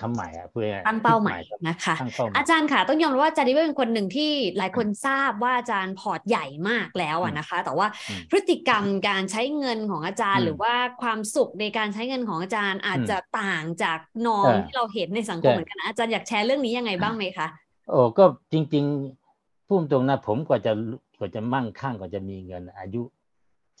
[0.00, 17.48] ทำใหม่อะเพื่อตั้งเป้าหมายนะคะตั้งเป้าหมายอาจารย์ค่ะต้องยอมรับว่าอาจารย์ดิเวเป็นคนหนึ่งที่หลายคนทราบว่าอาจารย์พอร์ตใหญ่มากแล้วอะนะคะ แต่ว่าอืมพฤติกรรมการใช้เงินของอาจารย์อืมหรือว่าความสุขในการใช้เงินของอาจารย์อาจอืมจะต่างจากนอมเออที่เราเห็นในสังคมใช่เหมือนกันนะอาจารย์อยากแชร์เรื่องนี้ยังไงบ้างไหมคะ
[17.90, 20.72] โอ้ก็จริงๆพูดตรงนะผมกว่าจะ
[21.18, 23.02] กว่าจะมั่งคั่งกว่าจะมีเงิน อายุ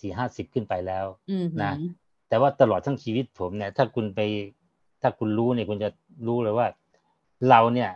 [0.00, 1.72] สี่ห้าสิบขึ้นไปแล้วอืมนะ
[2.28, 4.20] แต่ว่าตลอดทั้งชีวิตผมเนี่ยถ้าคุณไป
[5.02, 5.88] ถ้าคุณรู้เนี่ยคุณจะ
[6.26, 6.66] รู้เลยว่า
[7.48, 7.90] เราเนี่ย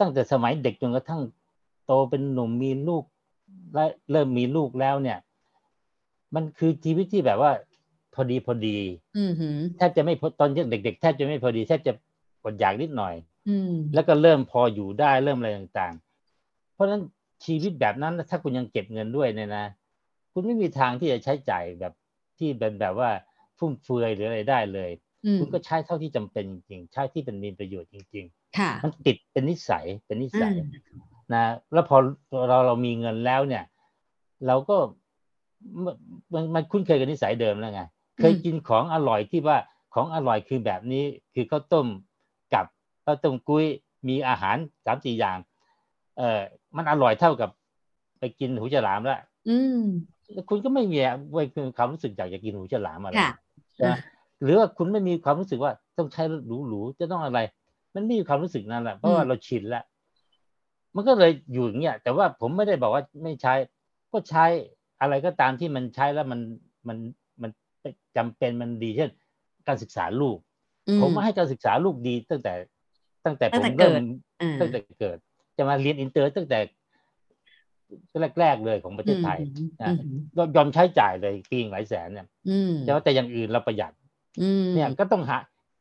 [0.00, 1.22] ตั้งแต่สมัยเด็กจนกระทั่ง
[1.86, 3.04] โตเป็นหนุ่มมีลูก
[3.74, 5.18] และเริ่มมีลูกแล้วเนี่ย
[6.34, 7.52] มันคือชีวิตที่แบบว่า
[8.14, 8.78] พอดีพอดี
[9.16, 11.92] อืมหืมแทบจะไม่พอตอนเด็กๆแทบจะไม่พอดีแทบจะ
[12.44, 13.14] อดอยากนิดหน่อย
[13.48, 17.02] อืมแล้วก็เริ่มพออยู่ได้เริ่มอะไรต่างๆ เพราะฉะนั้น
[17.44, 19.64] ชีวิตแบบนั้นถ้าคุณยังเก็บเงินด้วยเนี่ยนะ
[20.32, 21.92] คุณไม่มีทางที่จะใช้จ่ายแบบ
[22.38, 23.10] ที่เป็นแบบว่า
[23.58, 25.09] ฟุ่มเฟือยหรืออะไรได้เลยอืม
[25.40, 28.24] คุณก็ใช้เท่าที่จำเป็นจริงๆใช้ที่เป็นมีประโยชน์จริง
[28.58, 30.68] ค่ะๆมันติดเป็นนิสัยเป็นนิสัยอืม
[31.32, 31.96] นะแล้วพอ
[32.48, 33.64] เราเรามีเงินแล้วเนี่ย
[34.46, 34.76] เราก็
[35.84, 35.94] มัน
[36.34, 37.82] มันมันคุ้นเคยกับนิสัยเดิมแล้วไง
[38.18, 39.58] เคยกินของอร่อยที่ว่า
[39.94, 41.04] ของอร่อยคือแบบนี้
[41.34, 41.86] คือข้าวต้ม
[42.54, 42.66] กับ
[43.04, 43.66] ข้าวต้มกุ้ย
[44.08, 44.56] มีอาหาร
[44.86, 45.38] สามสี่อย่าง
[46.18, 46.40] เออ
[46.76, 47.50] มันอร่อยเท่ากับ
[48.18, 49.82] ไปกินหูฉลามแล้วอืม
[50.32, 50.98] แล้วคุณก็ไม่มี
[51.76, 53.32] ความรู้สึกอยากจะกินหูฉลามอะไรค่ะ
[53.74, 53.94] ใช่ไหม
[54.42, 57.38] หรือว่าคุณไม่มีความรู้สึกว่าต้องใช้หรูๆจะต้องอะไร
[57.94, 59.84] มันไม่มีความรู้สึกนั้นแหละเพราะว่าอืมเราชินแล้ว
[60.94, 63.54] มันก็เลยอยู่อย่างเงี้ยแต่ว่าผมไม่ได้บอกว่าไม่ใช้
[64.12, 64.44] ก็ใช้
[65.00, 66.40] อะไรก็ตามที่มันใช้แล้วมัน
[66.88, 66.98] มัน
[67.42, 67.50] มัน
[68.16, 69.10] จำเป็นมันดีเช่น
[69.68, 70.38] การศึกษาลูก
[70.88, 72.54] อืผมมาให้การศึกษาลูกดีตั้งแต่
[73.24, 74.04] ตั้งแต่ตั้ผงมแต่เกิเริ่ดม
[74.42, 75.18] อ่าตั้งแต่เกิด
[75.56, 76.58] จะมาเรียนอินเตอร์ตั้งแต่
[78.40, 80.20] แรกๆเลยของประเทศไทยอืมนะอืม
[80.56, 83.99] ยอมใช้จ่ายเลยปีหนึ่งหลายแสนเนี่ยอืมแต่ว่าแต่อย่างอื่นเราประหยัดอืม
[84.74, 85.38] เนี่ยก็ต้องหา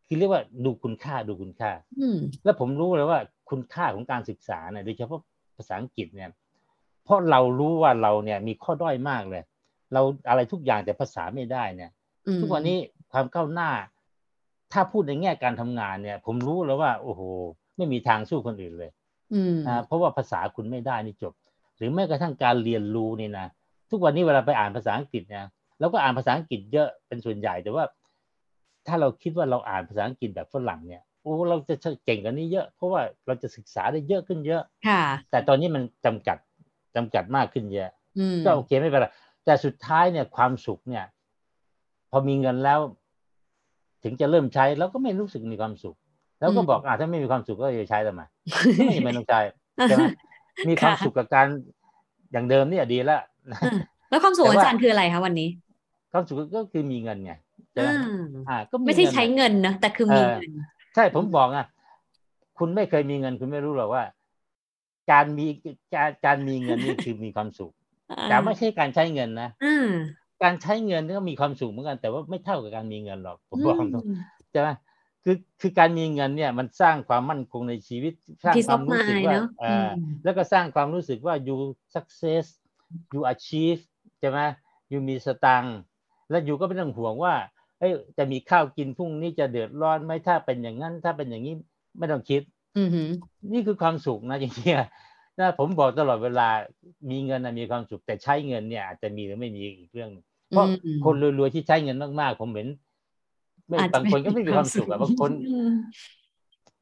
[0.08, 3.20] คือเรียกว่าดูคุณค่าดูคุณค่าอืมแล้วผมรู้เลยว่า
[3.50, 5.22] คุณค่าของการศึกษาเนี่ยโดยเฉพาะ
[5.58, 6.30] ภาษาอังกฤษเนี่ย
[7.04, 9.44] เพราะเรารู้ว่าเราเนี่ยมีข้อด้อยมากเลย
[9.94, 11.92] เราอะไรทุกอย่างแต่ภาษาไม่ได้เนี่ย
[12.28, 12.78] อืมทุกวันนี้
[13.12, 13.72] ความก้าวหน้า
[14.74, 17.22] ถ้าพูดในแง่การทำงานเนี่ย ผมรู้แล้วว่า โอ้โห
[17.78, 18.92] ไม่มีทางสู้คนอื่นเลย
[19.34, 21.34] อืมนะเพราะว่าภาษาคุณไม่ได้นี่จบ
[21.78, 23.48] หรือแม้กระทั่งการเรียนรู้นี่นะ
[23.92, 25.46] ทุกวันนี้เวลาไปอ่านภาษาอังกฤษเนี่ย
[25.80, 27.84] เราก็อ่านภาษาอังกฤษเยอะเป็นส่วนใหญ่แต่ว่า
[28.90, 31.76] ถ้าเราคิดว่าเราอ่านภาษาอังกฤษแบบฝรั่งเนี่ยโอ้เราจะ
[32.06, 36.38] เก่งกันนี้เยอะ เพราะว่าเราจะศึกษาได้เยอะขึ้นเยอะค่ะ แต่ตอนนี้มันจำกัด
[36.96, 39.08] จำกัดมากขึ้นเยอะอืมก็โอเคไม่เป็นไร
[39.46, 41.06] แต่สุดท้ายเนี่ยความสุขเนี่ย
[42.12, 42.80] พอมีเงินแล้ว
[44.04, 45.96] ถึงจะเริ่มใช้แล้วก็ไม่รู้สึกมีความสุข
[46.40, 48.22] แล้วก็บอกอ่าถ้าไม่มีความสุขก็จะใช้ทำไม
[48.78, 49.40] ก็ไม่จำเป็นต้องใช้
[49.90, 50.06] ใช่ไหม
[50.68, 51.48] มีความสุขกับการ
[52.32, 53.22] อย่างเดิมเนี่ยดีแล้ว
[54.10, 55.50] แล้วความสุขของแต่ว่าอาจารย์คืออะไรคะวันนี้
[56.12, 57.98] ความสุขก็คือมีเงินไงใช่ไหมอ่า
[58.50, 60.52] อ่า ก็ไม่ใช่งินใช้น่ะเงินนะแต่คือมีเออเงิน
[60.96, 61.66] ใช่ผมบอกอะ
[62.58, 64.04] คุณไม่เคยมีเงิน คุณไม่รู้หรอกว่า
[65.12, 65.48] การมี
[65.94, 67.74] การการมีเงินนี่คือมีความสุข
[68.30, 69.90] แต่ไม่ใช่การใช้เงินนะอ่า
[70.44, 74.20] การใช้เงินก็มีความสุขเหมือนกัน แต่ว่าไม่เท่ากับการมีเงินหรอกผมบอกตรงอืม
[74.52, 74.70] ใช่ไหม
[75.24, 78.14] คือคือการมีเงินเนี่ย มันสร้างความมั่นคงในชีวิต
[78.44, 81.58] สร้าง Peace ความ of รู้สึก mind ว่าเนอะเอ่ออมแล้วก็สร้างความรู้สึกว่า you
[81.96, 82.46] success
[83.14, 83.82] you achieve
[84.20, 84.40] ใช่ไหม
[84.92, 85.78] you มีสตังค์
[86.30, 87.34] แล้วอยู่ก็ไม่ต้องห่วงว่า
[87.80, 91.54] เอ้ยจะมีข้าวกินพรุ่งนี้จะเดือดร้อนไหมถ้าเป็นอย่างนั้น ถ้าเป็นอย่างนี้
[91.98, 92.42] ไม่ต้องคิด
[92.78, 93.10] อือหือ
[93.54, 94.88] นี่คือความสุขนะจริงๆอะ
[95.40, 96.48] นะผมบอกตลอดเวลา
[97.10, 102.68] มีเงินนะมีความสุขแต่ใช้เงินเนี่ยอาจจะมีหรือไม่มีอีกเรื่องหนึ่งเพราะอืมคนรวยๆที่ใช้เงินมากๆผมเห็น
[103.68, 105.72] ไม่อาจจะบางคนก็ไม่มีความสุขอะบางคนอืม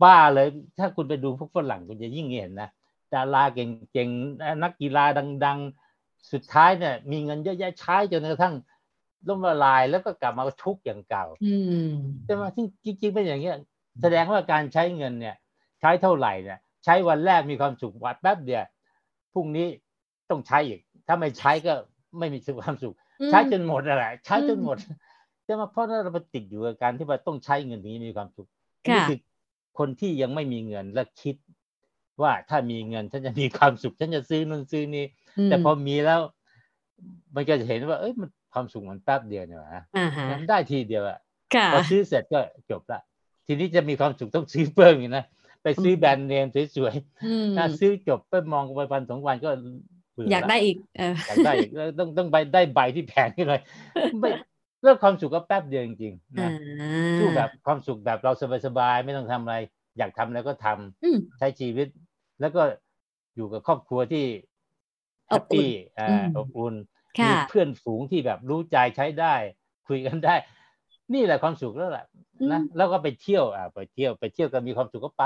[0.03, 0.47] บ้าเลย
[0.79, 2.69] ถ้าคุณไปดูพวกฝรั่งคุณจะยิ่งเห็นนะ
[3.13, 5.05] ดาราเก่งๆนักกีฬา
[5.45, 5.59] ดัง
[5.95, 8.55] ๆ สุดท้ายเนี่ย มีเงินเยอะแยะใช้จนกระทั่ง
[9.27, 11.55] ล้มละลายแล้วก็กลับมาทุกข์อย่างเก่าอื
[11.89, 11.91] ม
[12.25, 13.55] ใช่ไหมที่จริงๆเป็นอย่างเงี้ย
[14.01, 15.35] แสดงว่าการใช้เงินเนี่ย
[15.79, 18.65] ใช้เท่าไหร่เนี่ย ใช้วันแรกมีความสุขวัดแป๊บเดียว
[19.33, 19.67] พรุ่งนี้
[20.29, 21.73] ต้องใช้อีก ถ้าไม่ใช้ก็
[22.19, 22.95] ไม่มีความสุข
[23.29, 24.77] ใช้จนหมดอะไรใช้จนหมด
[25.45, 28.47] ใช่ไหมเพราะเราไปติดอยู่กับการที่ว่าต้องใช้เงินถึงจะมีความสุข
[28.87, 29.19] ค่ะนี่คือ
[29.79, 31.35] คนที่ยังไม่มีเงินและคิด
[32.21, 35.05] ว่าถ้ามีเงินฉันจะมีความสุขฉันจะซื้อนู่นซื้อนี่
[35.45, 36.19] แต่พอมีแล้ว
[37.35, 41.19] มันก็จะเห็นว่า เอ้ยมัน ความสุขมันแป๊บเดียวเนี่ยนะอ่าฮะมันได้ทีเดียวอะ
[41.55, 42.39] ค่ะพอซื้อเสร็จก็
[42.71, 43.01] จบละ
[43.47, 45.23] ทีนี้จะมีความสุขต้องซื้อเพิ่มอีกนะ
[45.63, 46.45] ไปซื้อแบรนด์เนม
[46.75, 49.49] สวยอืมๆถ้าซื้อจบไปมองไปวันสองวันก็
[50.13, 53.61] เบื่ออยากละได้อีกเอออยากได้อีกแล้วต้องต้องไปได้ใบที่แพงขึ้นเลย
[54.19, 54.29] ไม่
[54.83, 56.51] เลิกความสุขก็แป๊บเดียวจริงๆอ่านะ
[57.17, 58.31] สู้แบบความสุขแบบเรา
[58.65, 59.55] สบายๆไม่ต้องทำอะไร
[59.97, 61.87] อยากทำอะไรก็ทำอืมใช้ชีวิต
[62.41, 62.61] แล้วก็
[63.35, 64.25] อยู่กับครอบครัวที่
[65.29, 65.69] แฮอบปอุ่นปี้
[65.99, 69.35] อ่าอืมอบอุ่นค่ะ มีเพื่อนฝูงที่แบบรู้ใจใช้ได้
[69.87, 70.35] คุยกันได้
[71.13, 72.05] นี่แหละความสุขแล้วแหละ
[72.51, 75.25] นะอืมแล้วก็ไปเที่ยวอ่าไปเที่ยวไปเที่ยวกันมีความสุขก็ไป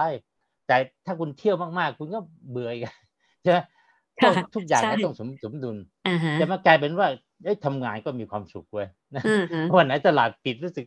[0.67, 0.75] แต่
[1.05, 2.19] ถ้าคุณเที่ยวมากๆ คุณก็
[2.49, 2.83] เบื่ออีก
[3.43, 3.59] ใช่ไหม
[4.15, 5.77] เพราะค่ะทุกอย่างใช่ก็ต้องสมสมดุล
[6.07, 7.07] อ่าฮะจะมากลายเป็นว่า
[7.43, 10.85] เอ้ยทำงานก็มีความสุขเว้ยนะอ่าฮะวันไหนตลาดปิดรู้สึก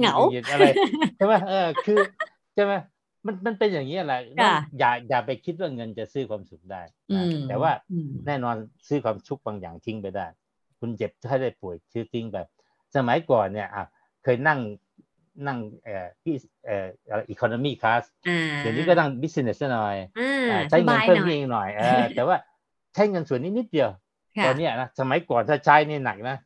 [0.00, 0.66] เหงาหงุดหงิดอะไร
[1.16, 1.98] ใช่ไหมเออคือ
[2.54, 2.72] ใช่ไหม
[3.26, 8.56] มันมันเป็นอย่างนี้แหละค่ะอย่าอย่าไปคิดว่าเงินจะซื้อความสุขได้อืนะมแต่ว่าอืมแน่นอน
[8.88, 10.26] ซื้อความสุขบางอย่างทิ้งไปได้
[10.80, 12.36] คุณเจ็บถ้าได้ป่วยซื้อทิ้งไป
[12.96, 13.84] สมัยก่อนเนี่ยอะ
[14.22, 14.60] เคยนั่ง
[15.46, 16.34] นั่งเอ่อที่
[16.66, 16.86] เอ่อ
[17.30, 22.36] economy class อ่าเดี๋ยวนี้ก็นั่ง business หน่อยอ่าอ่าใช้เงินสบายเพิ่มหน่อยขึ้นอีกหน่อยเออแต่ว่า
[22.94, 23.90] ใช้เงินส่วนนี้นิดเดียว
[24.36, 26.36] ค่ะตอนเนี้ยนะสมัยก่อนถ้าใช้นี่หนักนะ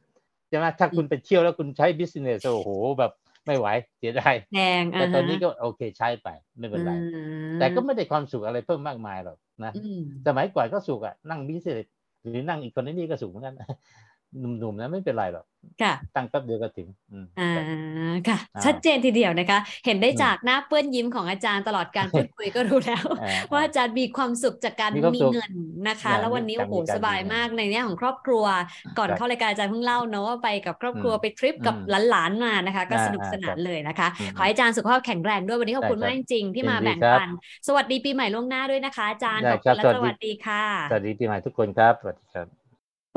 [0.48, 3.12] ใช่ไหมถ้าคุณไปเที่ยวแล้วคุณใช้ business โอ้โหแบบ
[3.48, 3.68] ไม่ไหว
[3.98, 6.28] เสียดายแพงแต่ตอนนี้ก็โอเคใช้ไป
[6.58, 7.20] ไม่เป็นไรอื
[7.54, 11.86] มแต่ก็ไม่ได้ความสุขอะไรเพิ่มมากมายหรอกนะอืมสมัยก่อนก็สุขอะนั่งบิสเนส
[12.24, 13.54] หรือนั่งอีกคนนี้ก็สุขเหมือนกัน
[14.38, 15.44] หนุ่มๆนะไม่เป็นไรหรอก
[15.80, 17.44] ค่ะตั้งแป๊บเดียวก็ถึงอืมอ่า
[18.26, 25.52] ค่ะอ่าชัดเจนทีเดียวนะคะ เห็นได้อืมจากหน้าเปื้อนยิ้มของอาจารย์ตลอดการพูดคุยก็รู้แล้วอ่าว่าอาจารย์มีความสุขจากการมีความมีสุขเงิน
[25.88, 28.44] นะคะอ่าแล้ววันนี้จากโอ้โหมีการสบายมีเงินมากในแง่ของครอบครัว
[28.98, 37.30] ก่อนครับเข้ารายการอาจารย์เพิ่งเล่าเนอะว่าไปกับครอบครัวอืมไปทริปกับอืมหลานๆมานะคะ ก็อ่าสนุกสนานครับเลยนะคะอืมขอให้อาจารย์สุขภาพแข็งแรงด้วยวันนี้ขอบคุณได้ครับมากจริงๆที่มายินดีแบ่งครับปัน
[37.66, 42.67] สวัสดีปีใหม่ล่วงหน้าด้วยนะคะ อาจารย์ได้ขอบครัคุบณและสวัสดีสวัสดีค่ะสวัสดีปีใหม่ทุกคนครับสวัสดีครับ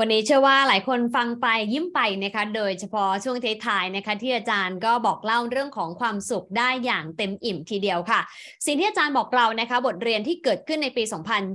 [0.04, 8.22] วันนี้เชื่อว่าหลายคนฟังไปยิ้มไปนะคะโดยเฉพาะช่วงท้ายๆนะคะที่อาจารย์ก็บอกเล่าเรื่องของความสุขได้อย่างเต็มอิ่มทีเดียวค่ะ
[8.66, 11.04] สิ่งที่อาจารย์บอกเรานะคะบทเรียนที่เกิดขึ้นในปี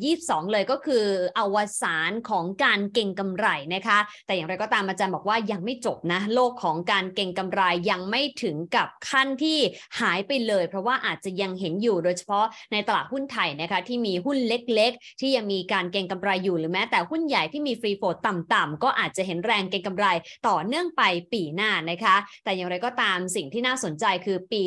[0.01, 1.05] 2022 เลยก็คือ
[1.39, 9.59] อวสานของการเก่งกำไรนะคะ แต่อย่างไรก็ตามอาจารย์บอกว่ายังไม่จบนะโลกของการเก่งกำไรยังไม่ถึงกับขั้นที่
[10.01, 20.07] หายไปเลย เพราะว่าอาจจะยังเห็นอยู่โดยเฉพาะในตลาดหุ้นไทยนะคะที่มีหุ้นเล็กๆ ที่ยังมีการเก่งกำไรอยู่หรือแม้แต่หุ้นใหญ่ที่มีฟรีโฟลตต่ำๆก็อาจจะเห็นแรงเก็งกำไร
[20.49, 24.61] ต่อเนื่องไปปีหน้านะคะ แต่อย่างไรก็ตามสิ่งที่น่าสนใจคือปี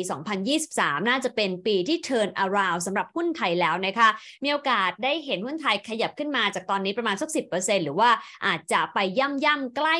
[0.52, 4.08] 2023 น่าจะเป็นปีที่ turn around สำหรับหุ้นไทยแล้วนะคะ
[4.44, 8.10] มีโอกาสได้เห็นหุ้นไทยขยับขึ้นมาจากตอนนี้ประมาณสัก 10%หรือว่า
[8.46, 9.94] อาจจะไปย่ำย่ำใกล้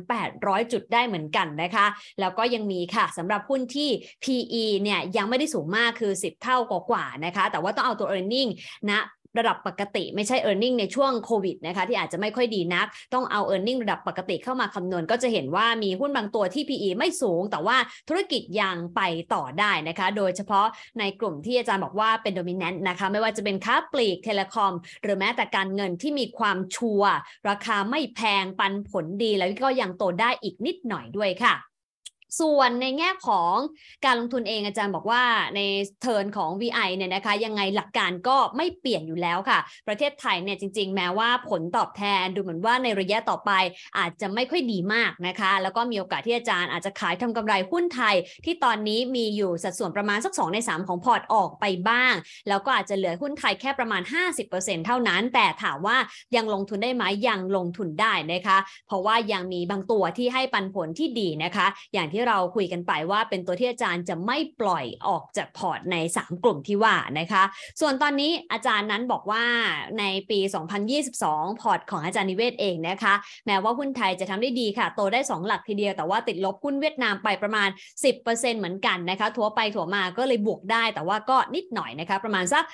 [0.00, 1.86] 1,800 จุดได้เหมือนกันนะคะ
[2.20, 3.90] แล้วก็ยังมีค่ะสำหรับหุ้นที่
[4.24, 8.50] PE เนี่ยยังไม่ได้สูงมากคือ 10 เท่ากว่าๆนะคะ แต่ว่าต้องเอาตัว e a r n i n g
[8.90, 8.92] ณ
[9.38, 13.70] ระดับปกติ ไม่ใช่ e a r n i n g ในช่วงโควิดนะคะที่อาจจะไม่ค่อยดีนัก ต้องเอา e a r n
[13.70, 17.76] i n g ระดับปกติเข้ามาคำนวณ ก็จะเห็นว่ามีหุ้นบางตัวที่ PE ไม่สูง แต่ว่า
[18.08, 19.00] ธุรกิจยังไป
[19.34, 20.66] ต่อได้นะคะ โดยเฉพาะ
[20.98, 24.72] ในกลุ่มที่อาจารย์บอกว่าเป็นโดมิ n a n t นะคะไม่ว่าจะเป็นค้าปลีกเทเลคอม
[25.02, 27.02] หรือแม้แต่การเงินที่มีความชัว
[27.48, 31.71] ราคาไม่แพงปันผลดีแล้วก็ยังโตได้อีกนิดหน่อยด้วยค่ะ
[32.40, 33.54] ส่วนในแง่ของ
[34.04, 35.22] การลงทุนเองอาจารย์บอกว่า
[35.56, 35.60] ใน
[36.02, 39.58] เทิร์นของ VI เนี่ยนะคะยังไงหลักการก็ไม่เปลี่ยนอยู่แล้วค่ะ
[39.88, 43.50] ประเทศไทยเนี่ยจริง ๆ แม้ว่าผลตอบแทนดูเหมือนว่าในระยะต่อไป
[43.98, 48.14] อาจจะไม่ค่อยดีมากนะคะ แล้วก็มีโอกาสที่อาจารย์อาจจะขายทำกำไรหุ้นไทย
[48.44, 52.14] ที่ตอนนี้มีอยู่สัดส่วนประมาณสัก 2 ใน 3 ของพอร์ตออกไปบ้าง
[52.48, 54.02] แล้วก็อาจจะเหลือหุ้นไทยแค่ประมาณ
[54.44, 55.96] 50%เท่านั้น แต่ถามว่า
[56.36, 67.42] ยังลงทุนได้ไหมยังลงทุนได้นะคะ เพราะว่ายังมีบางตัวที่ให้ปันผลที่ดีนะคะ อย่างที่เราคุยกันไปว่าเป็นตัวที่อาจารย์จะไม่ปล่อยออกจากพอร์ตใน 3 กลุ่มที่ว่านะคะ
[67.80, 69.44] ส่วนตอนนี้อาจารย์นั้นบอกว่า
[69.98, 70.38] ในปี
[71.00, 73.14] 2022 พอร์ตของอาจารย์นิเวศเองนะคะ
[73.46, 77.68] แม้ว่าหุ้นไทยจะทำได้ดีค่ะ โตได้ 2 หลักทีเดียวแต่ว่าติดลบหุ้นเวียดนามไปประมาณ
[78.12, 82.64] 10%เหมือนกันนะคะถัวไปถัวมาก็เลยบวกได้ แต่ว่าก็นิดหน่อยนะคะประมาณสัก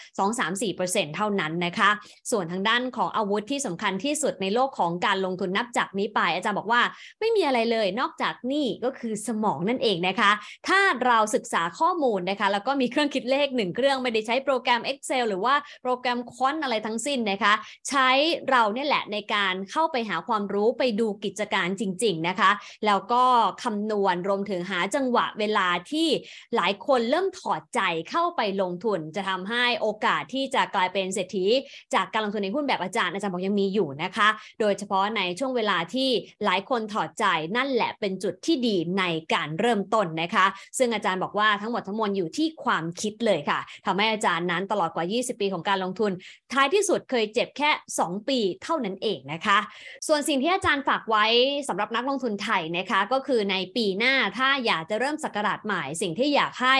[0.52, 1.90] 2-3-4%เท่านั้นนะคะ
[2.30, 6.82] ส่วนทางด้านของอาวุธที่สำคัญที่สุดในโลกของการลงทุนนับจากนี้ไป อาจารย์บอกว่า
[7.20, 10.30] ไม่มีอะไรเลยนอกจากนี่ก็คือสมองนั่นเองนะคะ
[10.68, 17.54] ถ้าเราศึกษาข้อมูลนะคะ แล้วก็มีเครื่องคิดเลขหนึ่งเครื่องไม่ได้ใช้โปรแกรม Excel หรือว่าโปรแกรมคอนอะไรทั้งสิ้นนะคะ
[17.88, 18.08] ใช้
[18.50, 22.50] เราเนี่ยแหละในการเข้าไปหาความรู้ไปดูกิจการจริง ๆนะคะ
[22.86, 23.24] แล้วก็
[23.62, 26.08] คำนวณรวมถึงหาจังหวะเวลาที่
[26.56, 27.80] หลายคนเริ่มถอดใจ
[28.10, 31.46] เข้าไปลงทุน จะทำให้โอกาสที่จะกลายเป็นเศรษฐี
[31.94, 34.28] จากการลงทุนในหุ้นแบบอาจารย์อาจารย์บอกยังมีอยู่นะคะ
[34.60, 36.08] โดยเฉพาะในช่วงเวลาที่
[36.44, 37.24] หลายคนถอดใจ
[37.56, 40.46] นั่นแหละเป็นจุดที่ดีในการเริ่มต้นนะคะ
[40.78, 46.12] ซึ่งอาจารย์บอกว่าทั้งหมดทั้งมวลอยู่ที่ความคิดเลยค่ะทำให้อาจารย์นั้นตลอดกว่า 20 ปีของการลงทุน
[46.52, 47.70] ท้ายที่สุดเคยเจ็บแค่
[48.00, 49.58] 2 ปีเท่านั้นเองนะคะ
[50.06, 51.24] ส่วนสิ่งที่อาจารย์ฝากไว้
[51.68, 56.76] สำหรับนักลงทุนไทยนะคะก็คือในปีหน้าถ้าอยากจะเริ่มศักราชใหม่สิ่งที่อยากให้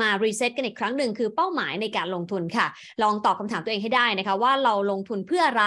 [0.00, 2.66] มา reset กันอีกครั้งหนึ่งคือเป้าหมายในการลงทุนค่ะ
[3.02, 5.64] ลองตอบคำถามตัวเองให้ได้นะคะว่าเราลงทุนเพื่ออะไร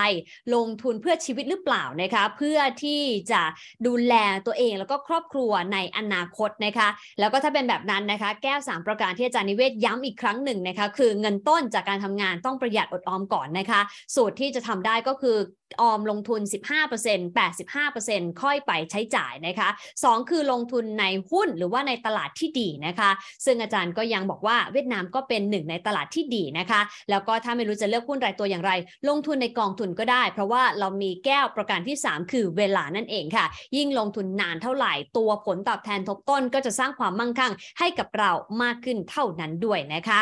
[0.56, 3.42] ลงทุนเพื่อชีวิตหรือเปล่านะคะ เพื่อที่จะ
[3.88, 4.14] ดูแล
[4.46, 6.88] ตัวเองแล้วก็ครอบครัวในอนาคตนะคะ
[7.20, 13.82] แล้วก็ถ้าเป็นแบบนั้นนะคะ แก้ว 3 ประการที่อาจารย์นิเวศย้ำอีกครั้งหนึ่งนะคะคือเงินต้นจากการทำงานต้องประหยัดอดออมก่อนนะคะ
[14.16, 15.38] สูตรที่จะทำได้ก็คือ
[15.82, 16.42] ออมลงทุน
[16.84, 19.70] 15% 85%ค่อยไปใช้จ่ายนะคะ
[20.00, 23.10] 2 คือลงทุนในหุ้นหรือว่าในตลาดที่ดีนะคะ
[23.46, 28.72] ซึ่งอาจารย์ก็ยังบอกว่าเวียดนามก็เป็นหนึ่งในตลาดที่ดีนะคะ แล้วก็ถ้าไม่รู้จะเลือกหุ้นรายตัวอย่างไร
[29.10, 33.46] ลงทุนในกองทุนก็ได้ เพราะว่าเรามีแก้วประการที่ 3 คือเวลานั่นเองค่ะ
[33.78, 38.32] ยิ่งลงทุนนานเท่าไหร่ตัวผลตอบแทนทบต้นก็จะสร้างความมั่งคั่งให้กับเรา
[38.64, 40.20] มากขึ้นเท่านั้นด้วยนะคะ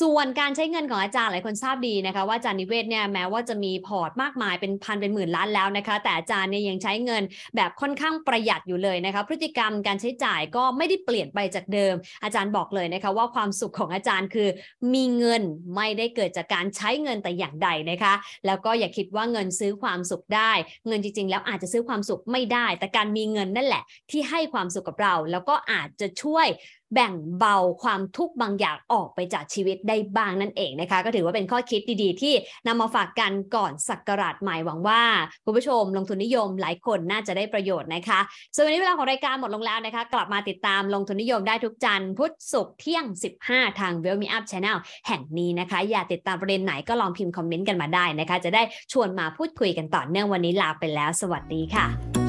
[0.00, 7.22] ส่วนการใช้เงินของอาจารย์หลายคนทราบดีนะคะ ว่าอาจารย์นิเวศเนี่ยแม้ว่าจะมีพอร์ตมากมายเป็นพันเป็นหมื่นล้านแล้วนะคะ แต่อาจารย์เนี่ยยังใช้เงิน
[7.56, 14.48] แบบค่อนข้างประหยัดอยู่เลยนะคะ พฤติกรรมการใช้จ่ายก็ไม่ได้เปลี่ยนไปจากเดิม อาจารย์บอกเลยนะคะ ว่าความสุขของอาจารย์คือ
[14.94, 15.42] มีเงิน
[15.76, 18.14] ไม่ได้เกิดจากการใช้เงินแต่อย่างใดนะคะ
[18.46, 20.52] แล้วก็อย่าคิดว่าเงินซื้อความสุขได้
[20.86, 26.46] เงินจริง ๆ แล้วอาจจะซื้อความสุขไม่ได้ แต่การมีเงินนั่นแหละ ที่ให้ความสุขกับเรา แล้วก็อาจจะช่วย
[26.94, 32.34] แบ่งเบาความทุกข์บางอย่างออกไปจากชีวิตได้บ้างนั่นเองนะคะ ก็ถือว่าเป็นข้อคิดดีๆ ที่
[32.66, 35.02] นำมาฝากกันก่อนสักการะใหม่หวังว่า
[35.44, 38.20] คุณผู้ชมลงทุนนิยมหลายคนน่าจะได้ประโยชน์นะคะ
[38.54, 43.04] ส่วนวันนี้เวลาของรายการหมดลงแล้วนะคะ กลับมาติดตามลงทุนนิยมได้ทุกจันทร์พุธศุกร์เที่ยง
[43.42, 44.76] 15 ทาง w e l l Me Up Channel
[45.08, 48.62] แห่งนี้นะคะ อยากติดตามประเด็นไหนก็ลองพิมพ์คอมเมนต์กันมาได้นะคะ จะได้
[48.92, 52.21] ชวนมาพูดคุยกันต่อเนื่องวันนี้ลาไปแล้ว สวัสดีค่ะ